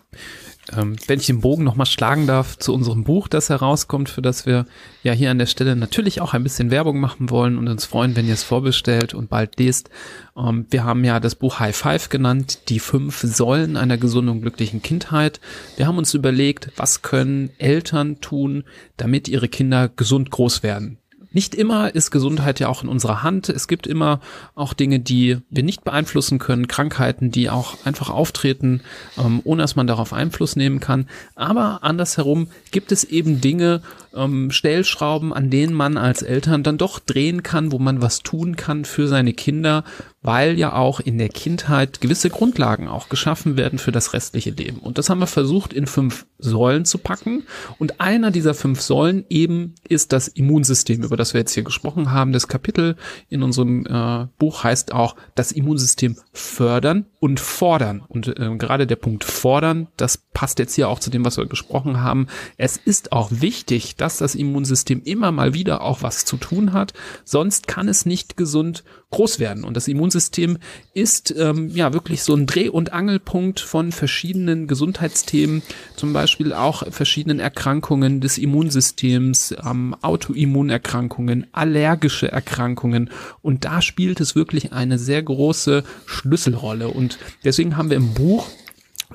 Ähm, 0.76 0.96
wenn 1.06 1.18
ich 1.18 1.26
den 1.26 1.40
Bogen 1.40 1.64
nochmal 1.64 1.86
schlagen 1.86 2.26
darf 2.26 2.58
zu 2.58 2.72
unserem 2.72 3.04
Buch, 3.04 3.28
das 3.28 3.48
herauskommt, 3.48 4.08
für 4.08 4.22
das 4.22 4.46
wir 4.46 4.66
ja 5.02 5.12
hier 5.12 5.30
an 5.30 5.38
der 5.38 5.46
Stelle 5.46 5.74
natürlich 5.76 6.20
auch 6.20 6.34
ein 6.34 6.42
bisschen 6.42 6.70
Werbung 6.70 7.00
machen 7.00 7.30
wollen 7.30 7.58
und 7.58 7.68
uns 7.68 7.84
freuen, 7.84 8.14
wenn 8.16 8.26
ihr 8.26 8.34
es 8.34 8.44
vorbestellt 8.44 9.14
und 9.14 9.28
bald 9.30 9.58
lest. 9.58 9.90
Ähm, 10.36 10.66
wir 10.70 10.84
haben 10.84 11.04
ja 11.04 11.18
das 11.18 11.34
Buch 11.34 11.58
High 11.58 11.76
Five 11.76 12.08
genannt, 12.08 12.60
die 12.68 12.78
fünf 12.78 13.20
Säulen 13.20 13.76
einer 13.76 13.98
gesunden 13.98 14.36
und 14.36 14.42
glücklichen 14.42 14.82
Kindheit. 14.82 15.40
Wir 15.76 15.86
haben 15.86 15.98
uns 15.98 16.14
überlegt, 16.14 16.70
was 16.76 17.02
können 17.02 17.50
Eltern 17.58 18.20
tun, 18.20 18.64
damit 18.96 19.28
ihre 19.28 19.48
Kinder 19.48 19.88
gesund 19.88 20.30
groß 20.30 20.62
werden 20.62 20.99
nicht 21.32 21.54
immer 21.54 21.94
ist 21.94 22.10
Gesundheit 22.10 22.60
ja 22.60 22.68
auch 22.68 22.82
in 22.82 22.88
unserer 22.88 23.22
Hand. 23.22 23.48
Es 23.48 23.68
gibt 23.68 23.86
immer 23.86 24.20
auch 24.54 24.72
Dinge, 24.72 24.98
die 24.98 25.38
wir 25.48 25.62
nicht 25.62 25.84
beeinflussen 25.84 26.38
können, 26.38 26.68
Krankheiten, 26.68 27.30
die 27.30 27.50
auch 27.50 27.76
einfach 27.84 28.10
auftreten, 28.10 28.80
ähm, 29.18 29.40
ohne 29.44 29.62
dass 29.62 29.76
man 29.76 29.86
darauf 29.86 30.12
Einfluss 30.12 30.56
nehmen 30.56 30.80
kann. 30.80 31.08
Aber 31.36 31.80
andersherum 31.82 32.48
gibt 32.72 32.90
es 32.92 33.04
eben 33.04 33.40
Dinge, 33.40 33.82
ähm, 34.14 34.50
Stellschrauben, 34.50 35.32
an 35.32 35.50
denen 35.50 35.74
man 35.74 35.96
als 35.96 36.22
Eltern 36.22 36.62
dann 36.62 36.78
doch 36.78 36.98
drehen 36.98 37.42
kann, 37.42 37.70
wo 37.72 37.78
man 37.78 38.02
was 38.02 38.20
tun 38.20 38.56
kann 38.56 38.84
für 38.84 39.06
seine 39.06 39.32
Kinder, 39.32 39.84
weil 40.22 40.58
ja 40.58 40.74
auch 40.74 41.00
in 41.00 41.16
der 41.16 41.30
Kindheit 41.30 42.00
gewisse 42.00 42.28
Grundlagen 42.28 42.88
auch 42.88 43.08
geschaffen 43.08 43.56
werden 43.56 43.78
für 43.78 43.92
das 43.92 44.12
restliche 44.12 44.50
Leben. 44.50 44.78
Und 44.78 44.98
das 44.98 45.08
haben 45.08 45.20
wir 45.20 45.26
versucht 45.26 45.72
in 45.72 45.86
fünf 45.86 46.26
Säulen 46.38 46.84
zu 46.84 46.98
packen. 46.98 47.44
Und 47.78 48.00
einer 48.00 48.30
dieser 48.30 48.52
fünf 48.54 48.82
Säulen 48.82 49.24
eben 49.30 49.74
ist 49.88 50.12
das 50.12 50.28
Immunsystem, 50.28 51.02
über 51.02 51.16
das 51.16 51.32
wir 51.32 51.40
jetzt 51.40 51.54
hier 51.54 51.62
gesprochen 51.62 52.10
haben. 52.10 52.32
Das 52.32 52.48
Kapitel 52.48 52.96
in 53.28 53.42
unserem 53.42 53.86
äh, 53.86 54.26
Buch 54.38 54.62
heißt 54.64 54.92
auch 54.92 55.16
das 55.34 55.52
Immunsystem 55.52 56.16
fördern 56.32 57.06
und 57.18 57.40
fordern. 57.40 58.02
Und 58.06 58.28
äh, 58.28 58.56
gerade 58.56 58.86
der 58.86 58.96
Punkt 58.96 59.24
fordern, 59.24 59.88
das 59.96 60.18
passt 60.18 60.58
jetzt 60.58 60.74
hier 60.74 60.88
auch 60.88 60.98
zu 60.98 61.10
dem, 61.10 61.24
was 61.24 61.38
wir 61.38 61.46
gesprochen 61.46 62.02
haben. 62.02 62.26
Es 62.58 62.76
ist 62.76 63.12
auch 63.12 63.30
wichtig, 63.32 63.96
dass 63.96 64.18
das 64.18 64.34
Immunsystem 64.34 65.02
immer 65.02 65.32
mal 65.32 65.54
wieder 65.54 65.80
auch 65.80 66.02
was 66.02 66.26
zu 66.26 66.36
tun 66.36 66.74
hat. 66.74 66.92
Sonst 67.24 67.68
kann 67.68 67.88
es 67.88 68.04
nicht 68.04 68.36
gesund 68.36 68.84
groß 69.10 69.40
werden. 69.40 69.64
Und 69.64 69.76
das 69.76 69.88
Immunsystem 69.88 70.58
ist 70.94 71.34
ähm, 71.36 71.68
ja 71.70 71.92
wirklich 71.92 72.22
so 72.22 72.34
ein 72.34 72.46
Dreh- 72.46 72.68
und 72.68 72.92
Angelpunkt 72.92 73.58
von 73.58 73.90
verschiedenen 73.90 74.68
Gesundheitsthemen, 74.68 75.62
zum 75.96 76.12
Beispiel 76.12 76.52
auch 76.52 76.84
verschiedenen 76.92 77.40
Erkrankungen 77.40 78.20
des 78.20 78.38
Immunsystems, 78.38 79.54
ähm, 79.64 79.96
Autoimmunerkrankungen, 80.00 81.48
allergische 81.52 82.30
Erkrankungen. 82.30 83.10
Und 83.42 83.64
da 83.64 83.82
spielt 83.82 84.20
es 84.20 84.36
wirklich 84.36 84.72
eine 84.72 84.98
sehr 84.98 85.22
große 85.22 85.82
Schlüsselrolle. 86.06 86.88
Und 86.88 87.18
deswegen 87.44 87.76
haben 87.76 87.90
wir 87.90 87.96
im 87.96 88.14
Buch 88.14 88.48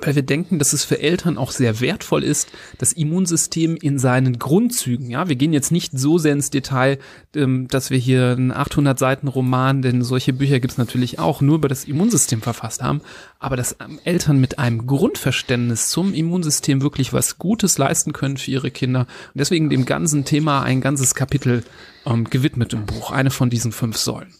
weil 0.00 0.14
wir 0.14 0.22
denken, 0.22 0.58
dass 0.58 0.72
es 0.72 0.84
für 0.84 1.00
Eltern 1.00 1.38
auch 1.38 1.50
sehr 1.50 1.80
wertvoll 1.80 2.22
ist, 2.22 2.50
das 2.78 2.92
Immunsystem 2.92 3.76
in 3.76 3.98
seinen 3.98 4.38
Grundzügen, 4.38 5.10
ja, 5.10 5.28
wir 5.28 5.36
gehen 5.36 5.54
jetzt 5.54 5.72
nicht 5.72 5.98
so 5.98 6.18
sehr 6.18 6.32
ins 6.32 6.50
Detail, 6.50 6.98
ähm, 7.34 7.66
dass 7.68 7.90
wir 7.90 7.98
hier 7.98 8.32
einen 8.32 8.52
800 8.52 8.98
Seiten 8.98 9.28
Roman, 9.28 9.80
denn 9.80 10.02
solche 10.02 10.34
Bücher 10.34 10.60
gibt 10.60 10.72
es 10.72 10.78
natürlich 10.78 11.18
auch, 11.18 11.40
nur 11.40 11.56
über 11.56 11.68
das 11.68 11.84
Immunsystem 11.84 12.42
verfasst 12.42 12.82
haben, 12.82 13.00
aber 13.38 13.56
dass 13.56 13.76
ähm, 13.80 13.98
Eltern 14.04 14.38
mit 14.38 14.58
einem 14.58 14.86
Grundverständnis 14.86 15.88
zum 15.88 16.12
Immunsystem 16.12 16.82
wirklich 16.82 17.12
was 17.12 17.38
Gutes 17.38 17.78
leisten 17.78 18.12
können 18.12 18.36
für 18.36 18.50
ihre 18.50 18.70
Kinder 18.70 19.00
und 19.00 19.38
deswegen 19.38 19.70
dem 19.70 19.86
ganzen 19.86 20.26
Thema 20.26 20.62
ein 20.62 20.82
ganzes 20.82 21.14
Kapitel 21.14 21.64
ähm, 22.04 22.24
gewidmet 22.28 22.74
im 22.74 22.84
Buch, 22.84 23.12
eine 23.12 23.30
von 23.30 23.48
diesen 23.48 23.72
fünf 23.72 23.96
Säulen. 23.96 24.34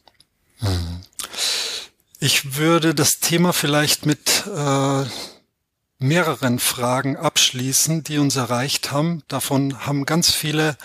Ich 2.20 2.56
würde 2.56 2.94
das 2.94 3.20
Thema 3.20 3.52
vielleicht 3.52 4.04
mit 4.04 4.44
äh 4.54 5.04
mehreren 5.98 6.58
Fragen 6.58 7.16
abschließen, 7.16 8.04
die 8.04 8.18
uns 8.18 8.36
erreicht 8.36 8.92
haben. 8.92 9.22
Davon 9.28 9.86
haben 9.86 10.04
ganz 10.06 10.30
viele 10.30 10.76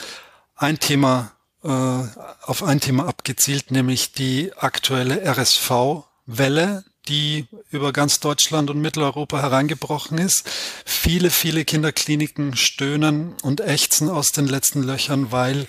ein 0.55 0.79
Thema 0.79 1.31
äh, 1.63 1.67
auf 1.67 2.63
ein 2.63 2.79
Thema 2.79 3.07
abgezielt, 3.07 3.71
nämlich 3.71 4.13
die 4.13 4.51
aktuelle 4.57 5.23
RSV-Welle, 5.23 6.83
die 7.07 7.47
über 7.71 7.93
ganz 7.93 8.19
Deutschland 8.19 8.69
und 8.69 8.79
Mitteleuropa 8.79 9.41
hereingebrochen 9.41 10.17
ist. 10.17 10.49
Viele, 10.85 11.29
viele 11.29 11.65
Kinderkliniken 11.65 12.55
stöhnen 12.55 13.35
und 13.41 13.59
ächzen 13.59 14.09
aus 14.09 14.31
den 14.31 14.47
letzten 14.47 14.83
Löchern, 14.83 15.31
weil 15.31 15.67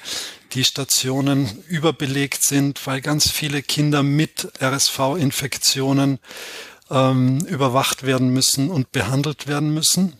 die 0.53 0.65
Stationen 0.65 1.63
überbelegt 1.69 2.43
sind, 2.43 2.87
weil 2.87 3.01
ganz 3.01 3.31
viele 3.31 3.63
Kinder 3.63 4.03
mit 4.03 4.53
RSV-Infektionen 4.61 6.19
ähm, 6.93 7.45
überwacht 7.47 8.05
werden 8.05 8.29
müssen 8.29 8.71
und 8.71 8.93
behandelt 8.93 9.47
werden 9.47 9.73
müssen. 9.73 10.13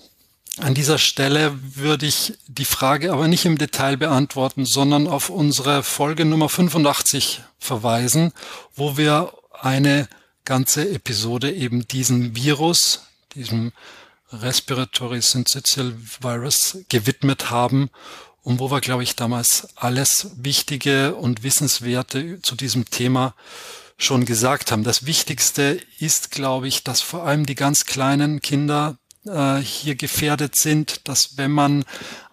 An 0.59 0.75
dieser 0.75 0.99
Stelle 0.99 1.59
würde 1.63 2.07
ich 2.07 2.35
die 2.47 2.65
Frage 2.65 3.13
aber 3.13 3.29
nicht 3.29 3.45
im 3.45 3.57
Detail 3.57 3.97
beantworten, 3.97 4.67
sondern 4.67 5.07
auf 5.07 5.31
unsere 5.31 5.83
Folge 5.83 6.25
Nummer 6.25 6.49
85 6.49 7.43
verweisen, 7.59 8.33
wo 8.75 8.97
wir 8.97 9.33
eine 9.61 10.09
ganze 10.45 10.91
Episode 10.91 11.53
eben 11.53 11.87
diesem 11.89 12.37
Virus, 12.37 13.07
diesem 13.35 13.73
Respiratory 14.31 15.23
Syncytial 15.23 15.95
Virus 16.21 16.79
gewidmet 16.89 17.51
haben 17.51 17.91
und 18.43 18.59
wo 18.59 18.71
wir, 18.71 18.81
glaube 18.81 19.05
ich, 19.05 19.15
damals 19.15 19.69
alles 19.77 20.33
Wichtige 20.37 21.15
und 21.15 21.43
Wissenswerte 21.43 22.41
zu 22.43 22.57
diesem 22.57 22.87
Thema 22.87 23.35
schon 24.03 24.25
gesagt 24.25 24.73
haben. 24.73 24.85
Das 24.85 25.07
Wichtigste 25.07 25.81
ist, 25.99 26.31
glaube 26.31 26.69
ich, 26.69 26.85
dass 26.85 27.01
vor 27.01 27.25
allem 27.25 27.47
die 27.47 27.55
ganz 27.55 27.87
kleinen 27.87 28.41
Kinder 28.41 28.97
äh, 29.25 29.59
hier 29.59 29.95
gefährdet 29.95 30.57
sind, 30.57 31.09
dass 31.09 31.37
wenn 31.37 31.53
man 31.53 31.85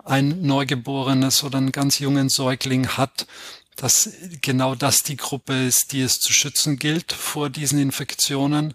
ein 0.04 0.42
Neugeborenes 0.42 1.44
oder 1.44 1.58
einen 1.60 1.72
ganz 1.72 2.00
jungen 2.00 2.30
Säugling 2.30 2.90
hat, 2.90 3.28
dass 3.76 4.10
genau 4.42 4.76
das 4.76 5.04
die 5.04 5.16
Gruppe 5.16 5.66
ist, 5.66 5.94
die 5.94 6.02
es 6.02 6.20
zu 6.20 6.34
schützen 6.34 6.80
gilt 6.80 7.14
vor 7.14 7.50
diesen 7.50 7.80
Infektionen. 7.80 8.74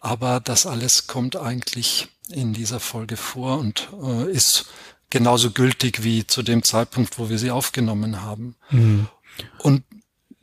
Aber 0.00 0.40
das 0.40 0.66
alles 0.66 1.06
kommt 1.06 1.36
eigentlich 1.36 2.08
in 2.28 2.52
dieser 2.52 2.80
Folge 2.80 3.16
vor 3.16 3.58
und 3.58 3.88
äh, 4.02 4.30
ist 4.30 4.66
genauso 5.10 5.52
gültig 5.52 6.02
wie 6.02 6.26
zu 6.26 6.42
dem 6.42 6.62
Zeitpunkt, 6.62 7.18
wo 7.18 7.28
wir 7.28 7.38
sie 7.38 7.50
aufgenommen 7.50 8.22
haben. 8.22 8.56
Mhm. 8.70 9.08
Und 9.58 9.84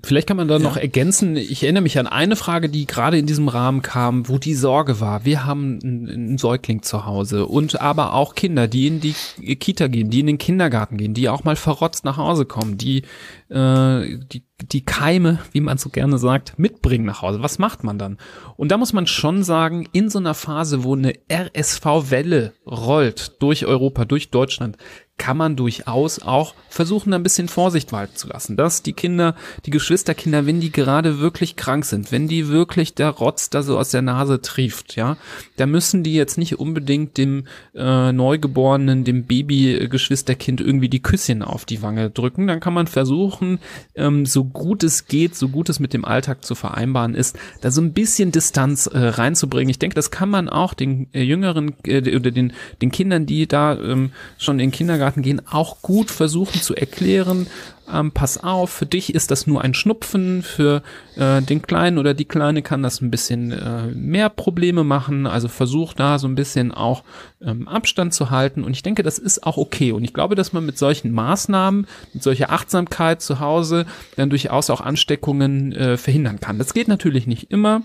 Vielleicht 0.02 0.28
kann 0.28 0.38
man 0.38 0.48
da 0.48 0.58
ja. 0.58 0.64
noch 0.64 0.78
ergänzen, 0.78 1.36
ich 1.36 1.62
erinnere 1.64 1.84
mich 1.84 2.00
an 2.00 2.08
eine 2.08 2.38
Frage, 2.38 2.70
die 2.70 2.86
gerade 2.86 3.18
in 3.18 3.26
diesem 3.26 3.50
Rahmen 3.50 3.82
kam, 3.82 4.30
wo 4.30 4.38
die 4.38 4.54
Sorge 4.54 5.02
war, 5.02 5.26
wir 5.26 5.46
haben 5.46 5.80
einen 5.84 6.38
Säugling 6.38 6.84
zu 6.84 7.06
Hause 7.06 7.46
und 7.46 7.82
aber 7.82 8.14
auch 8.14 8.34
Kinder, 8.34 8.70
die 8.70 8.88
in 8.88 9.02
die 9.02 9.14
Kita 9.56 9.88
gehen, 9.88 10.10
die 10.10 10.22
in 10.22 10.28
den 10.28 10.38
Kindergarten 10.38 10.96
gehen, 10.96 11.14
die 11.14 11.28
auch 11.28 11.44
mal 11.44 11.58
verrotzt 11.58 12.06
nach 12.06 12.16
Hause 12.16 12.46
kommen, 12.46 12.78
die 12.78 13.04
äh, 13.50 14.18
die, 14.32 14.44
die 14.62 14.86
Keime, 14.86 15.40
wie 15.52 15.62
man 15.62 15.78
so 15.78 15.90
gerne 15.90 16.18
sagt, 16.18 16.58
mitbringen 16.58 17.06
nach 17.06 17.22
Hause. 17.22 17.42
Was 17.42 17.60
macht 17.60 17.84
man 17.84 17.98
dann? 17.98 18.18
Und 18.56 18.72
da 18.72 18.78
muss 18.78 18.94
man 18.94 19.08
schon 19.08 19.44
sagen, 19.44 19.88
in 19.92 20.10
so 20.10 20.20
einer 20.20 20.34
Phase, 20.34 20.84
wo 20.84 20.96
eine 20.96 21.14
RSV-Welle 21.32 22.54
rollt 22.66 23.42
durch 23.42 23.66
Europa, 23.66 24.06
durch 24.06 24.32
Deutschland, 24.32 24.78
kann 25.20 25.38
man 25.38 25.56
durchaus 25.56 26.20
auch 26.20 26.56
versuchen, 26.70 27.14
ein 27.14 27.22
bisschen 27.22 27.48
Vorsicht 27.48 27.92
walten 27.92 28.16
zu 28.16 28.28
lassen. 28.28 28.56
Dass 28.58 28.82
die 28.82 28.94
Kinder, 28.94 29.36
die 29.66 29.70
Geschwisterkinder, 29.70 30.48
wenn 30.48 30.62
die 30.62 30.72
gerade 30.72 31.20
wirklich 31.20 31.56
krank 31.56 31.86
sind, 31.86 32.12
wenn 32.12 32.28
die 32.28 32.48
wirklich 32.48 32.96
der 32.96 33.10
Rotz 33.10 33.52
da 33.52 33.62
so 33.62 33.78
aus 33.78 33.92
der 33.92 34.02
Nase 34.02 34.42
trieft, 34.42 34.96
ja, 34.96 35.18
da 35.58 35.68
müssen 35.68 36.04
die 36.04 36.14
jetzt 36.14 36.38
nicht 36.38 36.58
unbedingt 36.58 37.18
dem 37.18 37.46
äh, 37.76 38.12
Neugeborenen, 38.12 39.04
dem 39.04 39.26
Baby-Geschwisterkind 39.26 40.62
irgendwie 40.62 40.90
die 40.90 41.04
Küsschen 41.04 41.44
auf 41.44 41.66
die 41.66 41.82
Wange 41.82 42.10
drücken. 42.10 42.48
Dann 42.48 42.62
kann 42.62 42.74
man 42.74 42.88
versuchen, 42.88 43.60
ähm, 43.96 44.26
so 44.26 44.46
gut 44.46 44.84
es 44.84 45.06
geht, 45.06 45.36
so 45.36 45.50
gut 45.50 45.70
es 45.70 45.80
mit 45.80 45.94
dem 45.94 46.06
Alltag 46.06 46.46
zu 46.46 46.56
vereinbaren 46.56 47.14
ist, 47.14 47.38
da 47.62 47.72
so 47.72 47.82
ein 47.82 47.94
bisschen 47.94 48.32
Distanz 48.32 48.88
äh, 48.88 48.98
reinzubringen. 48.98 49.70
Ich 49.70 49.80
denke, 49.80 49.96
das 49.96 50.12
kann 50.12 50.30
man 50.30 50.48
auch 50.48 50.74
den 50.74 51.08
äh, 51.14 51.22
jüngeren 51.24 51.74
äh, 51.84 52.16
oder 52.16 52.32
den, 52.32 52.54
den 52.82 52.92
Kindern, 52.92 53.26
die 53.26 53.48
da 53.48 53.78
ähm, 53.78 54.12
schon 54.38 54.60
in 54.60 54.72
Kindergarten 54.72 55.09
Kindergarten 55.10 55.22
gehen, 55.22 55.42
auch 55.50 55.82
gut 55.82 56.12
versuchen 56.12 56.62
zu 56.62 56.76
erklären, 56.76 57.48
ähm, 57.92 58.12
pass 58.12 58.44
auf, 58.44 58.70
für 58.70 58.86
dich 58.86 59.16
ist 59.16 59.32
das 59.32 59.48
nur 59.48 59.62
ein 59.64 59.74
Schnupfen, 59.74 60.44
für 60.44 60.84
äh, 61.16 61.42
den 61.42 61.62
Kleinen 61.62 61.98
oder 61.98 62.14
die 62.14 62.26
Kleine 62.26 62.62
kann 62.62 62.84
das 62.84 63.02
ein 63.02 63.10
bisschen 63.10 63.52
äh, 63.52 63.88
mehr 63.88 64.30
Probleme 64.30 64.84
machen, 64.84 65.26
also 65.26 65.48
versuch 65.48 65.94
da 65.94 66.20
so 66.20 66.28
ein 66.28 66.36
bisschen 66.36 66.72
auch 66.72 67.04
ähm, 67.42 67.68
Abstand 67.68 68.14
zu 68.14 68.30
halten. 68.30 68.64
Und 68.64 68.74
ich 68.74 68.84
denke, 68.84 69.02
das 69.02 69.18
ist 69.18 69.44
auch 69.44 69.58
okay. 69.58 69.92
Und 69.92 70.04
ich 70.04 70.14
glaube, 70.14 70.36
dass 70.36 70.54
man 70.54 70.66
mit 70.66 70.78
solchen 70.78 71.12
Maßnahmen, 71.12 71.88
mit 72.14 72.24
solcher 72.24 72.52
Achtsamkeit 72.52 73.22
zu 73.22 73.40
Hause 73.40 73.86
dann 74.16 74.30
durchaus 74.30 74.70
auch 74.70 74.82
Ansteckungen 74.82 75.72
äh, 75.72 75.98
verhindern 75.98 76.40
kann. 76.40 76.60
Das 76.60 76.74
geht 76.74 76.88
natürlich 76.88 77.26
nicht 77.26 77.52
immer, 77.52 77.82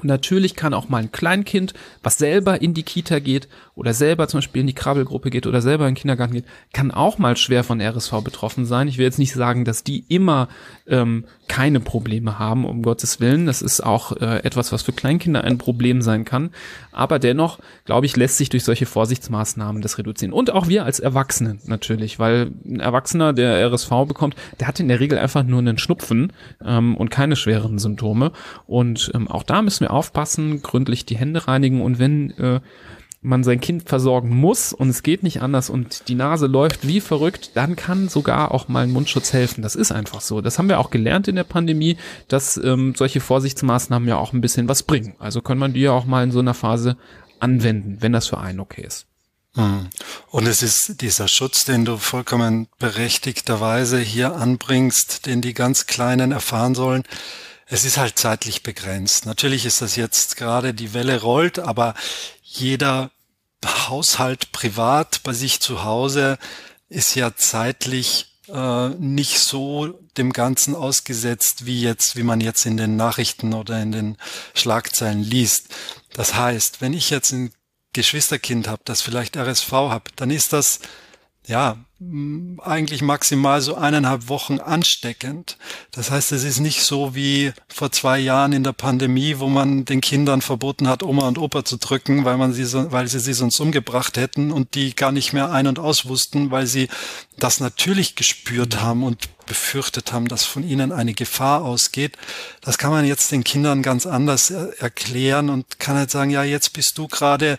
und 0.00 0.08
natürlich 0.08 0.56
kann 0.56 0.74
auch 0.74 0.88
mal 0.88 0.98
ein 0.98 1.12
Kleinkind, 1.12 1.74
was 2.02 2.18
selber 2.18 2.62
in 2.62 2.74
die 2.74 2.82
Kita 2.82 3.18
geht 3.18 3.48
oder 3.80 3.94
selber 3.94 4.28
zum 4.28 4.38
Beispiel 4.38 4.60
in 4.60 4.66
die 4.66 4.74
Krabbelgruppe 4.74 5.30
geht 5.30 5.46
oder 5.46 5.62
selber 5.62 5.88
in 5.88 5.94
den 5.94 5.98
Kindergarten 5.98 6.34
geht, 6.34 6.44
kann 6.74 6.90
auch 6.90 7.16
mal 7.16 7.38
schwer 7.38 7.64
von 7.64 7.80
RSV 7.80 8.12
betroffen 8.22 8.66
sein. 8.66 8.88
Ich 8.88 8.98
will 8.98 9.06
jetzt 9.06 9.18
nicht 9.18 9.32
sagen, 9.32 9.64
dass 9.64 9.82
die 9.82 10.04
immer 10.08 10.48
ähm, 10.86 11.24
keine 11.48 11.80
Probleme 11.80 12.38
haben, 12.38 12.66
um 12.66 12.82
Gottes 12.82 13.20
Willen. 13.20 13.46
Das 13.46 13.62
ist 13.62 13.80
auch 13.80 14.12
äh, 14.18 14.44
etwas, 14.44 14.70
was 14.70 14.82
für 14.82 14.92
Kleinkinder 14.92 15.44
ein 15.44 15.56
Problem 15.56 16.02
sein 16.02 16.26
kann. 16.26 16.50
Aber 16.92 17.18
dennoch, 17.18 17.58
glaube 17.86 18.04
ich, 18.04 18.14
lässt 18.18 18.36
sich 18.36 18.50
durch 18.50 18.64
solche 18.64 18.84
Vorsichtsmaßnahmen 18.84 19.80
das 19.80 19.96
reduzieren. 19.96 20.34
Und 20.34 20.52
auch 20.52 20.68
wir 20.68 20.84
als 20.84 21.00
Erwachsene 21.00 21.56
natürlich, 21.64 22.18
weil 22.18 22.50
ein 22.66 22.80
Erwachsener, 22.80 23.32
der 23.32 23.66
RSV 23.66 23.88
bekommt, 24.06 24.36
der 24.60 24.68
hat 24.68 24.78
in 24.78 24.88
der 24.88 25.00
Regel 25.00 25.16
einfach 25.16 25.42
nur 25.42 25.60
einen 25.60 25.78
Schnupfen 25.78 26.34
ähm, 26.62 26.98
und 26.98 27.10
keine 27.10 27.34
schweren 27.34 27.78
Symptome. 27.78 28.32
Und 28.66 29.10
ähm, 29.14 29.26
auch 29.26 29.42
da 29.42 29.62
müssen 29.62 29.80
wir 29.80 29.92
aufpassen, 29.94 30.60
gründlich 30.60 31.06
die 31.06 31.16
Hände 31.16 31.48
reinigen 31.48 31.80
und 31.80 31.98
wenn 31.98 32.30
äh, 32.32 32.60
man 33.22 33.44
sein 33.44 33.60
Kind 33.60 33.88
versorgen 33.88 34.34
muss 34.34 34.72
und 34.72 34.88
es 34.88 35.02
geht 35.02 35.22
nicht 35.22 35.42
anders 35.42 35.68
und 35.68 36.08
die 36.08 36.14
Nase 36.14 36.46
läuft 36.46 36.86
wie 36.86 37.00
verrückt, 37.00 37.50
dann 37.54 37.76
kann 37.76 38.08
sogar 38.08 38.52
auch 38.52 38.68
mal 38.68 38.84
ein 38.84 38.92
Mundschutz 38.92 39.32
helfen. 39.32 39.62
Das 39.62 39.76
ist 39.76 39.92
einfach 39.92 40.22
so. 40.22 40.40
Das 40.40 40.58
haben 40.58 40.68
wir 40.68 40.78
auch 40.78 40.90
gelernt 40.90 41.28
in 41.28 41.36
der 41.36 41.44
Pandemie, 41.44 41.98
dass 42.28 42.56
ähm, 42.56 42.94
solche 42.96 43.20
Vorsichtsmaßnahmen 43.20 44.08
ja 44.08 44.16
auch 44.16 44.32
ein 44.32 44.40
bisschen 44.40 44.68
was 44.68 44.82
bringen. 44.82 45.16
Also 45.18 45.42
kann 45.42 45.58
man 45.58 45.74
die 45.74 45.80
ja 45.80 45.92
auch 45.92 46.06
mal 46.06 46.24
in 46.24 46.32
so 46.32 46.38
einer 46.38 46.54
Phase 46.54 46.96
anwenden, 47.40 47.98
wenn 48.00 48.12
das 48.12 48.26
für 48.26 48.38
einen 48.38 48.60
okay 48.60 48.84
ist. 48.86 49.06
Hm. 49.54 49.88
Und 50.28 50.46
es 50.46 50.62
ist 50.62 51.02
dieser 51.02 51.28
Schutz, 51.28 51.64
den 51.64 51.84
du 51.84 51.96
vollkommen 51.98 52.68
berechtigterweise 52.78 53.98
hier 53.98 54.36
anbringst, 54.36 55.26
den 55.26 55.42
die 55.42 55.54
ganz 55.54 55.86
Kleinen 55.86 56.32
erfahren 56.32 56.74
sollen. 56.74 57.02
Es 57.72 57.84
ist 57.84 57.98
halt 57.98 58.18
zeitlich 58.18 58.64
begrenzt. 58.64 59.26
Natürlich 59.26 59.64
ist 59.64 59.80
das 59.80 59.94
jetzt 59.94 60.36
gerade 60.36 60.74
die 60.74 60.92
Welle 60.92 61.20
rollt, 61.20 61.60
aber 61.60 61.94
jeder 62.42 63.12
Haushalt 63.64 64.50
privat 64.50 65.22
bei 65.22 65.32
sich 65.32 65.60
zu 65.60 65.84
Hause 65.84 66.36
ist 66.88 67.14
ja 67.14 67.36
zeitlich 67.36 68.34
äh, 68.48 68.88
nicht 68.88 69.38
so 69.38 70.00
dem 70.16 70.32
Ganzen 70.32 70.74
ausgesetzt, 70.74 71.64
wie 71.64 71.80
jetzt, 71.80 72.16
wie 72.16 72.24
man 72.24 72.40
jetzt 72.40 72.66
in 72.66 72.76
den 72.76 72.96
Nachrichten 72.96 73.54
oder 73.54 73.80
in 73.80 73.92
den 73.92 74.16
Schlagzeilen 74.54 75.22
liest. 75.22 75.68
Das 76.14 76.34
heißt, 76.34 76.80
wenn 76.80 76.92
ich 76.92 77.10
jetzt 77.10 77.30
ein 77.30 77.52
Geschwisterkind 77.92 78.66
habe, 78.66 78.82
das 78.84 79.00
vielleicht 79.00 79.36
RSV 79.36 79.72
hat, 79.72 80.08
dann 80.16 80.30
ist 80.30 80.52
das 80.52 80.80
ja, 81.50 81.76
eigentlich 82.62 83.02
maximal 83.02 83.60
so 83.60 83.74
eineinhalb 83.74 84.28
Wochen 84.28 84.58
ansteckend. 84.58 85.58
Das 85.90 86.10
heißt, 86.10 86.32
es 86.32 86.44
ist 86.44 86.60
nicht 86.60 86.82
so 86.82 87.14
wie 87.14 87.52
vor 87.68 87.92
zwei 87.92 88.18
Jahren 88.18 88.52
in 88.52 88.64
der 88.64 88.72
Pandemie, 88.72 89.38
wo 89.38 89.48
man 89.48 89.84
den 89.84 90.00
Kindern 90.00 90.40
verboten 90.40 90.88
hat, 90.88 91.02
Oma 91.02 91.28
und 91.28 91.36
Opa 91.36 91.64
zu 91.64 91.76
drücken, 91.76 92.24
weil 92.24 92.38
man 92.38 92.52
sie, 92.52 92.64
so, 92.64 92.90
weil 92.92 93.08
sie 93.08 93.18
sie 93.18 93.34
sonst 93.34 93.60
umgebracht 93.60 94.16
hätten 94.16 94.52
und 94.52 94.74
die 94.74 94.94
gar 94.94 95.12
nicht 95.12 95.32
mehr 95.32 95.50
ein- 95.50 95.66
und 95.66 95.78
aus 95.78 96.06
wussten, 96.06 96.50
weil 96.50 96.66
sie 96.66 96.88
das 97.38 97.60
natürlich 97.60 98.14
gespürt 98.14 98.80
haben 98.80 99.02
und 99.02 99.28
befürchtet 99.44 100.12
haben, 100.12 100.28
dass 100.28 100.44
von 100.44 100.62
ihnen 100.62 100.92
eine 100.92 101.12
Gefahr 101.12 101.64
ausgeht. 101.64 102.16
Das 102.60 102.78
kann 102.78 102.92
man 102.92 103.04
jetzt 103.04 103.32
den 103.32 103.44
Kindern 103.44 103.82
ganz 103.82 104.06
anders 104.06 104.50
erklären 104.50 105.50
und 105.50 105.80
kann 105.80 105.96
halt 105.96 106.10
sagen, 106.10 106.30
ja, 106.30 106.44
jetzt 106.44 106.72
bist 106.72 106.96
du 106.96 107.08
gerade 107.08 107.58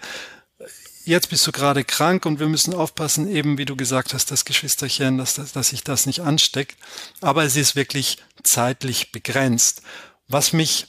jetzt 1.06 1.30
bist 1.30 1.46
du 1.48 1.52
gerade 1.52 1.84
krank 1.84 2.26
und 2.26 2.40
wir 2.40 2.48
müssen 2.48 2.74
aufpassen, 2.74 3.30
eben 3.30 3.58
wie 3.58 3.66
du 3.66 3.76
gesagt 3.76 4.14
hast, 4.14 4.32
das 4.32 4.46
Geschwisterchen, 4.46 5.18
dass, 5.18 5.36
dass, 5.36 5.52
dass 5.52 5.70
sich 5.70 5.84
das 5.84 6.06
nicht 6.06 6.22
ansteckt. 6.22 6.78
Aber 7.22 7.44
es 7.44 7.56
ist 7.56 7.76
wirklich 7.76 8.18
zeitlich 8.44 9.12
begrenzt. 9.12 9.82
Was 10.28 10.54
mich 10.54 10.88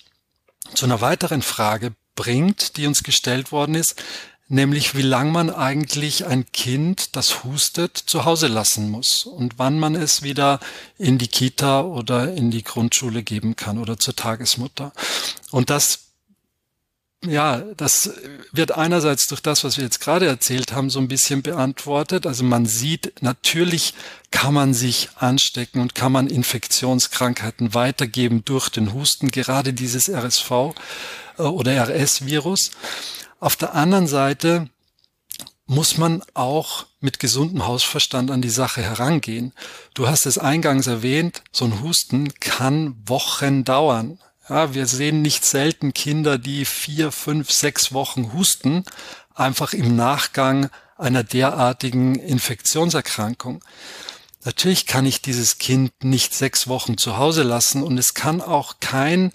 zu 0.75 0.87
einer 0.87 1.01
weiteren 1.01 1.43
Frage 1.43 1.95
bringt, 2.15 2.77
die 2.77 2.87
uns 2.87 3.03
gestellt 3.03 3.53
worden 3.53 3.75
ist, 3.75 4.03
nämlich 4.49 4.95
wie 4.95 5.03
lang 5.03 5.33
man 5.33 5.51
eigentlich 5.51 6.27
ein 6.27 6.51
Kind, 6.53 7.17
das 7.17 7.43
hustet, 7.43 7.97
zu 7.97 8.25
Hause 8.25 8.49
lassen 8.49 8.91
muss 8.91 9.25
und 9.25 9.59
wann 9.59 9.79
man 9.79 9.95
es 9.95 10.23
wieder 10.23 10.61
in 10.99 11.19
die 11.19 11.29
Kita 11.29 11.81
oder 11.81 12.33
in 12.35 12.51
die 12.51 12.63
Grundschule 12.63 13.23
geben 13.23 13.57
kann 13.57 13.79
oder 13.79 13.99
zur 13.99 14.15
Tagesmutter. 14.15 14.93
Und 15.51 15.71
das 15.71 16.12
ja, 17.25 17.59
das 17.77 18.15
wird 18.51 18.73
einerseits 18.73 19.29
durch 19.29 19.41
das, 19.41 19.63
was 19.63 19.77
wir 19.77 19.85
jetzt 19.85 20.01
gerade 20.01 20.27
erzählt 20.27 20.73
haben, 20.73 20.91
so 20.91 20.99
ein 20.99 21.09
bisschen 21.09 21.43
beantwortet. 21.43 22.27
Also 22.27 22.43
man 22.43 22.67
sieht, 22.67 23.23
natürlich 23.23 23.95
kann 24.33 24.55
man 24.55 24.75
sich 24.75 25.11
anstecken 25.17 25.81
und 25.81 25.95
kann 25.95 26.11
man 26.11 26.27
Infektionskrankheiten 26.27 27.75
weitergeben 27.75 28.45
durch 28.45 28.71
den 28.71 28.93
Husten, 28.93 29.31
gerade 29.31 29.73
dieses 29.73 30.09
RSV 30.09 30.51
äh, 31.39 31.43
oder 31.43 31.89
RS-Virus. 31.89 32.73
Auf 33.39 33.57
der 33.57 33.75
anderen 33.75 34.09
Seite 34.09 34.69
muss 35.67 35.99
man 35.99 36.23
auch 36.35 36.87
mit 37.01 37.21
gesundem 37.21 37.67
Hausverstand 37.67 38.31
an 38.31 38.43
die 38.43 38.51
Sache 38.51 38.83
herangehen. 38.83 39.53
Du 39.95 40.09
hast 40.09 40.27
es 40.27 40.39
eingangs 40.39 40.87
erwähnt, 40.87 41.43
so 41.53 41.65
ein 41.67 41.83
Husten 41.83 42.35
kann 42.41 42.97
Wochen 43.07 43.65
dauern. 43.65 44.19
Ja, 44.49 44.75
wir 44.75 44.87
sehen 44.87 45.23
nicht 45.23 45.45
selten 45.45 45.95
Kinder, 45.95 46.37
die 46.37 46.65
vier, 46.65 47.13
fünf, 47.13 47.53
sechs 47.53 47.93
Wochen 47.93 48.33
husten, 48.33 48.85
einfach 49.35 49.73
im 49.73 49.95
Nachgang 49.95 50.69
einer 50.99 51.23
derartigen 51.23 52.17
Infektionserkrankung. 52.17 53.63
Natürlich 54.45 54.87
kann 54.87 55.07
ich 55.07 55.23
dieses 55.23 55.59
Kind 55.59 55.93
nicht 56.03 56.35
sechs 56.35 56.67
Wochen 56.67 56.99
zu 56.99 57.17
Hause 57.17 57.45
lassen 57.45 57.85
und 57.85 57.97
es 57.99 58.15
kann 58.15 58.41
auch 58.41 58.81
kein 58.81 59.33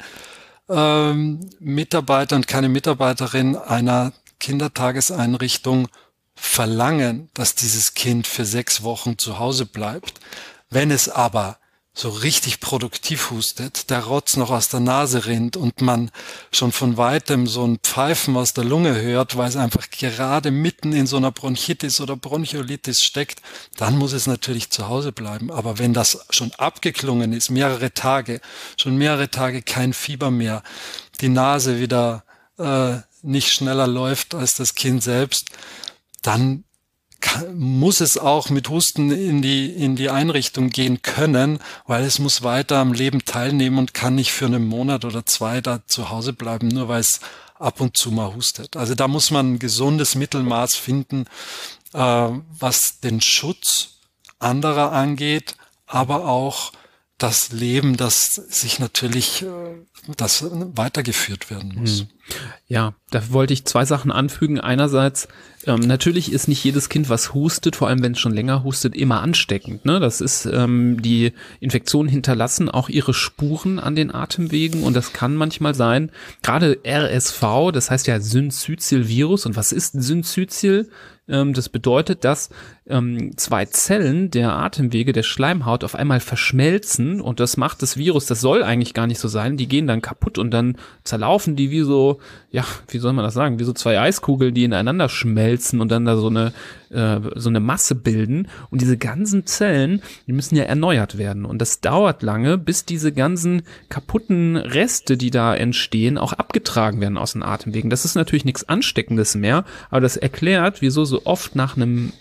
ähm, 0.69 1.49
Mitarbeiter 1.59 2.35
und 2.35 2.47
keine 2.47 2.67
Mitarbeiterin 2.67 3.55
einer 3.55 4.11
Kindertageseinrichtung 4.41 5.87
verlangen, 6.35 7.29
dass 7.33 7.55
dieses 7.55 7.93
Kind 7.93 8.27
für 8.27 8.45
sechs 8.45 8.83
Wochen 8.83 9.17
zu 9.17 9.39
Hause 9.39 9.65
bleibt. 9.65 10.19
Wenn 10.69 10.91
es 10.91 11.07
aber 11.07 11.57
so 11.97 12.09
richtig 12.09 12.59
produktiv 12.59 13.31
hustet, 13.31 13.89
der 13.89 14.03
Rotz 14.03 14.37
noch 14.37 14.51
aus 14.51 14.69
der 14.69 14.79
Nase 14.79 15.25
rinnt 15.25 15.57
und 15.57 15.81
man 15.81 16.11
schon 16.51 16.71
von 16.71 16.95
weitem 16.95 17.47
so 17.47 17.65
ein 17.65 17.79
Pfeifen 17.79 18.37
aus 18.37 18.53
der 18.53 18.65
Lunge 18.65 19.01
hört, 19.01 19.35
weil 19.35 19.49
es 19.49 19.55
einfach 19.55 19.89
gerade 19.89 20.51
mitten 20.51 20.93
in 20.93 21.07
so 21.07 21.17
einer 21.17 21.31
Bronchitis 21.31 21.99
oder 21.99 22.15
Bronchiolitis 22.15 23.03
steckt, 23.03 23.41
dann 23.77 23.97
muss 23.97 24.13
es 24.13 24.27
natürlich 24.27 24.69
zu 24.69 24.87
Hause 24.87 25.11
bleiben. 25.11 25.49
Aber 25.51 25.79
wenn 25.79 25.95
das 25.95 26.23
schon 26.29 26.51
abgeklungen 26.53 27.33
ist, 27.33 27.49
mehrere 27.49 27.91
Tage, 27.91 28.41
schon 28.79 28.95
mehrere 28.95 29.31
Tage 29.31 29.63
kein 29.63 29.91
Fieber 29.91 30.29
mehr, 30.29 30.61
die 31.19 31.29
Nase 31.29 31.79
wieder 31.79 32.23
äh, 32.59 32.97
nicht 33.23 33.51
schneller 33.51 33.87
läuft 33.87 34.35
als 34.35 34.53
das 34.53 34.75
Kind 34.75 35.01
selbst, 35.01 35.49
dann 36.21 36.63
muss 37.55 38.01
es 38.01 38.17
auch 38.17 38.49
mit 38.49 38.69
Husten 38.69 39.11
in 39.11 39.41
die, 39.41 39.67
in 39.71 39.95
die 39.95 40.09
Einrichtung 40.09 40.69
gehen 40.69 41.01
können, 41.01 41.59
weil 41.85 42.03
es 42.03 42.19
muss 42.19 42.43
weiter 42.43 42.77
am 42.77 42.93
Leben 42.93 43.25
teilnehmen 43.25 43.79
und 43.79 43.93
kann 43.93 44.15
nicht 44.15 44.31
für 44.31 44.45
einen 44.45 44.67
Monat 44.67 45.05
oder 45.05 45.25
zwei 45.25 45.61
da 45.61 45.81
zu 45.87 46.09
Hause 46.09 46.33
bleiben, 46.33 46.67
nur 46.67 46.87
weil 46.87 47.01
es 47.01 47.19
ab 47.59 47.81
und 47.81 47.97
zu 47.97 48.11
mal 48.11 48.33
hustet. 48.35 48.77
Also 48.77 48.95
da 48.95 49.07
muss 49.07 49.31
man 49.31 49.53
ein 49.53 49.59
gesundes 49.59 50.15
Mittelmaß 50.15 50.75
finden, 50.75 51.25
äh, 51.93 51.99
was 51.99 52.99
den 52.99 53.21
Schutz 53.21 53.99
anderer 54.39 54.91
angeht, 54.91 55.55
aber 55.87 56.25
auch 56.27 56.71
das 57.17 57.51
Leben, 57.51 57.97
das 57.97 58.35
sich 58.35 58.77
natürlich, 58.77 59.41
äh, 59.41 59.47
das 60.17 60.45
weitergeführt 60.51 61.49
werden 61.49 61.73
muss. 61.75 62.01
Hm. 62.01 62.07
Ja, 62.67 62.93
da 63.09 63.31
wollte 63.31 63.53
ich 63.53 63.65
zwei 63.65 63.85
Sachen 63.85 64.11
anfügen. 64.11 64.59
Einerseits, 64.59 65.27
ähm, 65.65 65.79
natürlich 65.79 66.31
ist 66.31 66.47
nicht 66.47 66.63
jedes 66.63 66.89
Kind, 66.89 67.09
was 67.09 67.33
hustet, 67.33 67.75
vor 67.75 67.87
allem 67.87 68.03
wenn 68.03 68.11
es 68.11 68.19
schon 68.19 68.33
länger 68.33 68.63
hustet, 68.63 68.95
immer 68.95 69.21
ansteckend. 69.21 69.83
Ne? 69.85 69.99
Das 69.99 70.21
ist, 70.21 70.45
ähm, 70.45 71.01
die 71.01 71.33
Infektionen 71.59 72.09
hinterlassen 72.09 72.69
auch 72.69 72.87
ihre 72.87 73.15
Spuren 73.15 73.79
an 73.79 73.95
den 73.95 74.13
Atemwegen 74.13 74.83
und 74.83 74.93
das 74.93 75.11
kann 75.11 75.35
manchmal 75.35 75.73
sein, 75.73 76.11
gerade 76.43 76.79
RSV, 76.85 77.71
das 77.73 77.89
heißt 77.89 78.05
ja 78.05 78.19
Syncytial-Virus. 78.19 79.47
Und 79.47 79.55
was 79.55 79.71
ist 79.71 79.93
Syncytial? 79.93 80.87
Ähm, 81.27 81.53
das 81.53 81.69
bedeutet, 81.69 82.23
dass 82.23 82.49
ähm, 82.89 83.35
zwei 83.37 83.65
Zellen 83.65 84.31
der 84.31 84.53
Atemwege, 84.53 85.11
der 85.11 85.23
Schleimhaut 85.23 85.83
auf 85.83 85.95
einmal 85.95 86.19
verschmelzen 86.19 87.19
und 87.21 87.39
das 87.39 87.57
macht 87.57 87.81
das 87.81 87.97
Virus, 87.97 88.25
das 88.25 88.41
soll 88.41 88.63
eigentlich 88.63 88.93
gar 88.93 89.07
nicht 89.07 89.19
so 89.19 89.27
sein, 89.27 89.57
die 89.57 89.67
gehen 89.67 89.87
dann 89.87 90.01
kaputt 90.01 90.37
und 90.37 90.51
dann 90.51 90.77
zerlaufen 91.03 91.55
die 91.55 91.69
wie 91.69 91.81
so, 91.81 92.19
ja, 92.51 92.63
wie 92.87 92.99
soll 92.99 93.13
man 93.13 93.25
das 93.25 93.33
sagen, 93.33 93.59
wie 93.59 93.65
so 93.65 93.73
zwei 93.73 93.99
Eiskugeln, 93.99 94.53
die 94.53 94.63
ineinander 94.63 95.09
schmelzen 95.09 95.81
und 95.81 95.91
dann 95.91 96.05
da 96.05 96.15
so 96.15 96.27
eine, 96.27 96.53
äh, 96.89 97.19
so 97.35 97.49
eine 97.49 97.59
Masse 97.59 97.95
bilden 97.95 98.47
und 98.69 98.81
diese 98.81 98.97
ganzen 98.97 99.45
Zellen, 99.45 100.01
die 100.25 100.33
müssen 100.33 100.55
ja 100.55 100.63
erneuert 100.63 101.17
werden 101.17 101.45
und 101.45 101.59
das 101.61 101.81
dauert 101.81 102.23
lange, 102.23 102.57
bis 102.57 102.85
diese 102.85 103.11
ganzen 103.11 103.63
kaputten 103.89 104.55
Reste, 104.55 105.17
die 105.17 105.31
da 105.31 105.53
entstehen, 105.53 106.17
auch 106.17 106.33
abgetragen 106.33 107.01
werden 107.01 107.17
aus 107.17 107.33
den 107.33 107.43
Atemwegen. 107.43 107.89
Das 107.89 108.05
ist 108.05 108.15
natürlich 108.15 108.45
nichts 108.45 108.67
Ansteckendes 108.69 109.35
mehr, 109.35 109.65
aber 109.89 110.01
das 110.01 110.15
erklärt, 110.15 110.81
wieso 110.81 111.03
so 111.03 111.21
oft 111.25 111.55
nach 111.55 111.75
einem 111.75 112.13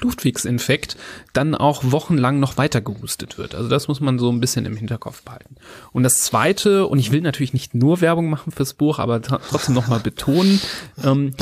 Luftwegsinfekt 0.00 0.96
dann 1.32 1.54
auch 1.54 1.82
wochenlang 1.84 2.40
noch 2.40 2.56
weiter 2.56 2.80
gehustet 2.80 3.38
wird. 3.38 3.54
Also 3.54 3.68
das 3.68 3.88
muss 3.88 4.00
man 4.00 4.18
so 4.18 4.30
ein 4.30 4.40
bisschen 4.40 4.66
im 4.66 4.76
Hinterkopf 4.76 5.22
behalten. 5.22 5.56
Und 5.92 6.02
das 6.02 6.20
Zweite, 6.20 6.86
und 6.86 6.98
ich 6.98 7.12
will 7.12 7.20
natürlich 7.20 7.52
nicht 7.52 7.74
nur 7.74 8.00
Werbung 8.00 8.30
machen 8.30 8.52
fürs 8.52 8.74
Buch, 8.74 8.98
aber 8.98 9.22
trotzdem 9.22 9.74
nochmal 9.74 10.00
betonen, 10.00 10.60
ähm, 11.02 11.32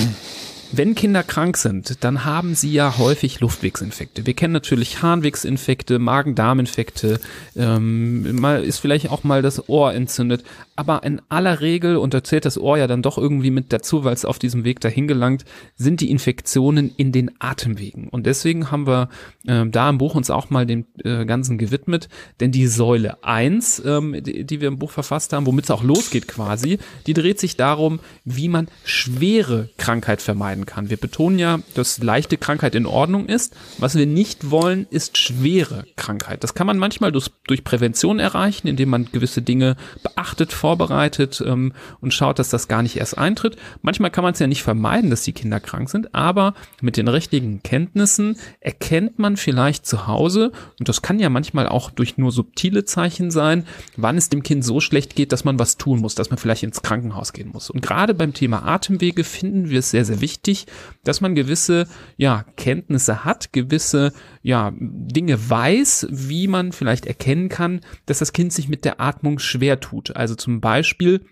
wenn 0.74 0.94
Kinder 0.94 1.22
krank 1.22 1.58
sind, 1.58 2.02
dann 2.02 2.24
haben 2.24 2.54
sie 2.54 2.72
ja 2.72 2.96
häufig 2.96 3.40
Luftwegsinfekte. 3.40 4.24
Wir 4.24 4.32
kennen 4.32 4.54
natürlich 4.54 5.02
Harnwegsinfekte, 5.02 5.98
Magen-Darm-Infekte, 5.98 7.20
ähm, 7.54 8.42
ist 8.62 8.78
vielleicht 8.78 9.10
auch 9.10 9.22
mal 9.22 9.42
das 9.42 9.68
Ohr 9.68 9.92
entzündet. 9.92 10.44
Aber 10.82 11.04
in 11.04 11.22
aller 11.28 11.60
Regel, 11.60 11.96
und 11.96 12.12
da 12.12 12.24
zählt 12.24 12.44
das 12.44 12.58
Ohr 12.58 12.76
ja 12.76 12.88
dann 12.88 13.02
doch 13.02 13.16
irgendwie 13.16 13.52
mit 13.52 13.72
dazu, 13.72 14.02
weil 14.02 14.14
es 14.14 14.24
auf 14.24 14.40
diesem 14.40 14.64
Weg 14.64 14.80
dahin 14.80 15.06
gelangt, 15.06 15.44
sind 15.76 16.00
die 16.00 16.10
Infektionen 16.10 16.90
in 16.96 17.12
den 17.12 17.30
Atemwegen. 17.38 18.08
Und 18.08 18.26
deswegen 18.26 18.72
haben 18.72 18.88
wir 18.88 19.08
äh, 19.46 19.64
da 19.64 19.88
im 19.88 19.98
Buch 19.98 20.16
uns 20.16 20.28
auch 20.28 20.50
mal 20.50 20.66
dem 20.66 20.86
äh, 21.04 21.24
Ganzen 21.24 21.56
gewidmet. 21.56 22.08
Denn 22.40 22.50
die 22.50 22.66
Säule 22.66 23.22
eins, 23.22 23.80
ähm, 23.86 24.24
die, 24.24 24.42
die 24.42 24.60
wir 24.60 24.66
im 24.66 24.80
Buch 24.80 24.90
verfasst 24.90 25.32
haben, 25.32 25.46
womit 25.46 25.66
es 25.66 25.70
auch 25.70 25.84
losgeht 25.84 26.26
quasi, 26.26 26.78
die 27.06 27.14
dreht 27.14 27.38
sich 27.38 27.56
darum, 27.56 28.00
wie 28.24 28.48
man 28.48 28.66
schwere 28.82 29.68
Krankheit 29.78 30.20
vermeiden 30.20 30.66
kann. 30.66 30.90
Wir 30.90 30.96
betonen 30.96 31.38
ja, 31.38 31.60
dass 31.74 32.02
leichte 32.02 32.38
Krankheit 32.38 32.74
in 32.74 32.86
Ordnung 32.86 33.26
ist. 33.26 33.54
Was 33.78 33.94
wir 33.94 34.06
nicht 34.06 34.50
wollen, 34.50 34.88
ist 34.90 35.16
schwere 35.16 35.84
Krankheit. 35.94 36.42
Das 36.42 36.54
kann 36.54 36.66
man 36.66 36.78
manchmal 36.78 37.12
durch, 37.12 37.28
durch 37.46 37.62
Prävention 37.62 38.18
erreichen, 38.18 38.66
indem 38.66 38.88
man 38.88 39.08
gewisse 39.12 39.42
Dinge 39.42 39.76
beachtet, 40.02 40.52
vorbereitet 40.72 41.42
ähm, 41.46 41.72
und 42.00 42.14
schaut, 42.14 42.38
dass 42.38 42.48
das 42.48 42.66
gar 42.66 42.82
nicht 42.82 42.96
erst 42.96 43.18
eintritt. 43.18 43.56
Manchmal 43.82 44.10
kann 44.10 44.24
man 44.24 44.32
es 44.32 44.38
ja 44.38 44.46
nicht 44.46 44.62
vermeiden, 44.62 45.10
dass 45.10 45.22
die 45.22 45.34
Kinder 45.34 45.60
krank 45.60 45.90
sind, 45.90 46.14
aber 46.14 46.54
mit 46.80 46.96
den 46.96 47.08
richtigen 47.08 47.62
Kenntnissen 47.62 48.36
erkennt 48.60 49.18
man 49.18 49.36
vielleicht 49.36 49.84
zu 49.84 50.06
Hause, 50.06 50.52
und 50.78 50.88
das 50.88 51.02
kann 51.02 51.18
ja 51.18 51.28
manchmal 51.28 51.68
auch 51.68 51.90
durch 51.90 52.16
nur 52.16 52.32
subtile 52.32 52.84
Zeichen 52.84 53.30
sein, 53.30 53.64
wann 53.96 54.16
es 54.16 54.30
dem 54.30 54.42
Kind 54.42 54.64
so 54.64 54.80
schlecht 54.80 55.14
geht, 55.14 55.32
dass 55.32 55.44
man 55.44 55.58
was 55.58 55.76
tun 55.76 56.00
muss, 56.00 56.14
dass 56.14 56.30
man 56.30 56.38
vielleicht 56.38 56.62
ins 56.62 56.80
Krankenhaus 56.80 57.34
gehen 57.34 57.50
muss. 57.52 57.68
Und 57.68 57.82
gerade 57.82 58.14
beim 58.14 58.32
Thema 58.32 58.66
Atemwege 58.66 59.24
finden 59.24 59.68
wir 59.68 59.80
es 59.80 59.90
sehr, 59.90 60.06
sehr 60.06 60.22
wichtig, 60.22 60.66
dass 61.04 61.20
man 61.20 61.34
gewisse 61.34 61.86
ja, 62.16 62.46
Kenntnisse 62.56 63.24
hat, 63.24 63.52
gewisse 63.52 64.12
ja, 64.42 64.72
Dinge 64.76 65.50
weiß, 65.50 66.08
wie 66.10 66.48
man 66.48 66.72
vielleicht 66.72 67.06
erkennen 67.06 67.48
kann, 67.48 67.80
dass 68.06 68.18
das 68.18 68.32
Kind 68.32 68.52
sich 68.52 68.68
mit 68.68 68.84
der 68.84 69.00
Atmung 69.00 69.38
schwer 69.38 69.80
tut. 69.80 70.16
Also 70.16 70.34
zum 70.34 70.60
Beispiel 70.60 71.24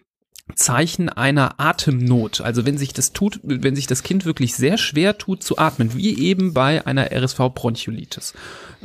Zeichen 0.57 1.09
einer 1.09 1.61
Atemnot. 1.61 2.41
Also 2.41 2.67
wenn 2.67 2.79
sich 2.79 2.93
das 2.93 3.13
tut, 3.13 3.41
wenn 3.43 3.77
sich 3.77 3.87
das 3.87 4.03
Kind 4.03 4.25
wirklich 4.25 4.55
sehr 4.55 4.79
schwer 4.79 5.19
tut 5.19 5.43
zu 5.43 5.59
atmen, 5.59 5.95
wie 5.95 6.19
eben 6.19 6.55
bei 6.55 6.87
einer 6.87 7.13
RSV-Bronchiolitis. 7.13 8.35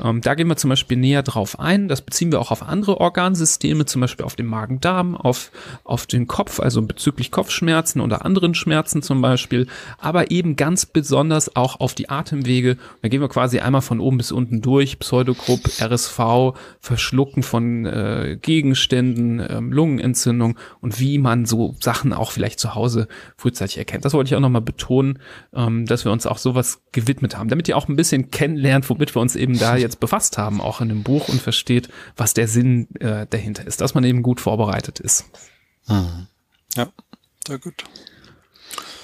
Ähm, 0.02 0.22
da 0.22 0.36
gehen 0.36 0.48
wir 0.48 0.58
zum 0.58 0.70
Beispiel 0.70 0.98
näher 0.98 1.24
drauf 1.24 1.60
ein. 1.60 1.88
Das 1.88 2.02
beziehen 2.02 2.32
wir 2.32 2.40
auch 2.40 2.52
auf 2.52 2.64
andere 2.64 3.00
Organsysteme, 3.00 3.86
zum 3.86 4.02
Beispiel 4.02 4.26
auf 4.26 4.36
den 4.36 4.46
Magen-Darm, 4.46 5.16
auf, 5.16 5.52
auf 5.84 6.06
den 6.06 6.28
Kopf, 6.28 6.60
also 6.60 6.82
bezüglich 6.82 7.32
Kopfschmerzen 7.32 8.02
oder 8.02 8.26
anderen 8.26 8.56
Schmerzen 8.56 9.02
zum 9.02 9.22
Beispiel, 9.22 9.68
aber 9.98 10.32
eben 10.32 10.56
ganz 10.56 10.86
besonders 10.86 11.56
auch 11.56 11.80
auf 11.80 11.94
die 11.94 12.10
Atemwege. 12.10 12.78
Da 13.02 13.08
gehen 13.08 13.22
wir 13.22 13.30
quasi 13.30 13.60
einmal 13.60 13.82
von 13.82 14.00
oben 14.00 14.18
bis 14.18 14.32
unten 14.32 14.62
durch, 14.62 15.00
Pseudogrupp, 15.00 15.62
RSV, 15.80 16.54
Verschlucken 16.80 17.44
von 17.44 17.86
äh, 17.86 18.38
Gegenständen, 18.42 19.46
ähm, 19.48 19.72
Lungenentzündung 19.72 20.58
und 20.82 21.00
wie 21.00 21.18
man 21.18 21.46
so 21.46 21.55
Sachen 21.80 22.14
auch 22.14 22.32
vielleicht 22.32 22.60
zu 22.60 22.76
Hause 22.76 23.08
frühzeitig 23.38 23.78
erkennt. 23.78 24.06
Das 24.06 24.14
wollte 24.14 24.30
ich 24.30 24.36
auch 24.36 24.42
nochmal 24.42 24.62
betonen, 24.62 25.20
ähm, 25.54 25.86
dass 25.86 26.06
wir 26.06 26.12
uns 26.12 26.26
auch 26.26 26.38
sowas 26.38 26.82
gewidmet 26.92 27.38
haben, 27.38 27.50
damit 27.50 27.68
ihr 27.68 27.78
auch 27.78 27.88
ein 27.88 27.96
bisschen 27.96 28.32
kennenlernt, 28.32 28.90
womit 28.90 29.16
wir 29.16 29.22
uns 29.22 29.36
eben 29.36 29.58
da 29.58 29.76
jetzt 29.76 30.00
befasst 30.00 30.38
haben, 30.38 30.62
auch 30.62 30.82
in 30.82 30.90
dem 30.90 31.04
Buch 31.04 31.30
und 31.30 31.42
versteht, 31.42 31.90
was 32.16 32.34
der 32.34 32.48
Sinn 32.48 32.88
äh, 33.00 33.26
dahinter 33.30 33.66
ist, 33.66 33.82
dass 33.82 33.94
man 33.94 34.04
eben 34.04 34.24
gut 34.24 34.42
vorbereitet 34.42 35.00
ist. 35.00 35.26
Mhm. 35.88 36.28
Ja, 36.76 36.88
sehr 37.48 37.60
gut. 37.60 37.84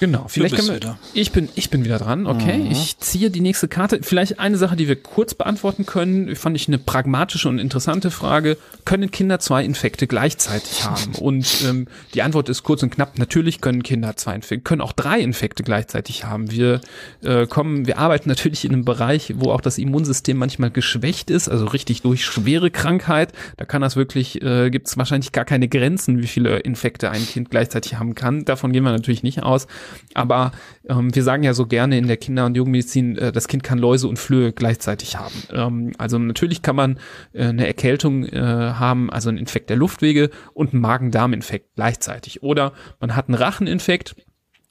Genau, 0.02 0.26
vielleicht 0.26 0.56
können 0.56 0.66
wir, 0.66 0.74
wieder. 0.74 0.98
ich 1.14 1.30
bin, 1.30 1.48
ich 1.54 1.70
bin 1.70 1.84
wieder 1.84 1.96
dran, 1.96 2.26
okay. 2.26 2.58
Mhm. 2.58 2.72
Ich 2.72 2.98
ziehe 2.98 3.30
die 3.30 3.40
nächste 3.40 3.68
Karte. 3.68 4.00
Vielleicht 4.02 4.40
eine 4.40 4.56
Sache, 4.56 4.74
die 4.74 4.88
wir 4.88 5.00
kurz 5.00 5.32
beantworten 5.32 5.86
können, 5.86 6.34
fand 6.34 6.56
ich 6.56 6.66
eine 6.66 6.78
pragmatische 6.78 7.48
und 7.48 7.60
interessante 7.60 8.10
Frage. 8.10 8.58
Können 8.84 9.12
Kinder 9.12 9.38
zwei 9.38 9.64
Infekte 9.64 10.08
gleichzeitig 10.08 10.84
haben? 10.90 11.14
Und 11.20 11.46
ähm, 11.68 11.86
die 12.14 12.22
Antwort 12.22 12.48
ist 12.48 12.64
kurz 12.64 12.82
und 12.82 12.90
knapp, 12.90 13.16
natürlich 13.16 13.60
können 13.60 13.84
Kinder 13.84 14.16
zwei 14.16 14.34
Infekte, 14.34 14.64
können 14.64 14.80
auch 14.80 14.90
drei 14.90 15.20
Infekte 15.20 15.62
gleichzeitig 15.62 16.24
haben. 16.24 16.50
Wir 16.50 16.80
äh, 17.22 17.46
kommen, 17.46 17.86
wir 17.86 17.98
arbeiten 17.98 18.28
natürlich 18.28 18.64
in 18.64 18.72
einem 18.72 18.84
Bereich, 18.84 19.34
wo 19.36 19.52
auch 19.52 19.60
das 19.60 19.78
Immunsystem 19.78 20.36
manchmal 20.36 20.72
geschwächt 20.72 21.30
ist, 21.30 21.48
also 21.48 21.66
richtig 21.66 22.02
durch 22.02 22.24
schwere 22.24 22.72
Krankheit. 22.72 23.32
Da 23.56 23.66
kann 23.66 23.82
das 23.82 23.94
wirklich, 23.94 24.42
äh, 24.42 24.70
gibt 24.70 24.88
es 24.88 24.98
wahrscheinlich 24.98 25.30
gar 25.30 25.44
keine 25.44 25.68
Grenzen, 25.68 26.20
wie 26.20 26.26
viele 26.26 26.58
Infekte 26.58 27.12
ein 27.12 27.24
Kind 27.24 27.52
gleichzeitig 27.52 28.00
haben 28.00 28.16
kann. 28.16 28.44
Davon 28.44 28.72
gehen 28.72 28.82
wir 28.82 28.90
natürlich 28.90 29.22
nicht 29.22 29.44
aus. 29.44 29.68
Aber 30.14 30.52
ähm, 30.88 31.14
wir 31.14 31.22
sagen 31.22 31.42
ja 31.42 31.54
so 31.54 31.66
gerne 31.66 31.98
in 31.98 32.06
der 32.06 32.16
Kinder- 32.16 32.46
und 32.46 32.56
Jugendmedizin, 32.56 33.16
äh, 33.18 33.32
das 33.32 33.48
Kind 33.48 33.62
kann 33.62 33.78
Läuse 33.78 34.08
und 34.08 34.18
Flöhe 34.18 34.52
gleichzeitig 34.52 35.16
haben. 35.16 35.34
Ähm, 35.52 35.92
also 35.98 36.18
natürlich 36.18 36.62
kann 36.62 36.76
man 36.76 36.98
äh, 37.32 37.46
eine 37.46 37.66
Erkältung 37.66 38.24
äh, 38.24 38.40
haben, 38.40 39.10
also 39.10 39.28
einen 39.28 39.38
Infekt 39.38 39.70
der 39.70 39.76
Luftwege 39.76 40.30
und 40.54 40.72
einen 40.72 40.82
Magen-Darm-Infekt 40.82 41.74
gleichzeitig. 41.76 42.42
Oder 42.42 42.72
man 43.00 43.16
hat 43.16 43.28
einen 43.28 43.34
Racheninfekt 43.34 44.14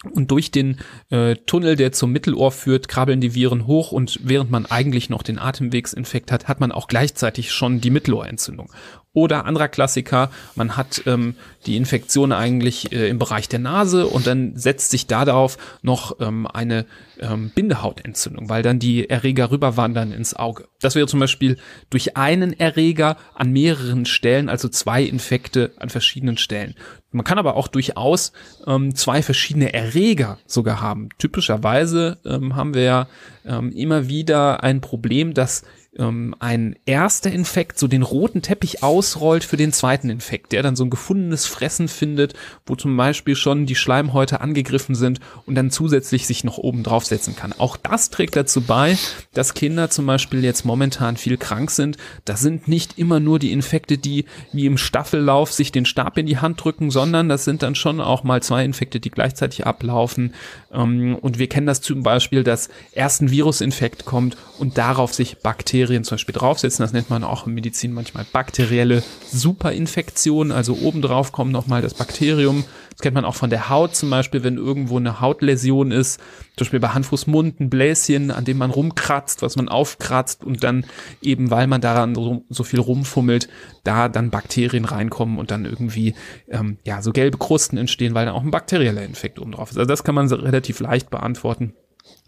und 0.10 0.32
durch 0.32 0.50
den 0.50 0.78
äh, 1.10 1.36
Tunnel, 1.46 1.76
der 1.76 1.92
zum 1.92 2.12
Mittelohr 2.12 2.52
führt, 2.52 2.88
krabbeln 2.88 3.22
die 3.22 3.36
Viren 3.36 3.68
hoch 3.68 3.92
und 3.92 4.20
während 4.24 4.50
man 4.50 4.66
eigentlich 4.66 5.10
noch 5.10 5.22
den 5.22 5.38
Atemwegsinfekt 5.38 6.32
hat, 6.32 6.48
hat 6.48 6.60
man 6.60 6.72
auch 6.72 6.88
gleichzeitig 6.88 7.52
schon 7.52 7.82
die 7.82 7.92
Mittelohrentzündung. 7.92 8.72
Oder 9.14 9.46
anderer 9.46 9.68
Klassiker, 9.68 10.32
man 10.56 10.78
hat 10.78 11.04
ähm, 11.06 11.36
die 11.66 11.76
Infektion 11.76 12.32
eigentlich 12.32 12.94
äh, 12.94 13.10
im 13.10 13.20
Bereich 13.20 13.50
der 13.50 13.60
Nase 13.60 14.08
und 14.08 14.26
dann 14.26 14.56
setzt 14.56 14.90
sich 14.90 15.06
darauf 15.06 15.58
noch 15.82 16.22
ähm, 16.22 16.48
eine 16.48 16.86
ähm, 17.20 17.52
Bindehautentzündung, 17.54 18.48
weil 18.48 18.64
dann 18.64 18.80
die 18.80 19.10
Erreger 19.10 19.52
rüberwandern 19.52 20.14
ins 20.14 20.34
Auge. 20.34 20.70
Das 20.80 20.96
wäre 20.96 21.08
zum 21.08 21.20
Beispiel 21.20 21.58
durch 21.90 22.16
einen 22.16 22.58
Erreger 22.58 23.18
an 23.36 23.52
mehreren 23.52 24.06
Stellen, 24.06 24.48
also 24.48 24.70
zwei 24.70 25.04
Infekte 25.04 25.74
an 25.78 25.90
verschiedenen 25.90 26.38
Stellen. 26.38 26.76
Man 27.12 27.26
kann 27.26 27.38
aber 27.38 27.58
auch 27.58 27.68
durchaus 27.68 28.32
ähm, 28.66 28.96
zwei 28.96 29.22
verschiedene 29.22 29.74
Erreger 29.74 30.40
sogar 30.46 30.80
haben. 30.80 31.10
Typischerweise 31.18 32.18
ähm, 32.26 32.56
haben 32.56 32.74
wir 32.74 32.84
ja 32.84 33.08
ähm, 33.46 33.74
immer 33.74 34.08
wieder 34.08 34.64
ein 34.64 34.80
Problem, 34.80 35.34
dass 35.34 35.64
ähm, 35.98 36.36
ein 36.40 36.76
erster 36.86 37.32
Infekt 37.32 37.78
so 37.78 37.88
den 37.88 38.04
roten 38.04 38.42
Teppich 38.42 38.82
ausrollt 38.82 39.44
für 39.44 39.58
den 39.58 39.74
zweiten 39.74 40.10
Infekt, 40.10 40.54
der 40.54 40.64
dann 40.64 40.76
so 40.76 40.86
ein 40.86 40.90
gefundenes 40.90 41.46
Fressen 41.46 41.88
findet, 41.88 42.34
wo 42.66 42.76
zum 42.76 42.96
Beispiel 42.96 43.36
schon 43.36 43.66
die 43.66 43.76
Schleimhäute 43.76 44.42
angegriffen 44.42 44.96
sind 44.96 45.20
und 45.46 45.56
dann 45.56 45.70
zusätzlich 45.70 46.28
sich 46.28 46.44
noch 46.44 46.58
oben 46.58 46.84
draufsetzen 46.84 47.36
kann. 47.36 47.54
Auch 47.58 47.76
das 47.76 48.10
trägt 48.10 48.36
dazu 48.36 48.62
bei, 48.62 48.98
dass 49.34 49.54
Kinder 49.54 49.90
zum 49.90 50.06
Beispiel 50.06 50.44
jetzt 50.44 50.66
momentan 50.66 51.18
viel 51.18 51.38
krank 51.38 51.72
sind. 51.72 51.98
Das 52.24 52.40
sind 52.40 52.68
nicht 52.68 52.98
immer 52.98 53.20
nur 53.20 53.40
die 53.40 53.52
Infekte, 53.52 53.98
die 53.98 54.26
wie 54.54 54.66
im 54.66 54.78
Staffellauf 54.78 55.52
sich 55.52 55.72
den 55.72 55.86
Stab 55.86 56.18
in 56.18 56.26
die 56.26 56.38
Hand 56.38 56.64
drücken, 56.64 56.90
sondern 56.90 57.28
das 57.28 57.44
sind 57.44 57.64
dann 57.64 57.76
schon 57.76 58.00
auch 58.00 58.24
mal 58.24 58.42
zwei 58.42 58.64
Infekte, 58.64 59.00
die 59.00 59.12
gleichzeitig 59.12 59.68
ablaufen. 59.68 60.34
Ähm, 60.74 61.16
und 61.22 61.40
wir 61.40 61.48
kennen 61.48 61.68
das 61.68 61.82
zum 61.82 62.04
Beispiel, 62.04 62.44
dass 62.44 62.70
erst 62.94 63.22
ein 63.22 63.32
Virusinfekt 63.32 64.06
kommt 64.06 64.38
und 64.58 64.78
darauf 64.78 65.14
sich 65.14 65.40
Bakterien 65.40 66.04
zum 66.04 66.16
Beispiel 66.16 66.34
draufsetzen. 66.34 66.84
Das 66.84 66.94
nennt 66.94 67.10
man 67.10 67.24
auch 67.24 67.48
in 67.48 67.54
Medizin 67.54 67.94
manchmal 67.94 68.26
bakterielle 68.32 69.04
Superinfektion. 69.32 70.52
Also 70.52 70.78
obendrauf 70.82 71.32
kommt 71.32 71.52
nochmal 71.52 71.82
das 71.82 71.94
Bakterium. 71.94 72.64
Das 73.02 73.06
kennt 73.06 73.16
man 73.16 73.26
auch 73.26 73.34
von 73.34 73.50
der 73.50 73.68
Haut 73.68 73.96
zum 73.96 74.12
Beispiel, 74.12 74.44
wenn 74.44 74.58
irgendwo 74.58 74.98
eine 74.98 75.22
Hautläsion 75.22 75.90
ist, 75.90 76.20
zum 76.56 76.66
Beispiel 76.66 76.80
bei 76.80 76.90
Hand, 76.90 77.28
Mund, 77.28 77.60
ein 77.60 77.68
Bläschen, 77.68 78.30
an 78.30 78.46
dem 78.46 78.60
man 78.60 78.70
rumkratzt, 78.70 79.42
was 79.42 79.56
man 79.56 79.70
aufkratzt 79.70 80.44
und 80.44 80.64
dann 80.64 80.86
eben, 81.20 81.50
weil 81.50 81.66
man 81.66 81.82
daran 81.82 82.14
so, 82.14 82.46
so 82.50 82.64
viel 82.64 82.80
rumfummelt, 82.80 83.50
da 83.84 84.08
dann 84.08 84.30
Bakterien 84.30 84.86
reinkommen 84.86 85.40
und 85.40 85.50
dann 85.50 85.66
irgendwie 85.66 86.14
ähm, 86.48 86.78
ja 86.86 87.02
so 87.02 87.12
gelbe 87.12 87.40
Krusten 87.40 87.80
entstehen, 87.80 88.14
weil 88.14 88.28
da 88.28 88.34
auch 88.34 88.44
ein 88.44 88.52
bakterieller 88.52 89.02
Infekt 89.02 89.40
oben 89.40 89.54
drauf 89.54 89.72
ist. 89.72 89.80
Also 89.80 89.88
das 89.88 90.04
kann 90.04 90.14
man 90.14 90.32
relativ 90.32 90.80
leicht 90.80 91.10
beantworten. 91.10 91.74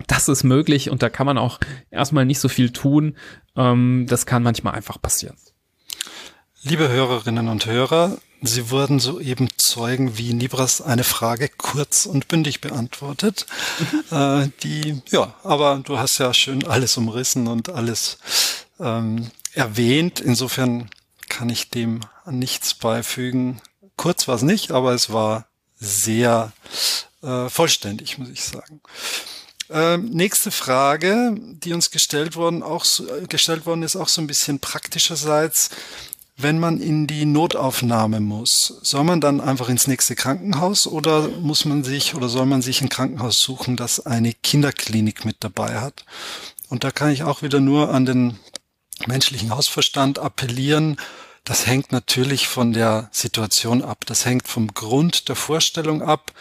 Das 0.07 0.27
ist 0.27 0.43
möglich 0.43 0.89
und 0.89 1.03
da 1.03 1.09
kann 1.09 1.27
man 1.27 1.37
auch 1.37 1.59
erstmal 1.91 2.25
nicht 2.25 2.39
so 2.39 2.49
viel 2.49 2.71
tun. 2.71 3.15
Ähm, 3.55 4.07
das 4.09 4.25
kann 4.25 4.41
manchmal 4.41 4.73
einfach 4.73 4.99
passieren. 4.99 5.35
Liebe 6.63 6.89
Hörerinnen 6.89 7.47
und 7.47 7.67
Hörer, 7.67 8.17
Sie 8.45 8.69
wurden 8.69 8.99
soeben 8.99 9.47
Zeugen, 9.57 10.17
wie 10.17 10.33
Nibras 10.33 10.81
eine 10.81 11.05
Frage 11.05 11.47
kurz 11.47 12.05
und 12.05 12.27
bündig 12.27 12.59
beantwortet. 12.59 13.45
Mhm. 13.79 14.17
Äh, 14.17 14.49
die, 14.63 15.01
ja, 15.11 15.33
aber 15.43 15.81
du 15.83 15.97
hast 15.97 16.17
ja 16.17 16.33
schön 16.33 16.65
alles 16.67 16.97
umrissen 16.97 17.47
und 17.47 17.69
alles 17.69 18.17
ähm, 18.81 19.31
erwähnt. 19.53 20.19
Insofern 20.19 20.89
kann 21.29 21.49
ich 21.49 21.69
dem 21.69 22.01
nichts 22.29 22.73
beifügen. 22.73 23.61
Kurz 23.95 24.27
war 24.27 24.35
es 24.35 24.41
nicht, 24.41 24.71
aber 24.71 24.93
es 24.93 25.11
war 25.11 25.47
sehr 25.79 26.51
äh, 27.21 27.47
vollständig, 27.47 28.17
muss 28.17 28.29
ich 28.29 28.43
sagen. 28.43 28.81
Ähm, 29.69 30.09
nächste 30.09 30.51
Frage, 30.51 31.35
die 31.39 31.73
uns 31.73 31.89
gestellt 31.89 32.35
worden, 32.35 32.61
auch 32.61 32.83
so, 32.83 33.07
äh, 33.07 33.25
gestellt 33.27 33.65
worden 33.65 33.83
ist, 33.83 33.95
auch 33.95 34.09
so 34.09 34.21
ein 34.21 34.27
bisschen 34.27 34.59
praktischerseits 34.59 35.69
wenn 36.35 36.59
man 36.59 36.81
in 36.81 37.05
die 37.05 37.25
Notaufnahme 37.25 38.19
muss, 38.19 38.79
soll 38.81 39.03
man 39.03 39.21
dann 39.21 39.39
einfach 39.39 39.69
ins 39.69 39.87
nächste 39.87 40.15
Krankenhaus 40.15 40.87
oder 40.87 41.27
muss 41.27 41.65
man 41.65 41.83
sich 41.83 42.15
oder 42.15 42.27
soll 42.27 42.45
man 42.45 42.61
sich 42.61 42.81
ein 42.81 42.89
Krankenhaus 42.89 43.39
suchen, 43.39 43.75
das 43.75 44.05
eine 44.05 44.33
Kinderklinik 44.33 45.25
mit 45.25 45.37
dabei 45.41 45.79
hat? 45.79 46.05
Und 46.69 46.83
da 46.83 46.91
kann 46.91 47.11
ich 47.11 47.23
auch 47.23 47.43
wieder 47.43 47.59
nur 47.59 47.93
an 47.93 48.05
den 48.05 48.39
menschlichen 49.05 49.51
Hausverstand 49.51 50.17
appellieren. 50.17 50.97
Das 51.43 51.67
hängt 51.67 51.91
natürlich 51.91 52.47
von 52.47 52.73
der 52.73 53.09
Situation 53.11 53.83
ab. 53.83 54.05
Das 54.07 54.25
hängt 54.25 54.47
vom 54.47 54.73
Grund 54.73 55.29
der 55.29 55.35
Vorstellung 55.35 56.01
ab. 56.01 56.31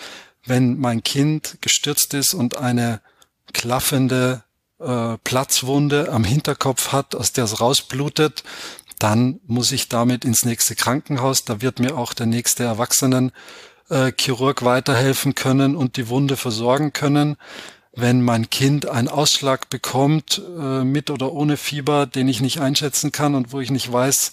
Wenn 0.47 0.79
mein 0.79 1.03
Kind 1.03 1.59
gestürzt 1.61 2.15
ist 2.15 2.33
und 2.33 2.57
eine 2.57 3.01
klaffende 3.53 4.43
äh, 4.83 5.17
Platzwunde 5.19 6.11
am 6.11 6.25
Hinterkopf 6.25 6.93
hat, 6.93 7.15
aus 7.15 7.33
der 7.33 7.45
es 7.45 7.61
rausblutet, 7.61 8.43
dann 9.03 9.41
muss 9.47 9.73
ich 9.73 9.89
damit 9.89 10.25
ins 10.25 10.45
nächste 10.45 10.77
Krankenhaus. 10.77 11.45
Da 11.45 11.61
wird 11.61 11.81
mir 11.81 11.97
auch 11.97 12.15
der 12.15 12.27
nächste 12.27 12.63
Erwachsenen-Chirurg 12.63 14.63
äh, 14.63 14.65
weiterhelfen 14.65 15.35
können 15.35 15.75
und 15.75 15.97
die 15.97 16.09
Wunde 16.09 16.37
versorgen 16.37 16.93
können. 16.93 17.35
Wenn 17.95 18.23
mein 18.23 18.49
Kind 18.49 18.89
einen 18.89 19.09
Ausschlag 19.09 19.69
bekommt, 19.71 20.41
äh, 20.57 20.85
mit 20.85 21.11
oder 21.11 21.33
ohne 21.33 21.57
Fieber, 21.57 22.07
den 22.07 22.29
ich 22.29 22.41
nicht 22.41 22.61
einschätzen 22.61 23.11
kann 23.11 23.35
und 23.35 23.53
wo 23.53 23.59
ich 23.61 23.73
nicht 23.73 23.93
weiß, 23.93 24.31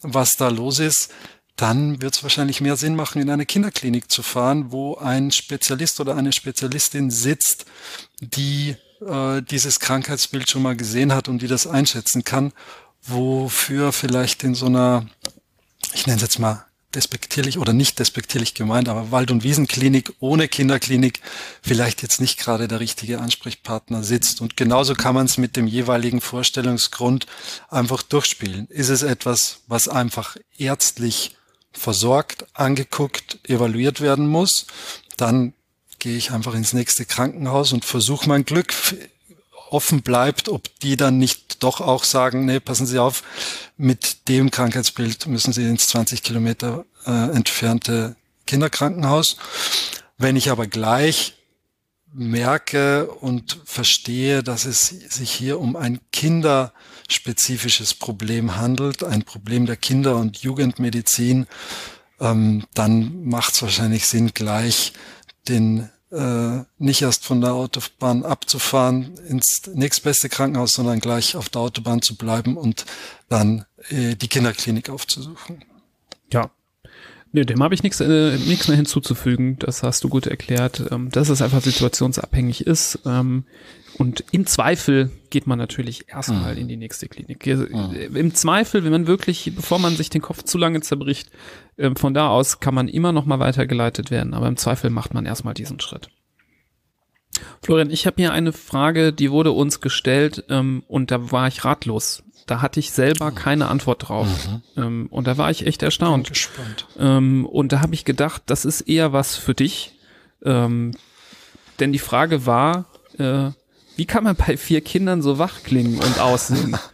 was 0.00 0.38
da 0.38 0.48
los 0.48 0.78
ist, 0.78 1.12
dann 1.56 2.00
wird 2.00 2.14
es 2.14 2.22
wahrscheinlich 2.22 2.62
mehr 2.62 2.76
Sinn 2.76 2.96
machen, 2.96 3.20
in 3.20 3.28
eine 3.28 3.44
Kinderklinik 3.44 4.10
zu 4.10 4.22
fahren, 4.22 4.72
wo 4.72 4.96
ein 4.96 5.30
Spezialist 5.30 6.00
oder 6.00 6.16
eine 6.16 6.32
Spezialistin 6.32 7.10
sitzt, 7.10 7.66
die 8.20 8.76
äh, 9.06 9.42
dieses 9.42 9.78
Krankheitsbild 9.78 10.48
schon 10.48 10.62
mal 10.62 10.76
gesehen 10.76 11.12
hat 11.12 11.28
und 11.28 11.42
die 11.42 11.48
das 11.48 11.66
einschätzen 11.66 12.24
kann 12.24 12.54
wofür 13.06 13.92
vielleicht 13.92 14.44
in 14.44 14.54
so 14.54 14.66
einer, 14.66 15.06
ich 15.94 16.06
nenne 16.06 16.16
es 16.16 16.22
jetzt 16.22 16.38
mal 16.38 16.66
despektierlich 16.94 17.58
oder 17.58 17.72
nicht 17.72 17.98
despektierlich 17.98 18.54
gemeint, 18.54 18.88
aber 18.88 19.10
Wald- 19.10 19.30
und 19.30 19.44
Wiesenklinik 19.44 20.14
ohne 20.18 20.48
Kinderklinik 20.48 21.20
vielleicht 21.62 22.02
jetzt 22.02 22.20
nicht 22.20 22.38
gerade 22.38 22.68
der 22.68 22.80
richtige 22.80 23.20
Ansprechpartner 23.20 24.02
sitzt. 24.02 24.40
Und 24.40 24.56
genauso 24.56 24.94
kann 24.94 25.14
man 25.14 25.26
es 25.26 25.36
mit 25.36 25.56
dem 25.56 25.66
jeweiligen 25.66 26.20
Vorstellungsgrund 26.20 27.26
einfach 27.68 28.02
durchspielen. 28.02 28.66
Ist 28.68 28.88
es 28.88 29.02
etwas, 29.02 29.60
was 29.66 29.88
einfach 29.88 30.36
ärztlich 30.56 31.36
versorgt, 31.72 32.46
angeguckt, 32.54 33.38
evaluiert 33.44 34.00
werden 34.00 34.26
muss, 34.26 34.66
dann 35.16 35.52
gehe 35.98 36.16
ich 36.16 36.30
einfach 36.30 36.54
ins 36.54 36.72
nächste 36.72 37.04
Krankenhaus 37.04 37.72
und 37.72 37.84
versuche 37.84 38.28
mein 38.28 38.44
Glück 38.44 38.72
offen 39.70 40.02
bleibt, 40.02 40.48
ob 40.48 40.78
die 40.80 40.96
dann 40.96 41.18
nicht 41.18 41.62
doch 41.62 41.80
auch 41.80 42.04
sagen, 42.04 42.44
nee, 42.44 42.60
passen 42.60 42.86
Sie 42.86 42.98
auf, 42.98 43.22
mit 43.76 44.28
dem 44.28 44.50
Krankheitsbild 44.50 45.26
müssen 45.26 45.52
Sie 45.52 45.64
ins 45.64 45.88
20 45.88 46.22
Kilometer 46.22 46.84
äh, 47.06 47.30
entfernte 47.30 48.16
Kinderkrankenhaus. 48.46 49.36
Wenn 50.18 50.36
ich 50.36 50.50
aber 50.50 50.66
gleich 50.66 51.34
merke 52.12 53.10
und 53.10 53.60
verstehe, 53.64 54.42
dass 54.42 54.64
es 54.64 54.88
sich 54.88 55.30
hier 55.30 55.60
um 55.60 55.76
ein 55.76 56.00
kinderspezifisches 56.12 57.94
Problem 57.94 58.56
handelt, 58.56 59.04
ein 59.04 59.22
Problem 59.22 59.66
der 59.66 59.76
Kinder- 59.76 60.16
und 60.16 60.38
Jugendmedizin, 60.38 61.46
ähm, 62.18 62.64
dann 62.72 63.24
macht 63.24 63.54
es 63.54 63.62
wahrscheinlich 63.62 64.06
Sinn, 64.06 64.32
gleich 64.32 64.94
den 65.48 65.90
äh, 66.16 66.64
nicht 66.78 67.02
erst 67.02 67.24
von 67.24 67.40
der 67.40 67.52
Autobahn 67.52 68.24
abzufahren 68.24 69.16
ins 69.28 69.62
nächstbeste 69.72 70.28
Krankenhaus, 70.28 70.72
sondern 70.72 71.00
gleich 71.00 71.36
auf 71.36 71.48
der 71.48 71.60
Autobahn 71.60 72.02
zu 72.02 72.16
bleiben 72.16 72.56
und 72.56 72.86
dann 73.28 73.66
äh, 73.90 74.16
die 74.16 74.28
Kinderklinik 74.28 74.88
aufzusuchen. 74.88 75.64
Ja. 76.32 76.50
Nee, 77.36 77.44
dem 77.44 77.62
habe 77.62 77.74
ich 77.74 77.82
nichts 77.82 78.00
äh, 78.00 78.38
nichts 78.38 78.66
mehr 78.66 78.78
hinzuzufügen. 78.78 79.58
Das 79.58 79.82
hast 79.82 80.02
du 80.02 80.08
gut 80.08 80.26
erklärt, 80.26 80.84
ähm, 80.90 81.10
dass 81.10 81.28
es 81.28 81.42
einfach 81.42 81.60
situationsabhängig 81.60 82.66
ist. 82.66 83.00
Ähm, 83.04 83.44
und 83.98 84.24
im 84.32 84.46
Zweifel 84.46 85.10
geht 85.28 85.46
man 85.46 85.58
natürlich 85.58 86.08
erstmal 86.08 86.54
mhm. 86.54 86.60
in 86.62 86.68
die 86.68 86.78
nächste 86.78 87.08
Klinik. 87.08 87.46
Mhm. 87.46 88.16
Im 88.16 88.34
Zweifel, 88.34 88.84
wenn 88.84 88.90
man 88.90 89.06
wirklich, 89.06 89.52
bevor 89.54 89.78
man 89.78 89.96
sich 89.96 90.08
den 90.08 90.22
Kopf 90.22 90.44
zu 90.44 90.56
lange 90.56 90.80
zerbricht, 90.80 91.30
äh, 91.76 91.90
von 91.94 92.14
da 92.14 92.30
aus 92.30 92.58
kann 92.60 92.74
man 92.74 92.88
immer 92.88 93.12
noch 93.12 93.26
mal 93.26 93.38
weitergeleitet 93.38 94.10
werden. 94.10 94.32
Aber 94.32 94.48
im 94.48 94.56
Zweifel 94.56 94.88
macht 94.88 95.12
man 95.12 95.26
erstmal 95.26 95.52
diesen 95.52 95.78
Schritt. 95.78 96.08
Florian, 97.60 97.90
ich 97.90 98.06
habe 98.06 98.16
hier 98.16 98.32
eine 98.32 98.54
Frage, 98.54 99.12
die 99.12 99.30
wurde 99.30 99.52
uns 99.52 99.82
gestellt 99.82 100.44
ähm, 100.48 100.84
und 100.88 101.10
da 101.10 101.30
war 101.32 101.48
ich 101.48 101.66
ratlos. 101.66 102.22
Da 102.46 102.62
hatte 102.62 102.78
ich 102.78 102.92
selber 102.92 103.32
keine 103.32 103.68
Antwort 103.68 104.08
drauf. 104.08 104.28
Mhm. 104.76 104.82
Ähm, 104.82 105.06
und 105.10 105.26
da 105.26 105.36
war 105.36 105.50
ich 105.50 105.66
echt 105.66 105.82
erstaunt. 105.82 106.28
Gespannt. 106.28 106.86
Ähm, 106.98 107.44
und 107.44 107.72
da 107.72 107.80
habe 107.80 107.94
ich 107.94 108.04
gedacht, 108.04 108.42
das 108.46 108.64
ist 108.64 108.82
eher 108.82 109.12
was 109.12 109.36
für 109.36 109.54
dich. 109.54 109.98
Ähm, 110.44 110.92
denn 111.80 111.92
die 111.92 111.98
Frage 111.98 112.46
war, 112.46 112.86
äh, 113.18 113.50
wie 113.96 114.04
kann 114.04 114.24
man 114.24 114.36
bei 114.36 114.56
vier 114.56 114.80
Kindern 114.80 115.22
so 115.22 115.38
wach 115.38 115.62
klingen 115.64 115.98
und 115.98 116.20
aussehen? 116.20 116.76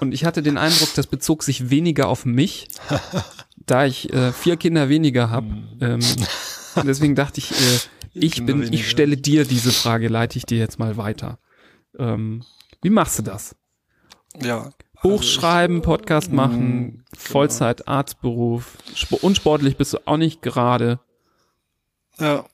Und 0.00 0.12
ich 0.12 0.24
hatte 0.24 0.42
den 0.42 0.58
Eindruck, 0.58 0.90
das 0.96 1.06
bezog 1.06 1.44
sich 1.44 1.70
weniger 1.70 2.08
auf 2.08 2.26
mich, 2.26 2.68
da 3.56 3.86
ich 3.86 4.12
äh, 4.12 4.32
vier 4.32 4.56
Kinder 4.56 4.88
weniger 4.88 5.30
habe. 5.30 5.46
Ähm, 5.80 6.00
deswegen 6.84 7.14
dachte 7.14 7.38
ich, 7.38 7.52
äh, 7.52 7.78
ich 8.12 8.44
bin, 8.44 8.70
ich 8.72 8.90
stelle 8.90 9.16
dir 9.16 9.44
diese 9.44 9.72
Frage, 9.72 10.08
leite 10.08 10.36
ich 10.36 10.44
dir 10.44 10.58
jetzt 10.58 10.78
mal 10.78 10.96
weiter. 10.96 11.38
Ähm, 11.98 12.44
wie 12.82 12.90
machst 12.90 13.18
du 13.20 13.22
das? 13.22 13.54
Ja. 14.40 14.72
Buch 15.02 15.20
also 15.20 15.24
schreiben, 15.24 15.78
ich, 15.78 15.82
Podcast 15.82 16.30
mm, 16.30 16.34
machen, 16.34 16.90
genau. 16.90 17.02
Vollzeit 17.16 17.88
Arztberuf, 17.88 18.78
unsportlich 19.20 19.76
bist 19.76 19.92
du 19.92 19.98
auch 20.06 20.16
nicht 20.16 20.42
gerade. 20.42 21.00
Ja. 22.18 22.44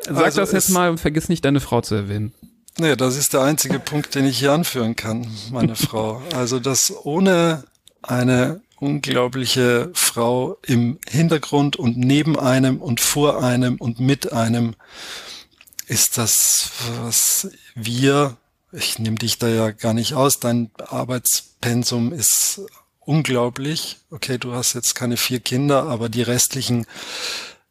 Sag 0.00 0.24
also 0.24 0.40
das 0.40 0.52
jetzt 0.52 0.70
mal 0.70 0.90
und 0.90 0.98
vergiss 0.98 1.28
nicht 1.28 1.44
deine 1.44 1.60
Frau 1.60 1.80
zu 1.80 1.94
erwähnen. 1.94 2.34
Nee, 2.78 2.96
das 2.96 3.16
ist 3.16 3.34
der 3.34 3.42
einzige 3.42 3.78
Punkt, 3.78 4.14
den 4.14 4.24
ich 4.24 4.38
hier 4.38 4.52
anführen 4.52 4.96
kann, 4.96 5.26
meine 5.50 5.76
Frau. 5.76 6.22
Also, 6.34 6.58
dass 6.58 6.92
ohne 7.04 7.64
eine 8.02 8.62
unglaubliche 8.82 9.90
Frau 9.94 10.58
im 10.66 10.98
Hintergrund 11.08 11.76
und 11.76 11.96
neben 11.96 12.38
einem 12.38 12.80
und 12.80 13.00
vor 13.00 13.42
einem 13.42 13.76
und 13.76 14.00
mit 14.00 14.32
einem 14.32 14.74
ist 15.86 16.18
das, 16.18 16.72
was 17.02 17.50
wir 17.74 18.36
ich 18.72 18.98
nehme 18.98 19.16
dich 19.16 19.38
da 19.38 19.48
ja 19.48 19.70
gar 19.70 19.94
nicht 19.94 20.14
aus, 20.14 20.40
dein 20.40 20.70
Arbeitspensum 20.78 22.12
ist 22.12 22.62
unglaublich. 23.00 23.98
Okay, 24.10 24.38
du 24.38 24.54
hast 24.54 24.74
jetzt 24.74 24.94
keine 24.94 25.16
vier 25.16 25.40
Kinder, 25.40 25.84
aber 25.84 26.08
die 26.08 26.22
restlichen, 26.22 26.86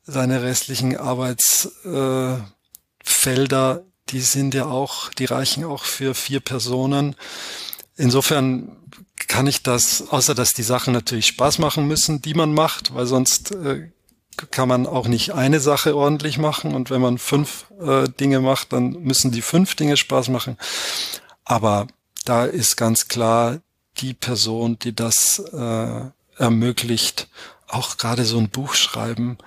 deine 0.05 0.43
restlichen 0.43 0.95
Arbeitsfelder, 0.97 2.45
äh, 3.77 3.79
die 4.09 4.21
sind 4.21 4.53
ja 4.53 4.65
auch, 4.65 5.09
die 5.13 5.25
reichen 5.25 5.63
auch 5.63 5.85
für 5.85 6.13
vier 6.13 6.39
Personen. 6.39 7.15
Insofern 7.95 8.77
kann 9.27 9.47
ich 9.47 9.63
das, 9.63 10.09
außer 10.09 10.35
dass 10.35 10.53
die 10.53 10.63
Sachen 10.63 10.93
natürlich 10.93 11.27
Spaß 11.27 11.59
machen 11.59 11.87
müssen, 11.87 12.21
die 12.21 12.33
man 12.33 12.53
macht, 12.53 12.93
weil 12.93 13.05
sonst 13.05 13.51
äh, 13.51 13.89
kann 14.49 14.67
man 14.67 14.87
auch 14.87 15.07
nicht 15.07 15.33
eine 15.33 15.59
Sache 15.59 15.95
ordentlich 15.95 16.37
machen 16.37 16.73
und 16.73 16.89
wenn 16.89 17.01
man 17.01 17.17
fünf 17.17 17.65
äh, 17.79 18.07
Dinge 18.09 18.39
macht, 18.39 18.73
dann 18.73 18.91
müssen 19.03 19.31
die 19.31 19.41
fünf 19.41 19.75
Dinge 19.75 19.97
Spaß 19.97 20.29
machen. 20.29 20.57
Aber 21.43 21.87
da 22.25 22.45
ist 22.45 22.77
ganz 22.77 23.07
klar 23.07 23.59
die 23.97 24.13
Person, 24.13 24.79
die 24.79 24.95
das 24.95 25.39
äh, 25.39 26.01
ermöglicht, 26.37 27.27
auch 27.67 27.97
gerade 27.97 28.25
so 28.25 28.37
ein 28.37 28.49
Buch 28.49 28.73
schreiben, 28.73 29.37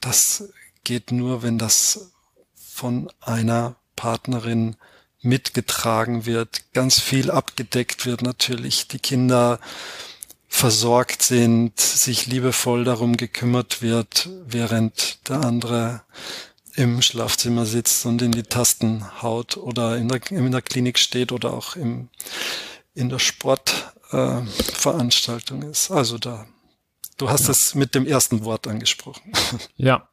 das 0.00 0.44
geht 0.84 1.10
nur, 1.10 1.42
wenn 1.42 1.58
das 1.58 2.12
von 2.54 3.10
einer 3.20 3.76
Partnerin 3.96 4.76
mitgetragen 5.20 6.26
wird, 6.26 6.72
ganz 6.72 7.00
viel 7.00 7.30
abgedeckt 7.30 8.06
wird 8.06 8.22
natürlich, 8.22 8.88
die 8.88 9.00
Kinder 9.00 9.58
versorgt 10.48 11.22
sind, 11.22 11.78
sich 11.78 12.26
liebevoll 12.26 12.82
darum 12.84 13.16
gekümmert 13.16 13.80
wird, 13.82 14.28
während 14.46 15.28
der 15.28 15.42
andere 15.42 16.02
im 16.74 17.02
Schlafzimmer 17.02 17.66
sitzt 17.66 18.06
und 18.06 18.22
in 18.22 18.32
die 18.32 18.44
Tasten 18.44 19.22
haut 19.22 19.56
oder 19.56 19.96
in 19.96 20.08
der, 20.08 20.20
in 20.30 20.50
der 20.50 20.62
Klinik 20.62 20.98
steht 20.98 21.30
oder 21.32 21.52
auch 21.52 21.76
im, 21.76 22.08
in 22.94 23.08
der 23.08 23.18
Sportveranstaltung 23.18 25.62
äh, 25.64 25.70
ist. 25.70 25.90
Also 25.90 26.18
da, 26.18 26.46
du 27.18 27.28
hast 27.28 27.46
ja. 27.46 27.50
es 27.50 27.74
mit 27.74 27.94
dem 27.94 28.06
ersten 28.06 28.44
Wort 28.44 28.66
angesprochen. 28.66 29.32
Ja, 29.76 30.08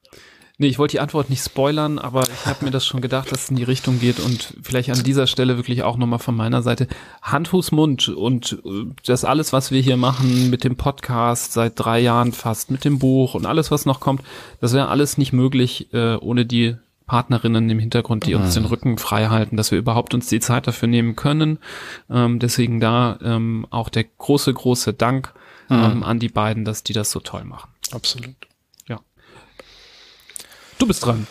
Nee, 0.58 0.68
ich 0.68 0.80
wollte 0.80 0.94
die 0.94 1.00
Antwort 1.02 1.30
nicht 1.30 1.44
spoilern, 1.44 2.00
aber 2.00 2.24
ich 2.24 2.46
habe 2.46 2.64
mir 2.64 2.72
das 2.72 2.86
schon 2.86 3.02
gedacht, 3.02 3.30
dass 3.32 3.44
es 3.44 3.50
in 3.50 3.58
die 3.58 3.64
Richtung 3.64 4.00
geht 4.00 4.22
und 4.22 4.54
vielleicht 4.64 4.90
an 4.90 5.04
dieser 5.04 5.28
Stelle 5.28 5.58
wirklich 5.58 5.84
auch 5.84 5.98
nochmal 5.98 6.20
von 6.20 6.36
meiner 6.36 6.62
Seite 6.62 6.88
Hand, 7.22 7.50
Fuß, 7.50 7.74
Mund 7.74 8.08
und 8.08 8.62
äh, 8.66 8.86
das 9.06 9.26
alles, 9.26 9.52
was 9.52 9.72
wir 9.72 9.82
hier 9.82 9.98
machen 9.98 10.50
mit 10.50 10.64
dem 10.64 10.78
Podcast 10.78 11.52
seit 11.52 11.74
drei 11.76 12.00
Jahren 12.00 12.32
fast, 12.32 12.72
mit 12.72 12.86
dem 12.86 13.00
Buch 13.00 13.34
und 13.34 13.46
alles, 13.46 13.70
was 13.70 13.86
noch 13.86 14.00
kommt, 14.00 14.22
das 14.62 14.72
wäre 14.72 14.88
alles 14.88 15.18
nicht 15.18 15.34
möglich 15.34 15.94
äh, 15.94 16.16
ohne 16.16 16.46
die 16.46 16.78
Partnerinnen 17.06 17.70
im 17.70 17.80
Hintergrund, 17.80 18.26
die 18.26 18.34
uns 18.34 18.56
mhm. 18.56 18.62
den 18.62 18.70
Rücken 18.70 18.98
frei 18.98 19.28
halten, 19.28 19.58
dass 19.58 19.72
wir 19.72 19.78
überhaupt 19.78 20.14
uns 20.14 20.28
die 20.28 20.40
Zeit 20.40 20.68
dafür 20.68 20.88
nehmen 20.88 21.16
können. 21.16 21.60
Ähm, 22.10 22.40
deswegen 22.40 22.80
da 22.80 23.20
ähm, 23.22 23.68
auch 23.70 23.90
der 23.90 24.06
große, 24.06 24.54
große 24.54 24.94
Dank 24.94 25.34
mhm. 25.70 25.76
ähm, 25.76 26.04
an 26.04 26.20
die 26.20 26.30
beiden, 26.30 26.66
dass 26.66 26.84
die 26.84 26.94
das 26.94 27.12
so 27.12 27.20
toll 27.20 27.44
machen. 27.44 27.70
Absolut. 27.92 28.36
Du 30.78 30.88
bist 30.88 31.06
dran. 31.06 31.26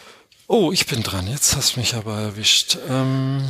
Oh, 0.47 0.73
ich 0.73 0.87
bin 0.87 1.03
dran. 1.03 1.27
Jetzt 1.27 1.57
hast 1.57 1.77
du 1.77 1.81
mich 1.81 1.95
aber 1.95 2.19
erwischt. 2.19 2.77
Ähm, 2.89 3.43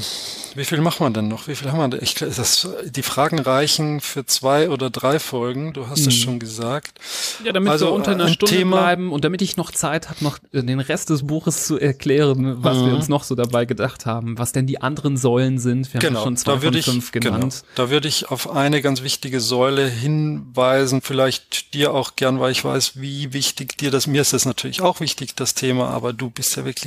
wie 0.54 0.64
viel 0.64 0.80
machen 0.80 1.04
wir 1.04 1.10
denn 1.10 1.26
noch? 1.26 1.48
Wie 1.48 1.56
viel 1.56 1.72
haben 1.72 1.78
wir 1.78 1.88
denn? 1.88 2.00
Ich, 2.00 2.14
das, 2.14 2.68
die 2.84 3.02
Fragen 3.02 3.40
reichen 3.40 4.00
für 4.00 4.24
zwei 4.26 4.70
oder 4.70 4.90
drei 4.90 5.18
Folgen. 5.18 5.72
Du 5.72 5.88
hast 5.88 6.00
es 6.00 6.14
hm. 6.14 6.22
schon 6.22 6.38
gesagt. 6.38 7.00
Ja, 7.44 7.52
damit 7.52 7.70
also, 7.70 7.86
wir 7.86 7.92
unter 7.92 8.12
einer 8.12 8.28
Stunde 8.28 8.54
Thema, 8.54 8.76
bleiben 8.76 9.12
und 9.12 9.24
damit 9.24 9.42
ich 9.42 9.56
noch 9.56 9.72
Zeit 9.72 10.08
habe, 10.08 10.22
noch 10.22 10.38
den 10.52 10.78
Rest 10.78 11.10
des 11.10 11.26
Buches 11.26 11.66
zu 11.66 11.80
erklären, 11.80 12.62
was 12.62 12.78
mhm. 12.78 12.86
wir 12.86 12.94
uns 12.94 13.08
noch 13.08 13.24
so 13.24 13.34
dabei 13.34 13.64
gedacht 13.64 14.06
haben, 14.06 14.38
was 14.38 14.52
denn 14.52 14.68
die 14.68 14.80
anderen 14.80 15.16
Säulen 15.16 15.58
sind. 15.58 15.92
Wir 15.92 16.00
genau, 16.00 16.20
haben 16.20 16.24
schon 16.24 16.36
zwei 16.36 16.60
von 16.60 16.74
ich, 16.74 16.84
fünf 16.84 17.10
genannt. 17.10 17.40
Genau, 17.40 17.72
da 17.74 17.90
würde 17.90 18.06
ich 18.06 18.30
auf 18.30 18.50
eine 18.50 18.80
ganz 18.82 19.02
wichtige 19.02 19.40
Säule 19.40 19.88
hinweisen, 19.88 21.02
vielleicht 21.02 21.74
dir 21.74 21.92
auch 21.92 22.14
gern, 22.14 22.38
weil 22.38 22.52
ich 22.52 22.64
weiß, 22.64 23.00
wie 23.00 23.32
wichtig 23.32 23.76
dir 23.76 23.90
das, 23.90 24.06
mir 24.06 24.20
ist 24.20 24.32
das 24.32 24.44
natürlich 24.44 24.80
auch 24.80 25.00
wichtig, 25.00 25.34
das 25.34 25.54
Thema, 25.54 25.88
aber 25.88 26.12
du 26.12 26.30
bist 26.30 26.56
ja 26.56 26.64
wirklich 26.64 26.83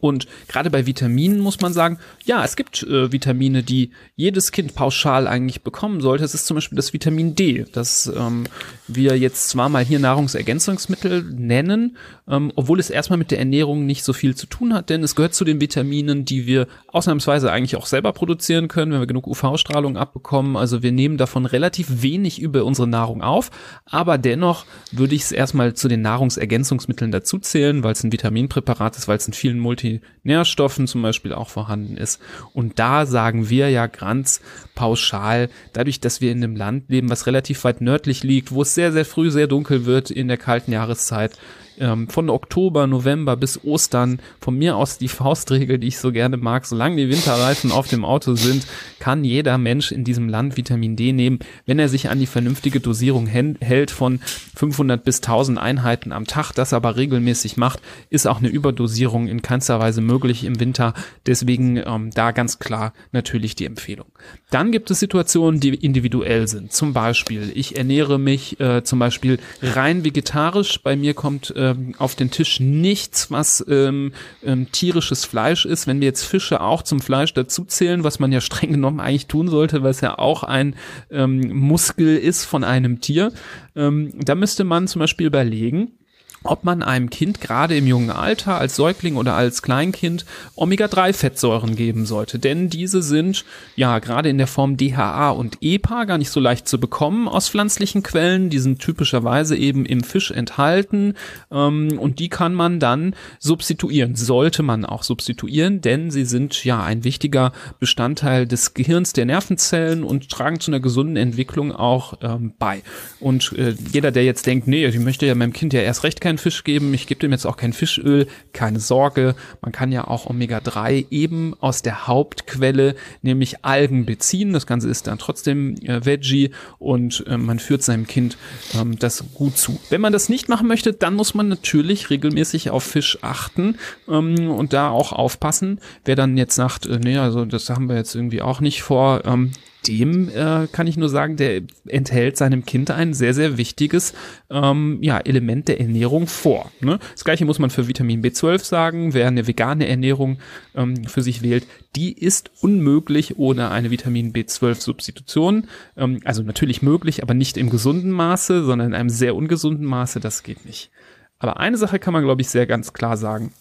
Und 0.00 0.26
gerade 0.48 0.70
bei 0.70 0.86
Vitaminen 0.86 1.40
muss 1.40 1.60
man 1.60 1.72
sagen, 1.72 1.98
ja, 2.24 2.44
es 2.44 2.56
gibt 2.56 2.82
äh, 2.82 3.12
Vitamine, 3.12 3.62
die 3.62 3.90
jedes 4.16 4.52
Kind 4.52 4.74
pauschal 4.74 5.26
eigentlich 5.26 5.62
bekommen 5.62 6.00
sollte. 6.00 6.24
Es 6.24 6.34
ist 6.34 6.46
zum 6.46 6.56
Beispiel 6.56 6.76
das 6.76 6.92
Vitamin 6.92 7.34
D, 7.34 7.66
das 7.72 8.10
ähm, 8.14 8.44
wir 8.86 9.18
jetzt 9.18 9.48
zwar 9.48 9.68
mal 9.68 9.84
hier 9.84 9.98
Nahrungsergänzungsmittel 9.98 11.22
nennen, 11.22 11.96
ähm, 12.28 12.52
obwohl 12.56 12.80
es 12.80 12.90
erstmal 12.90 13.18
mit 13.18 13.30
der 13.30 13.38
Ernährung 13.38 13.86
nicht 13.86 14.04
so 14.04 14.12
viel 14.12 14.34
zu 14.34 14.46
tun 14.46 14.74
hat, 14.74 14.90
denn 14.90 15.02
es 15.02 15.14
gehört 15.14 15.34
zu 15.34 15.44
den 15.44 15.60
Vitaminen, 15.60 16.24
die 16.24 16.46
wir 16.46 16.66
ausnahmsweise 16.88 17.50
eigentlich 17.50 17.76
auch 17.76 17.86
selber 17.86 18.12
produzieren 18.12 18.68
können, 18.68 18.92
wenn 18.92 19.00
wir 19.00 19.06
genug 19.06 19.26
UV-Strahlung 19.26 19.96
abbekommen. 19.96 20.56
Also 20.56 20.82
wir 20.82 20.92
nehmen 20.92 21.16
davon 21.16 21.46
relativ 21.46 22.02
wenig 22.02 22.40
über 22.40 22.64
unsere 22.64 22.88
Nahrung 22.88 23.22
auf, 23.22 23.50
aber 23.86 24.18
dennoch 24.18 24.66
würde 24.92 25.14
ich 25.14 25.22
es 25.22 25.32
erstmal 25.32 25.74
zu 25.74 25.88
den 25.88 26.02
Nahrungsergänzungsmitteln 26.02 27.12
dazuzählen, 27.12 27.82
weil 27.82 27.92
es 27.92 28.04
ein 28.04 28.12
Vitaminpräparat 28.12 28.96
ist, 28.96 29.08
weil 29.08 29.18
es 29.18 29.26
in 29.26 29.34
vielen 29.34 29.58
Multinährstoffen 29.78 30.86
zum 30.86 31.02
Beispiel 31.02 31.32
auch 31.32 31.48
vorhanden 31.48 31.96
ist. 31.96 32.20
Und 32.52 32.78
da 32.78 33.06
sagen 33.06 33.48
wir 33.48 33.70
ja 33.70 33.86
ganz 33.86 34.40
pauschal, 34.74 35.48
dadurch, 35.72 36.00
dass 36.00 36.20
wir 36.20 36.32
in 36.32 36.42
einem 36.42 36.56
Land 36.56 36.88
leben, 36.88 37.10
was 37.10 37.26
relativ 37.26 37.64
weit 37.64 37.80
nördlich 37.80 38.22
liegt, 38.22 38.52
wo 38.52 38.62
es 38.62 38.74
sehr, 38.74 38.92
sehr 38.92 39.04
früh 39.04 39.30
sehr 39.30 39.46
dunkel 39.46 39.86
wird 39.86 40.10
in 40.10 40.28
der 40.28 40.36
kalten 40.36 40.72
Jahreszeit, 40.72 41.38
ähm, 41.80 42.08
von 42.08 42.30
Oktober, 42.30 42.86
November 42.86 43.36
bis 43.36 43.62
Ostern, 43.64 44.20
von 44.40 44.56
mir 44.56 44.76
aus 44.76 44.98
die 44.98 45.08
Faustregel, 45.08 45.78
die 45.78 45.88
ich 45.88 45.98
so 45.98 46.12
gerne 46.12 46.36
mag, 46.36 46.66
solange 46.66 46.96
die 46.96 47.08
Winterreifen 47.08 47.72
auf 47.72 47.88
dem 47.88 48.04
Auto 48.04 48.34
sind, 48.34 48.66
kann 48.98 49.24
jeder 49.24 49.58
Mensch 49.58 49.92
in 49.92 50.04
diesem 50.04 50.28
Land 50.28 50.56
Vitamin 50.56 50.96
D 50.96 51.12
nehmen, 51.12 51.38
wenn 51.66 51.78
er 51.78 51.88
sich 51.88 52.10
an 52.10 52.18
die 52.18 52.26
vernünftige 52.26 52.80
Dosierung 52.80 53.26
hält 53.26 53.90
von 53.90 54.20
500 54.56 55.04
bis 55.04 55.18
1000 55.18 55.58
Einheiten 55.58 56.12
am 56.12 56.26
Tag, 56.26 56.52
das 56.52 56.72
aber 56.72 56.96
regelmäßig 56.96 57.56
macht, 57.56 57.80
ist 58.10 58.26
auch 58.26 58.38
eine 58.38 58.48
Überdosierung 58.48 59.28
in 59.28 59.42
keinster 59.42 59.80
Weise 59.80 60.00
möglich 60.00 60.44
im 60.44 60.60
Winter. 60.60 60.94
Deswegen 61.26 61.76
ähm, 61.76 62.10
da 62.12 62.32
ganz 62.32 62.58
klar 62.58 62.92
natürlich 63.12 63.54
die 63.54 63.66
Empfehlung. 63.66 64.06
Dann 64.50 64.72
gibt 64.72 64.90
es 64.90 65.00
Situationen, 65.00 65.60
die 65.60 65.74
individuell 65.74 66.48
sind. 66.48 66.72
Zum 66.72 66.92
Beispiel, 66.92 67.52
ich 67.54 67.76
ernähre 67.76 68.18
mich 68.18 68.58
äh, 68.60 68.82
zum 68.82 68.98
Beispiel 68.98 69.38
rein 69.62 70.04
vegetarisch. 70.04 70.82
Bei 70.82 70.96
mir 70.96 71.14
kommt 71.14 71.54
äh, 71.54 71.67
ähm, 71.70 71.94
auf 71.98 72.14
den 72.14 72.30
Tisch 72.30 72.60
nichts, 72.60 73.30
was 73.30 73.64
ähm, 73.68 74.12
ähm, 74.44 74.70
tierisches 74.72 75.24
Fleisch 75.24 75.64
ist. 75.64 75.86
Wenn 75.86 76.00
wir 76.00 76.06
jetzt 76.06 76.24
Fische 76.24 76.60
auch 76.60 76.82
zum 76.82 77.00
Fleisch 77.00 77.34
dazu 77.34 77.64
zählen, 77.64 78.04
was 78.04 78.18
man 78.18 78.32
ja 78.32 78.40
streng 78.48 78.72
genommen 78.72 79.00
eigentlich 79.00 79.26
tun 79.26 79.48
sollte, 79.48 79.82
weil 79.82 79.90
es 79.90 80.00
ja 80.00 80.18
auch 80.18 80.42
ein 80.42 80.74
ähm, 81.10 81.40
Muskel 81.52 82.16
ist 82.16 82.44
von 82.44 82.64
einem 82.64 83.00
Tier, 83.00 83.32
ähm, 83.76 84.12
da 84.14 84.34
müsste 84.34 84.64
man 84.64 84.88
zum 84.88 85.00
Beispiel 85.00 85.26
überlegen, 85.26 85.97
ob 86.44 86.64
man 86.64 86.82
einem 86.82 87.10
Kind 87.10 87.40
gerade 87.40 87.76
im 87.76 87.86
jungen 87.86 88.10
Alter 88.10 88.58
als 88.58 88.76
Säugling 88.76 89.16
oder 89.16 89.34
als 89.34 89.62
Kleinkind 89.62 90.24
Omega-3-Fettsäuren 90.54 91.74
geben 91.76 92.06
sollte. 92.06 92.38
Denn 92.38 92.70
diese 92.70 93.02
sind 93.02 93.44
ja 93.76 93.98
gerade 93.98 94.28
in 94.28 94.38
der 94.38 94.46
Form 94.46 94.76
DHA 94.76 95.30
und 95.30 95.58
EPA 95.60 96.04
gar 96.04 96.18
nicht 96.18 96.30
so 96.30 96.40
leicht 96.40 96.68
zu 96.68 96.78
bekommen 96.78 97.28
aus 97.28 97.48
pflanzlichen 97.48 98.02
Quellen. 98.02 98.50
Die 98.50 98.58
sind 98.60 98.78
typischerweise 98.78 99.56
eben 99.56 99.84
im 99.84 100.02
Fisch 100.02 100.30
enthalten 100.30 101.14
ähm, 101.50 101.98
und 101.98 102.18
die 102.20 102.28
kann 102.28 102.54
man 102.54 102.78
dann 102.80 103.14
substituieren. 103.38 104.14
Sollte 104.14 104.62
man 104.62 104.84
auch 104.84 105.02
substituieren, 105.02 105.80
denn 105.80 106.10
sie 106.10 106.24
sind 106.24 106.64
ja 106.64 106.82
ein 106.82 107.04
wichtiger 107.04 107.52
Bestandteil 107.80 108.46
des 108.46 108.74
Gehirns 108.74 109.12
der 109.12 109.26
Nervenzellen 109.26 110.04
und 110.04 110.28
tragen 110.28 110.60
zu 110.60 110.70
einer 110.70 110.80
gesunden 110.80 111.16
Entwicklung 111.16 111.72
auch 111.72 112.14
ähm, 112.22 112.52
bei. 112.58 112.82
Und 113.20 113.52
äh, 113.52 113.74
jeder, 113.92 114.10
der 114.10 114.24
jetzt 114.24 114.46
denkt, 114.46 114.68
nee, 114.68 114.86
ich 114.86 114.98
möchte 114.98 115.26
ja 115.26 115.34
meinem 115.34 115.52
Kind 115.52 115.72
ja 115.72 115.80
erst 115.80 116.04
recht 116.04 116.20
keinen 116.28 116.36
Fisch 116.36 116.62
geben, 116.62 116.92
ich 116.92 117.06
gebe 117.06 117.20
dem 117.20 117.32
jetzt 117.32 117.46
auch 117.46 117.56
kein 117.56 117.72
Fischöl, 117.72 118.26
keine 118.52 118.80
Sorge, 118.80 119.34
man 119.62 119.72
kann 119.72 119.92
ja 119.92 120.06
auch 120.06 120.26
Omega-3 120.26 121.06
eben 121.10 121.54
aus 121.58 121.80
der 121.80 122.06
Hauptquelle, 122.06 122.96
nämlich 123.22 123.64
Algen 123.64 124.04
beziehen. 124.04 124.52
Das 124.52 124.66
Ganze 124.66 124.90
ist 124.90 125.06
dann 125.06 125.16
trotzdem 125.16 125.76
äh, 125.76 126.04
Veggie 126.04 126.50
und 126.78 127.24
äh, 127.26 127.38
man 127.38 127.58
führt 127.58 127.82
seinem 127.82 128.06
Kind 128.06 128.36
ähm, 128.78 128.98
das 128.98 129.24
gut 129.32 129.56
zu. 129.56 129.80
Wenn 129.88 130.02
man 130.02 130.12
das 130.12 130.28
nicht 130.28 130.50
machen 130.50 130.68
möchte, 130.68 130.92
dann 130.92 131.14
muss 131.14 131.32
man 131.32 131.48
natürlich 131.48 132.10
regelmäßig 132.10 132.68
auf 132.68 132.84
Fisch 132.84 133.18
achten 133.22 133.78
ähm, 134.06 134.50
und 134.50 134.74
da 134.74 134.90
auch 134.90 135.14
aufpassen. 135.14 135.80
Wer 136.04 136.14
dann 136.14 136.36
jetzt 136.36 136.56
sagt, 136.56 136.84
äh, 136.84 136.98
nee, 136.98 137.16
also 137.16 137.46
das 137.46 137.70
haben 137.70 137.88
wir 137.88 137.96
jetzt 137.96 138.14
irgendwie 138.14 138.42
auch 138.42 138.60
nicht 138.60 138.82
vor, 138.82 139.24
ähm, 139.24 139.52
dem 139.86 140.28
äh, 140.28 140.66
kann 140.72 140.86
ich 140.86 140.96
nur 140.96 141.08
sagen, 141.08 141.36
der 141.36 141.62
enthält 141.86 142.36
seinem 142.36 142.64
Kind 142.64 142.90
ein 142.90 143.14
sehr, 143.14 143.32
sehr 143.32 143.56
wichtiges 143.56 144.12
ähm, 144.50 144.98
ja, 145.00 145.18
Element 145.18 145.68
der 145.68 145.80
Ernährung 145.80 146.26
vor. 146.26 146.70
Ne? 146.80 146.98
Das 147.12 147.24
gleiche 147.24 147.44
muss 147.44 147.58
man 147.58 147.70
für 147.70 147.88
Vitamin 147.88 148.22
B12 148.22 148.64
sagen. 148.64 149.14
Wer 149.14 149.28
eine 149.28 149.46
vegane 149.46 149.86
Ernährung 149.86 150.38
ähm, 150.74 151.04
für 151.04 151.22
sich 151.22 151.42
wählt, 151.42 151.66
die 151.96 152.12
ist 152.12 152.50
unmöglich 152.60 153.38
ohne 153.38 153.70
eine 153.70 153.90
Vitamin 153.90 154.32
B12-Substitution. 154.32 155.68
Ähm, 155.96 156.20
also 156.24 156.42
natürlich 156.42 156.82
möglich, 156.82 157.22
aber 157.22 157.34
nicht 157.34 157.56
im 157.56 157.70
gesunden 157.70 158.10
Maße, 158.10 158.64
sondern 158.64 158.88
in 158.88 158.94
einem 158.94 159.10
sehr 159.10 159.36
ungesunden 159.36 159.86
Maße. 159.86 160.20
Das 160.20 160.42
geht 160.42 160.64
nicht. 160.64 160.90
Aber 161.38 161.60
eine 161.60 161.76
Sache 161.76 161.98
kann 161.98 162.12
man, 162.12 162.24
glaube 162.24 162.42
ich, 162.42 162.48
sehr 162.48 162.66
ganz 162.66 162.92
klar 162.92 163.16
sagen 163.16 163.52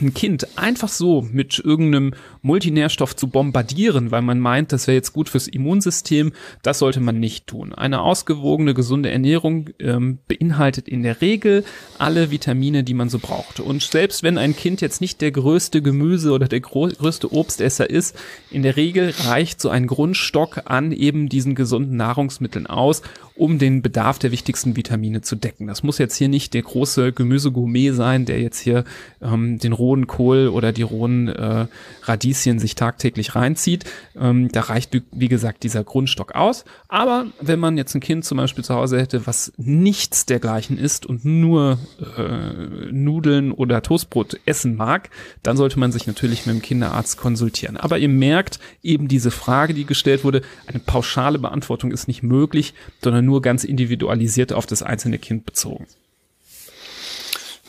ein 0.00 0.12
Kind 0.12 0.58
einfach 0.58 0.88
so 0.88 1.22
mit 1.30 1.58
irgendeinem 1.58 2.14
Multinährstoff 2.42 3.14
zu 3.14 3.28
bombardieren, 3.28 4.10
weil 4.10 4.22
man 4.22 4.40
meint, 4.40 4.72
das 4.72 4.86
wäre 4.86 4.96
jetzt 4.96 5.12
gut 5.12 5.28
fürs 5.28 5.46
Immunsystem, 5.46 6.32
das 6.62 6.80
sollte 6.80 7.00
man 7.00 7.20
nicht 7.20 7.46
tun. 7.46 7.72
Eine 7.72 8.00
ausgewogene, 8.00 8.74
gesunde 8.74 9.10
Ernährung 9.10 9.70
ähm, 9.78 10.18
beinhaltet 10.26 10.88
in 10.88 11.02
der 11.02 11.20
Regel 11.20 11.64
alle 11.98 12.30
Vitamine, 12.30 12.82
die 12.82 12.94
man 12.94 13.08
so 13.08 13.18
braucht. 13.18 13.60
Und 13.60 13.82
selbst 13.82 14.22
wenn 14.22 14.36
ein 14.36 14.56
Kind 14.56 14.80
jetzt 14.80 15.00
nicht 15.00 15.20
der 15.20 15.30
größte 15.30 15.80
Gemüse 15.80 16.32
oder 16.32 16.48
der 16.48 16.60
größte 16.60 17.32
Obstesser 17.32 17.88
ist, 17.88 18.16
in 18.50 18.62
der 18.62 18.76
Regel 18.76 19.14
reicht 19.24 19.60
so 19.60 19.68
ein 19.68 19.86
Grundstock 19.86 20.62
an 20.64 20.92
eben 20.92 21.28
diesen 21.28 21.54
gesunden 21.54 21.96
Nahrungsmitteln 21.96 22.66
aus, 22.66 23.02
um 23.36 23.58
den 23.58 23.82
Bedarf 23.82 24.18
der 24.18 24.30
wichtigsten 24.30 24.76
Vitamine 24.76 25.20
zu 25.20 25.34
decken. 25.34 25.66
Das 25.66 25.82
muss 25.82 25.98
jetzt 25.98 26.16
hier 26.16 26.28
nicht 26.28 26.54
der 26.54 26.62
große 26.62 27.12
Gemüsegourmet 27.12 27.94
sein, 27.94 28.26
der 28.26 28.40
jetzt 28.40 28.60
hier 28.60 28.84
ähm, 29.20 29.58
den 29.58 29.72
rohen 29.72 30.06
Kohl 30.06 30.48
oder 30.48 30.72
die 30.72 30.82
rohen 30.82 31.28
äh, 31.28 31.66
Radieschen 32.04 32.60
sich 32.60 32.76
tagtäglich 32.76 33.34
reinzieht. 33.34 33.84
Ähm, 34.16 34.52
da 34.52 34.60
reicht, 34.60 34.96
wie 35.10 35.28
gesagt, 35.28 35.64
dieser 35.64 35.82
Grundstock 35.82 36.36
aus. 36.36 36.64
Aber 36.88 37.26
wenn 37.40 37.58
man 37.58 37.76
jetzt 37.76 37.94
ein 37.96 38.00
Kind 38.00 38.24
zum 38.24 38.38
Beispiel 38.38 38.62
zu 38.62 38.74
Hause 38.74 39.00
hätte, 39.00 39.26
was 39.26 39.52
nichts 39.56 40.26
dergleichen 40.26 40.78
ist 40.78 41.04
und 41.04 41.24
nur 41.24 41.78
äh, 42.16 42.92
Nudeln 42.92 43.50
oder 43.50 43.82
Toastbrot 43.82 44.38
essen 44.46 44.76
mag, 44.76 45.10
dann 45.42 45.56
sollte 45.56 45.80
man 45.80 45.90
sich 45.90 46.06
natürlich 46.06 46.46
mit 46.46 46.54
dem 46.54 46.62
Kinderarzt 46.62 47.16
konsultieren. 47.16 47.76
Aber 47.76 47.98
ihr 47.98 48.08
merkt 48.08 48.60
eben 48.84 49.08
diese 49.08 49.32
Frage, 49.32 49.74
die 49.74 49.86
gestellt 49.86 50.22
wurde, 50.22 50.42
eine 50.68 50.78
pauschale 50.78 51.40
Beantwortung 51.40 51.90
ist 51.90 52.06
nicht 52.06 52.22
möglich, 52.22 52.74
sondern 53.02 53.23
nur 53.24 53.42
ganz 53.42 53.64
individualisiert 53.64 54.52
auf 54.52 54.66
das 54.66 54.82
einzelne 54.82 55.18
Kind 55.18 55.46
bezogen. 55.46 55.86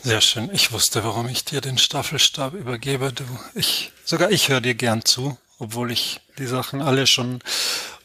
Sehr 0.02 0.20
schön. 0.20 0.50
Ich 0.52 0.70
wusste, 0.70 1.02
warum 1.02 1.28
ich 1.28 1.44
dir 1.44 1.60
den 1.60 1.78
Staffelstab 1.78 2.54
übergebe. 2.54 3.12
Du, 3.12 3.24
ich, 3.54 3.90
sogar 4.04 4.30
ich 4.30 4.48
höre 4.48 4.60
dir 4.60 4.74
gern 4.74 5.04
zu, 5.04 5.36
obwohl 5.58 5.90
ich 5.90 6.20
die 6.38 6.46
Sachen 6.46 6.80
alle 6.80 7.08
schon 7.08 7.40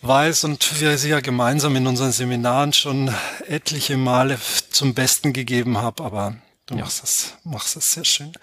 weiß 0.01 0.45
und 0.45 0.81
wir 0.81 0.97
sie 0.97 1.09
ja 1.09 1.19
gemeinsam 1.19 1.75
in 1.75 1.85
unseren 1.85 2.11
Seminaren 2.11 2.73
schon 2.73 3.13
etliche 3.47 3.97
Male 3.97 4.39
zum 4.71 4.95
Besten 4.95 5.31
gegeben 5.31 5.77
haben. 5.77 6.03
Aber 6.03 6.35
du 6.65 6.75
ja. 6.75 6.81
machst 6.81 7.03
es, 7.03 7.33
machst 7.43 7.75
es 7.75 7.91
sehr 7.91 8.05
schön. 8.05 8.33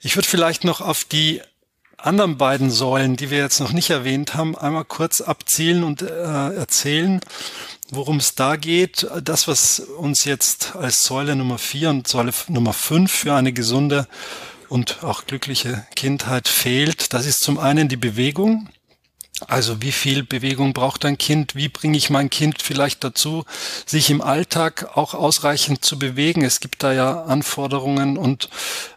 Ich 0.00 0.14
würde 0.16 0.28
vielleicht 0.28 0.62
noch 0.62 0.80
auf 0.80 1.02
die 1.02 1.42
anderen 1.96 2.38
beiden 2.38 2.70
Säulen, 2.70 3.16
die 3.16 3.30
wir 3.30 3.38
jetzt 3.38 3.58
noch 3.58 3.72
nicht 3.72 3.90
erwähnt 3.90 4.34
haben, 4.34 4.56
einmal 4.56 4.84
kurz 4.84 5.20
abzielen 5.20 5.82
und 5.82 6.02
äh, 6.02 6.54
erzählen 6.54 7.20
worum 7.90 8.18
es 8.18 8.34
da 8.34 8.56
geht. 8.56 9.06
Das, 9.22 9.48
was 9.48 9.80
uns 9.80 10.24
jetzt 10.24 10.76
als 10.76 11.04
Säule 11.04 11.36
Nummer 11.36 11.58
vier 11.58 11.90
und 11.90 12.06
Säule 12.06 12.32
Nummer 12.48 12.72
fünf 12.72 13.12
für 13.12 13.34
eine 13.34 13.52
gesunde 13.52 14.06
und 14.68 15.02
auch 15.02 15.26
glückliche 15.26 15.86
Kindheit 15.96 16.48
fehlt, 16.48 17.12
das 17.12 17.26
ist 17.26 17.42
zum 17.42 17.58
einen 17.58 17.88
die 17.88 17.96
Bewegung. 17.96 18.68
Also 19.46 19.80
wie 19.80 19.92
viel 19.92 20.24
Bewegung 20.24 20.72
braucht 20.72 21.04
ein 21.04 21.16
Kind? 21.16 21.54
Wie 21.54 21.68
bringe 21.68 21.96
ich 21.96 22.10
mein 22.10 22.28
Kind 22.28 22.60
vielleicht 22.60 23.04
dazu, 23.04 23.44
sich 23.86 24.10
im 24.10 24.20
Alltag 24.20 24.96
auch 24.96 25.14
ausreichend 25.14 25.84
zu 25.84 25.96
bewegen? 25.96 26.42
Es 26.42 26.58
gibt 26.58 26.82
da 26.82 26.92
ja 26.92 27.22
Anforderungen 27.22 28.18
und 28.18 28.48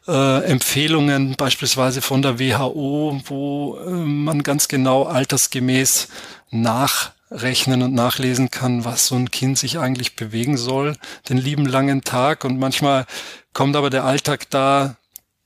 äh, 0.07 0.43
Empfehlungen 0.43 1.35
beispielsweise 1.35 2.01
von 2.01 2.23
der 2.23 2.39
WHO, 2.39 3.21
wo 3.25 3.77
äh, 3.85 3.91
man 3.91 4.41
ganz 4.41 4.67
genau 4.67 5.03
altersgemäß 5.03 6.07
nach 6.49 7.11
rechnen 7.31 7.81
und 7.81 7.93
nachlesen 7.93 8.51
kann, 8.51 8.85
was 8.85 9.07
so 9.07 9.15
ein 9.15 9.31
Kind 9.31 9.57
sich 9.57 9.79
eigentlich 9.79 10.15
bewegen 10.15 10.57
soll, 10.57 10.95
den 11.29 11.37
lieben 11.37 11.65
langen 11.65 12.03
Tag. 12.03 12.43
Und 12.43 12.59
manchmal 12.59 13.05
kommt 13.53 13.75
aber 13.75 13.89
der 13.89 14.03
Alltag 14.03 14.49
da 14.49 14.97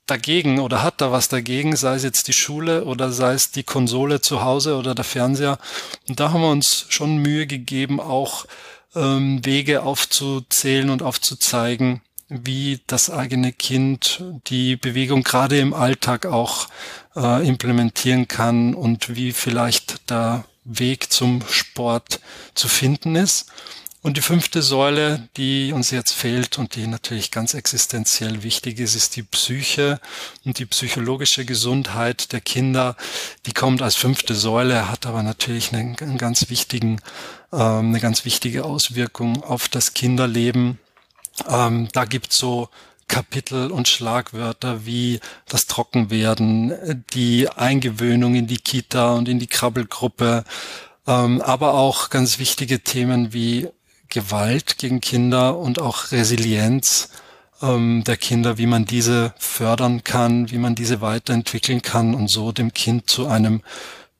dagegen 0.07 0.59
oder 0.59 0.83
hat 0.83 1.01
da 1.01 1.11
was 1.11 1.29
dagegen, 1.29 1.75
sei 1.75 1.95
es 1.95 2.03
jetzt 2.03 2.27
die 2.27 2.33
Schule 2.33 2.85
oder 2.85 3.11
sei 3.11 3.33
es 3.33 3.51
die 3.51 3.63
Konsole 3.63 4.21
zu 4.21 4.43
Hause 4.43 4.75
oder 4.75 4.93
der 4.93 5.05
Fernseher. 5.05 5.57
Und 6.07 6.19
da 6.19 6.31
haben 6.31 6.41
wir 6.41 6.51
uns 6.51 6.85
schon 6.89 7.17
Mühe 7.17 7.47
gegeben, 7.47 7.99
auch 7.99 8.45
ähm, 8.95 9.43
Wege 9.43 9.83
aufzuzählen 9.83 10.89
und 10.89 11.01
aufzuzeigen, 11.01 12.01
wie 12.27 12.81
das 12.87 13.09
eigene 13.09 13.51
Kind 13.51 14.23
die 14.47 14.75
Bewegung 14.75 15.23
gerade 15.23 15.59
im 15.59 15.73
Alltag 15.73 16.25
auch 16.25 16.67
äh, 17.15 17.47
implementieren 17.47 18.27
kann 18.27 18.73
und 18.73 19.15
wie 19.15 19.31
vielleicht 19.31 20.01
da 20.09 20.45
Weg 20.65 21.11
zum 21.11 21.43
Sport 21.49 22.19
zu 22.53 22.67
finden 22.67 23.15
ist. 23.15 23.47
Und 24.05 24.17
die 24.17 24.21
fünfte 24.21 24.61
Säule, 24.61 25.27
die 25.35 25.73
uns 25.73 25.89
jetzt 25.89 26.11
fehlt 26.11 26.59
und 26.59 26.75
die 26.75 26.85
natürlich 26.85 27.31
ganz 27.31 27.55
existenziell 27.55 28.43
wichtig 28.43 28.79
ist, 28.79 28.93
ist 28.93 29.15
die 29.15 29.23
Psyche 29.23 29.99
und 30.43 30.59
die 30.59 30.67
psychologische 30.67 31.43
Gesundheit 31.43 32.31
der 32.31 32.39
Kinder. 32.39 32.95
Die 33.47 33.51
kommt 33.51 33.81
als 33.81 33.95
fünfte 33.95 34.35
Säule, 34.35 34.91
hat 34.91 35.07
aber 35.07 35.23
natürlich 35.23 35.73
einen, 35.73 35.97
einen 35.97 36.19
ganz 36.19 36.51
wichtigen, 36.51 37.01
ähm, 37.51 37.89
eine 37.89 37.99
ganz 37.99 38.25
wichtige 38.25 38.63
Auswirkung 38.63 39.43
auf 39.43 39.69
das 39.69 39.95
Kinderleben. 39.95 40.77
Ähm, 41.49 41.87
da 41.91 42.05
gibt's 42.05 42.37
so 42.37 42.69
Kapitel 43.07 43.71
und 43.71 43.87
Schlagwörter 43.87 44.85
wie 44.85 45.19
das 45.47 45.67
Trockenwerden, 45.67 47.03
die 47.13 47.49
Eingewöhnung 47.49 48.35
in 48.35 48.47
die 48.47 48.57
Kita 48.57 49.13
und 49.13 49.29
in 49.29 49.39
die 49.39 49.47
Krabbelgruppe, 49.47 50.43
ähm, 51.07 51.41
aber 51.41 51.75
auch 51.75 52.09
ganz 52.09 52.39
wichtige 52.39 52.81
Themen 52.81 53.33
wie 53.33 53.69
Gewalt 54.09 54.77
gegen 54.77 55.01
Kinder 55.01 55.57
und 55.57 55.79
auch 55.79 56.11
Resilienz 56.11 57.09
ähm, 57.61 58.03
der 58.05 58.17
Kinder, 58.17 58.57
wie 58.57 58.65
man 58.65 58.85
diese 58.85 59.33
fördern 59.37 60.03
kann, 60.03 60.51
wie 60.51 60.57
man 60.57 60.75
diese 60.75 61.01
weiterentwickeln 61.01 61.81
kann 61.81 62.15
und 62.15 62.27
so 62.29 62.51
dem 62.51 62.73
Kind 62.73 63.09
zu 63.09 63.27
einem 63.27 63.61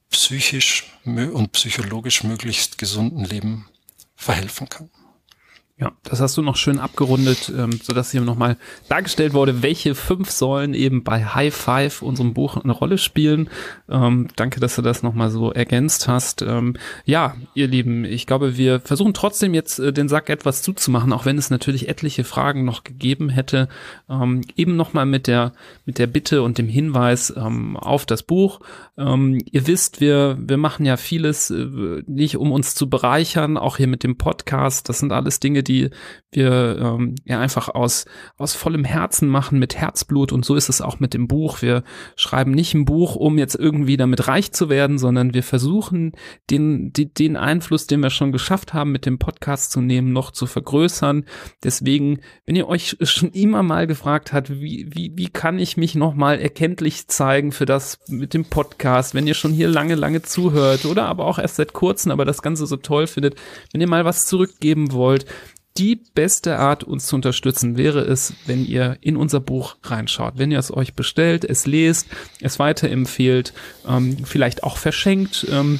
psychisch 0.10 0.86
und 1.06 1.52
psychologisch 1.52 2.24
möglichst 2.24 2.78
gesunden 2.78 3.26
Leben 3.26 3.68
verhelfen 4.16 4.70
kann. 4.70 4.90
Ja, 5.78 5.92
das 6.04 6.22
hast 6.22 6.38
du 6.38 6.42
noch 6.42 6.56
schön 6.56 6.80
abgerundet, 6.80 7.52
ähm, 7.54 7.82
sodass 7.84 8.12
hier 8.12 8.22
nochmal 8.22 8.56
dargestellt 8.88 9.34
wurde, 9.34 9.62
welche 9.62 9.94
fünf 9.94 10.32
Säulen 10.32 10.74
eben 10.74 11.04
bei 11.04 11.26
High 11.26 11.54
Five, 11.54 12.02
unserem 12.02 12.34
Buch, 12.34 12.56
eine 12.56 12.72
Rolle 12.72 12.98
spielen. 12.98 13.50
Ähm, 13.90 14.30
danke, 14.38 14.62
dass 14.62 14.78
du 14.78 14.82
das 14.82 15.04
nochmal 15.04 15.30
so 15.30 15.52
ergänzt 15.52 16.08
hast. 16.08 16.42
Ähm, 16.44 16.78
ja, 17.04 17.36
ihr 17.56 17.68
Lieben, 17.68 18.06
ich 18.06 18.26
glaube, 18.26 18.56
wir 18.56 18.80
versuchen 18.80 19.14
trotzdem 19.14 19.54
jetzt 19.54 19.80
äh, 19.80 19.92
den 19.92 20.08
Sack 20.08 20.30
etwas 20.30 20.62
zuzumachen, 20.62 21.12
auch 21.12 21.26
wenn 21.26 21.38
es 21.38 21.50
natürlich 21.50 21.90
etliche 21.90 22.24
Fragen 22.24 22.64
noch 22.64 22.86
gegeben 22.86 23.28
hätte. 23.28 23.68
Ähm, 24.10 24.44
eben 24.56 24.78
nochmal 24.78 25.06
mit 25.06 25.28
der, 25.28 25.52
mit 25.84 26.00
der 26.00 26.08
Bitte 26.08 26.42
und 26.42 26.58
dem 26.58 26.70
Hinweis 26.70 27.34
ähm, 27.36 27.76
auf 27.76 28.06
das 28.06 28.24
Buch. 28.24 28.62
Ähm, 28.98 29.44
ihr 29.52 29.68
wisst, 29.68 30.00
wir, 30.00 30.38
wir 30.40 30.56
machen 30.56 30.86
ja 30.86 30.96
vieles 30.96 31.52
äh, 31.52 32.02
nicht, 32.08 32.38
um 32.38 32.54
uns 32.54 32.76
zu 32.76 32.90
bereichern, 32.90 33.58
auch 33.58 33.76
hier 33.76 33.88
mit 33.88 34.04
dem 34.04 34.18
Podcast. 34.18 34.88
Das 34.88 35.00
sind 35.00 35.12
alles 35.12 35.42
Dinge, 35.42 35.65
die 35.68 35.90
wir 36.36 36.78
ähm, 36.80 37.16
ja 37.24 37.40
einfach 37.40 37.70
aus, 37.70 38.06
aus 38.38 38.54
vollem 38.54 38.84
Herzen 38.84 39.30
machen, 39.30 39.60
mit 39.60 39.76
Herzblut. 39.76 40.32
Und 40.32 40.46
so 40.46 40.56
ist 40.56 40.70
es 40.70 40.82
auch 40.82 41.00
mit 41.00 41.14
dem 41.14 41.28
Buch. 41.28 41.62
Wir 41.62 41.84
schreiben 42.16 42.52
nicht 42.52 42.74
ein 42.74 42.86
Buch, 42.86 43.16
um 43.16 43.38
jetzt 43.38 43.56
irgendwie 43.56 43.98
damit 43.98 44.28
reich 44.28 44.52
zu 44.52 44.70
werden, 44.70 44.98
sondern 44.98 45.34
wir 45.34 45.44
versuchen, 45.44 46.14
den, 46.50 46.92
die, 46.92 47.14
den 47.14 47.38
Einfluss, 47.38 47.88
den 47.88 48.02
wir 48.02 48.10
schon 48.10 48.32
geschafft 48.32 48.74
haben, 48.74 48.92
mit 48.92 49.06
dem 49.06 49.18
Podcast 49.18 49.72
zu 49.72 49.82
nehmen, 49.82 50.12
noch 50.12 50.32
zu 50.32 50.46
vergrößern. 50.46 51.26
Deswegen, 51.64 52.20
wenn 52.46 52.56
ihr 52.56 52.68
euch 52.68 52.98
schon 53.02 53.32
immer 53.32 53.64
mal 53.64 53.88
gefragt 53.88 54.34
habt, 54.34 54.50
wie, 54.50 54.88
wie, 54.92 55.14
wie 55.16 55.30
kann 55.30 55.60
ich 55.60 55.78
mich 55.78 55.96
nochmal 55.96 56.40
erkenntlich 56.40 57.08
zeigen 57.08 57.52
für 57.52 57.66
das 57.66 58.00
mit 58.08 58.34
dem 58.34 58.46
Podcast, 58.46 59.16
wenn 59.16 59.28
ihr 59.28 59.34
schon 59.34 59.52
hier 59.52 59.68
lange, 59.68 59.96
lange 59.96 60.22
zuhört 60.22 60.86
oder 60.86 61.06
aber 61.06 61.26
auch 61.26 61.40
erst 61.40 61.56
seit 61.56 61.74
kurzem, 61.74 62.12
aber 62.12 62.26
das 62.26 62.42
Ganze 62.42 62.66
so 62.66 62.78
toll 62.78 63.08
findet, 63.08 63.36
wenn 63.72 63.82
ihr 63.82 63.88
mal 63.88 64.06
was 64.06 64.26
zurückgeben 64.26 64.92
wollt, 64.92 65.26
die 65.78 65.96
beste 65.96 66.58
Art, 66.58 66.84
uns 66.84 67.08
zu 67.08 67.16
unterstützen, 67.16 67.78
wäre 67.78 68.00
es, 68.02 68.34
wenn 68.46 68.66
ihr 68.66 68.98
in 69.02 69.18
unser 69.18 69.42
Buch 69.42 69.76
reinschaut, 69.84 70.34
wenn 70.38 70.52
ihr 70.52 70.60
es 70.60 70.72
euch 70.72 70.94
bestellt, 70.94 71.44
es 71.44 71.66
lest, 71.66 72.08
es 72.40 72.60
weiterempfehlt, 72.60 73.54
ähm, 73.88 74.18
vielleicht 74.24 74.64
auch 74.64 74.78
verschenkt. 74.78 75.46
Ähm, 75.52 75.80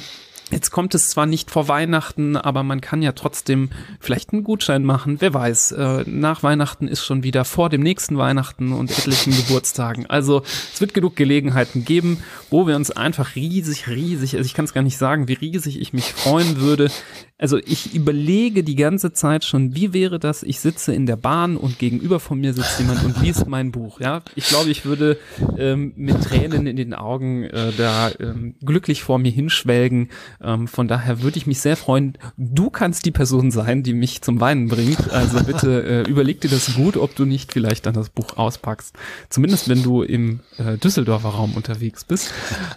Jetzt 0.50 0.70
kommt 0.70 0.94
es 0.94 1.10
zwar 1.10 1.26
nicht 1.26 1.50
vor 1.50 1.66
Weihnachten, 1.66 2.36
aber 2.36 2.62
man 2.62 2.80
kann 2.80 3.02
ja 3.02 3.12
trotzdem 3.12 3.70
vielleicht 3.98 4.32
einen 4.32 4.44
Gutschein 4.44 4.84
machen. 4.84 5.20
Wer 5.20 5.34
weiß, 5.34 5.72
äh, 5.72 6.04
nach 6.06 6.44
Weihnachten 6.44 6.86
ist 6.86 7.04
schon 7.04 7.24
wieder 7.24 7.44
vor 7.44 7.68
dem 7.68 7.80
nächsten 7.80 8.16
Weihnachten 8.16 8.72
und 8.72 8.96
etlichen 8.96 9.34
Geburtstagen. 9.36 10.06
Also 10.06 10.42
es 10.72 10.80
wird 10.80 10.94
genug 10.94 11.16
Gelegenheiten 11.16 11.84
geben, 11.84 12.22
wo 12.48 12.68
wir 12.68 12.76
uns 12.76 12.92
einfach 12.92 13.34
riesig, 13.34 13.88
riesig, 13.88 14.36
also 14.36 14.46
ich 14.46 14.54
kann 14.54 14.66
es 14.66 14.72
gar 14.72 14.82
nicht 14.82 14.98
sagen, 14.98 15.26
wie 15.26 15.32
riesig 15.32 15.80
ich 15.80 15.92
mich 15.92 16.12
freuen 16.12 16.60
würde, 16.60 16.90
also 17.38 17.58
ich 17.58 17.94
überlege 17.94 18.64
die 18.64 18.76
ganze 18.76 19.12
Zeit 19.12 19.44
schon, 19.44 19.74
wie 19.74 19.92
wäre 19.92 20.18
das, 20.18 20.42
ich 20.42 20.58
sitze 20.58 20.94
in 20.94 21.04
der 21.04 21.16
Bahn 21.16 21.58
und 21.58 21.78
gegenüber 21.78 22.18
von 22.18 22.40
mir 22.40 22.54
sitzt 22.54 22.78
jemand 22.78 23.04
und 23.04 23.20
liest 23.20 23.46
mein 23.46 23.72
Buch. 23.72 24.00
Ja, 24.00 24.22
ich 24.36 24.48
glaube, 24.48 24.70
ich 24.70 24.86
würde 24.86 25.18
ähm, 25.58 25.92
mit 25.96 26.22
Tränen 26.22 26.66
in 26.66 26.76
den 26.76 26.94
Augen 26.94 27.44
äh, 27.44 27.72
da 27.76 28.10
ähm, 28.18 28.54
glücklich 28.64 29.02
vor 29.02 29.18
mir 29.18 29.30
hinschwelgen. 29.30 30.08
Ähm, 30.42 30.68
von 30.68 30.88
daher 30.88 31.22
würde 31.22 31.38
ich 31.38 31.46
mich 31.46 31.60
sehr 31.60 31.76
freuen. 31.76 32.18
Du 32.36 32.70
kannst 32.70 33.04
die 33.04 33.10
Person 33.10 33.50
sein, 33.50 33.82
die 33.82 33.94
mich 33.94 34.22
zum 34.22 34.40
Weinen 34.40 34.68
bringt. 34.68 35.10
Also 35.10 35.42
bitte 35.42 35.82
äh, 36.06 36.10
überleg 36.10 36.40
dir 36.40 36.50
das 36.50 36.74
gut, 36.74 36.96
ob 36.96 37.14
du 37.14 37.24
nicht 37.24 37.52
vielleicht 37.52 37.86
dann 37.86 37.94
das 37.94 38.10
Buch 38.10 38.36
auspackst. 38.36 38.94
Zumindest 39.28 39.68
wenn 39.68 39.82
du 39.82 40.02
im 40.02 40.40
äh, 40.58 40.76
Düsseldorfer 40.76 41.30
Raum 41.30 41.54
unterwegs 41.54 42.04
bist. 42.04 42.32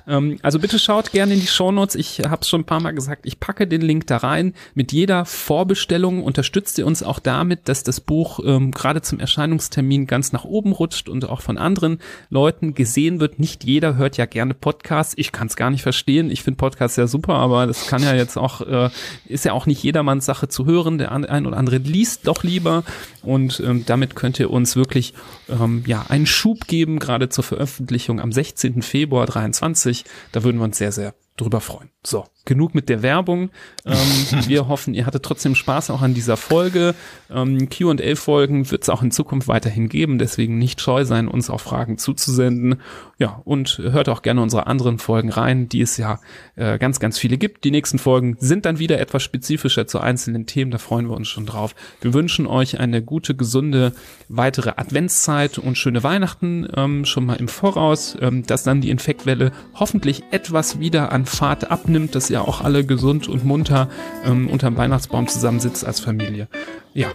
Ähm, 0.07 0.39
also 0.41 0.60
bitte 0.60 0.80
schaut 0.80 1.12
gerne 1.12 1.34
in 1.34 1.39
die 1.39 1.47
Shownotes. 1.47 1.95
Ich 1.95 2.20
habe 2.20 2.41
es 2.41 2.49
schon 2.49 2.62
ein 2.62 2.66
paar 2.66 2.82
Mal 2.82 2.91
gesagt. 2.91 3.26
Ich 3.26 3.39
packe 3.39 3.68
den 3.68 3.82
Link 3.82 4.07
da 4.07 4.18
rein. 4.18 4.53
Mit 4.74 4.91
jeder 4.91 5.26
Vorbestellung 5.26 6.24
unterstützt 6.24 6.78
ihr 6.78 6.86
uns 6.86 7.03
auch 7.03 7.20
damit, 7.20 7.68
dass 7.68 7.84
das 7.84 7.99
Buch 7.99 8.39
ähm, 8.45 8.72
gerade 8.72 9.01
zum 9.01 9.20
Erscheinungstermin 9.20 10.07
ganz 10.07 10.32
nach 10.32 10.45
oben 10.45 10.72
rutscht 10.72 11.10
und 11.10 11.30
auch 11.30 11.41
von 11.41 11.57
anderen 11.57 11.99
Leuten 12.30 12.74
gesehen 12.74 13.20
wird. 13.20 13.39
Nicht 13.39 13.64
jeder 13.64 13.95
hört 13.95 14.18
ja 14.18 14.26
gerne 14.26 14.53
Podcasts. 14.53 15.14
Ich 15.18 15.32
kann 15.32 15.47
es 15.47 15.55
gar 15.55 15.70
nicht 15.70 15.84
verstehen. 15.84 16.32
Ich 16.32 16.43
finde 16.43 16.57
Podcasts 16.57 16.97
ja 16.97 17.07
super, 17.07 17.36
aber 17.54 17.68
das 17.68 17.88
kann 17.88 18.04
ja 18.04 18.14
jetzt 18.14 18.38
auch, 18.38 18.62
äh, 18.62 18.89
ist 19.26 19.45
ja 19.45 19.54
auch 19.54 19.66
nicht 19.66 19.84
jedermanns 19.84 20.26
Sache 20.26 20.47
zu 20.47 20.66
hören. 20.66 20.97
Der 20.97 21.12
ein 21.12 21.45
oder 21.45 21.58
andere 21.58 21.78
liest 21.78 22.28
doch 22.28 22.43
lieber 22.43 22.84
und 23.22 23.62
ähm, 23.66 23.86
damit 23.86 24.16
könnt 24.16 24.39
ihr 24.39 24.52
uns 24.52 24.76
wirklich 24.76 25.14
ähm, 25.50 25.84
ja 25.86 26.06
einen 26.10 26.26
Schub 26.26 26.68
geben, 26.68 27.00
gerade 27.00 27.30
zur 27.30 27.43
Veröffentlichung 27.43 28.20
am 28.20 28.32
16. 28.32 28.82
Februar 28.82 29.26
23. 29.26 30.06
Da 30.32 30.43
würden 30.43 30.58
wir 30.58 30.66
uns 30.66 30.78
sehr, 30.78 30.91
sehr 30.91 31.14
drüber 31.38 31.62
freuen. 31.62 31.89
So, 32.04 32.26
genug 32.50 32.76
mit 32.76 32.89
der 32.89 33.02
Werbung. 33.02 33.52
Ähm, 33.86 33.95
wir 34.47 34.68
hoffen, 34.68 34.93
ihr 34.93 35.06
hattet 35.06 35.24
trotzdem 35.24 35.56
Spaß 35.56 35.89
auch 35.91 36.02
an 36.02 36.14
dieser 36.14 36.36
Folge. 36.36 36.95
Ähm, 37.30 37.70
QA-Folgen 37.70 38.70
wird 38.72 38.84
es 38.84 38.89
auch 38.89 39.02
in 39.02 39.12
Zukunft 39.12 39.47
weiterhin 39.47 39.88
geben, 39.88 40.20
deswegen 40.20 40.58
nicht 40.58 40.82
scheu 40.82 41.06
sein, 41.06 41.30
uns 41.30 41.50
auch 41.50 41.62
Fragen 41.62 41.97
zuzusenden. 41.97 42.82
Ja, 43.18 43.41
und 43.45 43.78
hört 43.78 44.10
auch 44.10 44.22
gerne 44.22 44.41
unsere 44.41 44.68
anderen 44.68 44.97
Folgen 44.97 45.30
rein, 45.30 45.70
die 45.70 45.82
es 45.82 45.97
ja 45.97 46.20
äh, 46.56 46.78
ganz, 46.78 47.00
ganz 47.00 47.18
viele 47.18 47.38
gibt. 47.38 47.64
Die 47.64 47.72
nächsten 47.72 48.00
Folgen 48.00 48.36
sind 48.39 48.66
dann 48.66 48.80
wieder 48.80 49.00
etwas 49.00 49.24
spezifischer 49.24 49.88
zu 49.88 50.00
einzelnen 50.00 50.45
Themen, 50.45 50.72
da 50.72 50.78
freuen 50.78 51.10
wir 51.10 51.16
uns 51.16 51.28
schon 51.28 51.45
drauf. 51.45 51.76
Wir 52.02 52.14
wünschen 52.14 52.47
euch 52.47 52.80
eine 52.80 53.02
gute, 53.02 53.36
gesunde 53.36 53.93
weitere 54.28 54.72
Adventszeit 54.76 55.60
und 55.60 55.78
schöne 55.78 56.04
Weihnachten 56.04 56.68
ähm, 56.76 57.06
schon 57.06 57.26
mal 57.26 57.36
im 57.36 57.47
Voraus, 57.47 58.18
ähm, 58.20 58.45
dass 58.45 58.64
dann 58.64 58.82
die 58.82 58.89
Infektwelle 58.89 59.52
hoffentlich 59.76 60.24
etwas 60.32 60.80
wieder 60.80 61.12
an 61.12 61.26
Fahrt 61.26 61.70
abnimmt, 61.70 62.16
dass 62.16 62.30
ihr 62.40 62.48
auch 62.48 62.62
alle 62.62 62.86
gesund 62.86 63.28
und 63.28 63.46
munter 63.46 63.90
ähm, 64.26 64.48
unterm 64.50 64.78
Weihnachtsbaum 64.78 65.28
zusammensitzt 65.28 65.86
als 65.86 66.00
Familie. 66.00 66.48
Ja, 66.94 67.10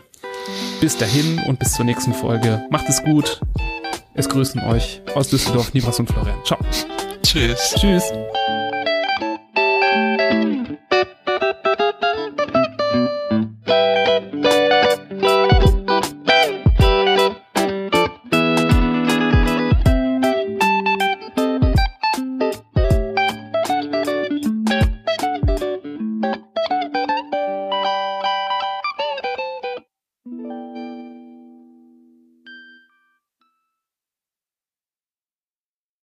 bis 0.81 0.97
dahin 0.97 1.41
und 1.47 1.59
bis 1.59 1.73
zur 1.75 1.85
nächsten 1.85 2.15
Folge. 2.15 2.65
Macht 2.71 2.89
es 2.89 3.03
gut. 3.03 3.41
Es 4.15 4.29
grüßen 4.29 4.63
euch 4.63 5.03
aus 5.15 5.29
Düsseldorf, 5.29 5.75
Nibras 5.75 5.99
und 5.99 6.09
Florian. 6.09 6.39
Ciao. 6.45 6.59
Tschüss. 7.23 7.75
Tschüss. 7.77 8.05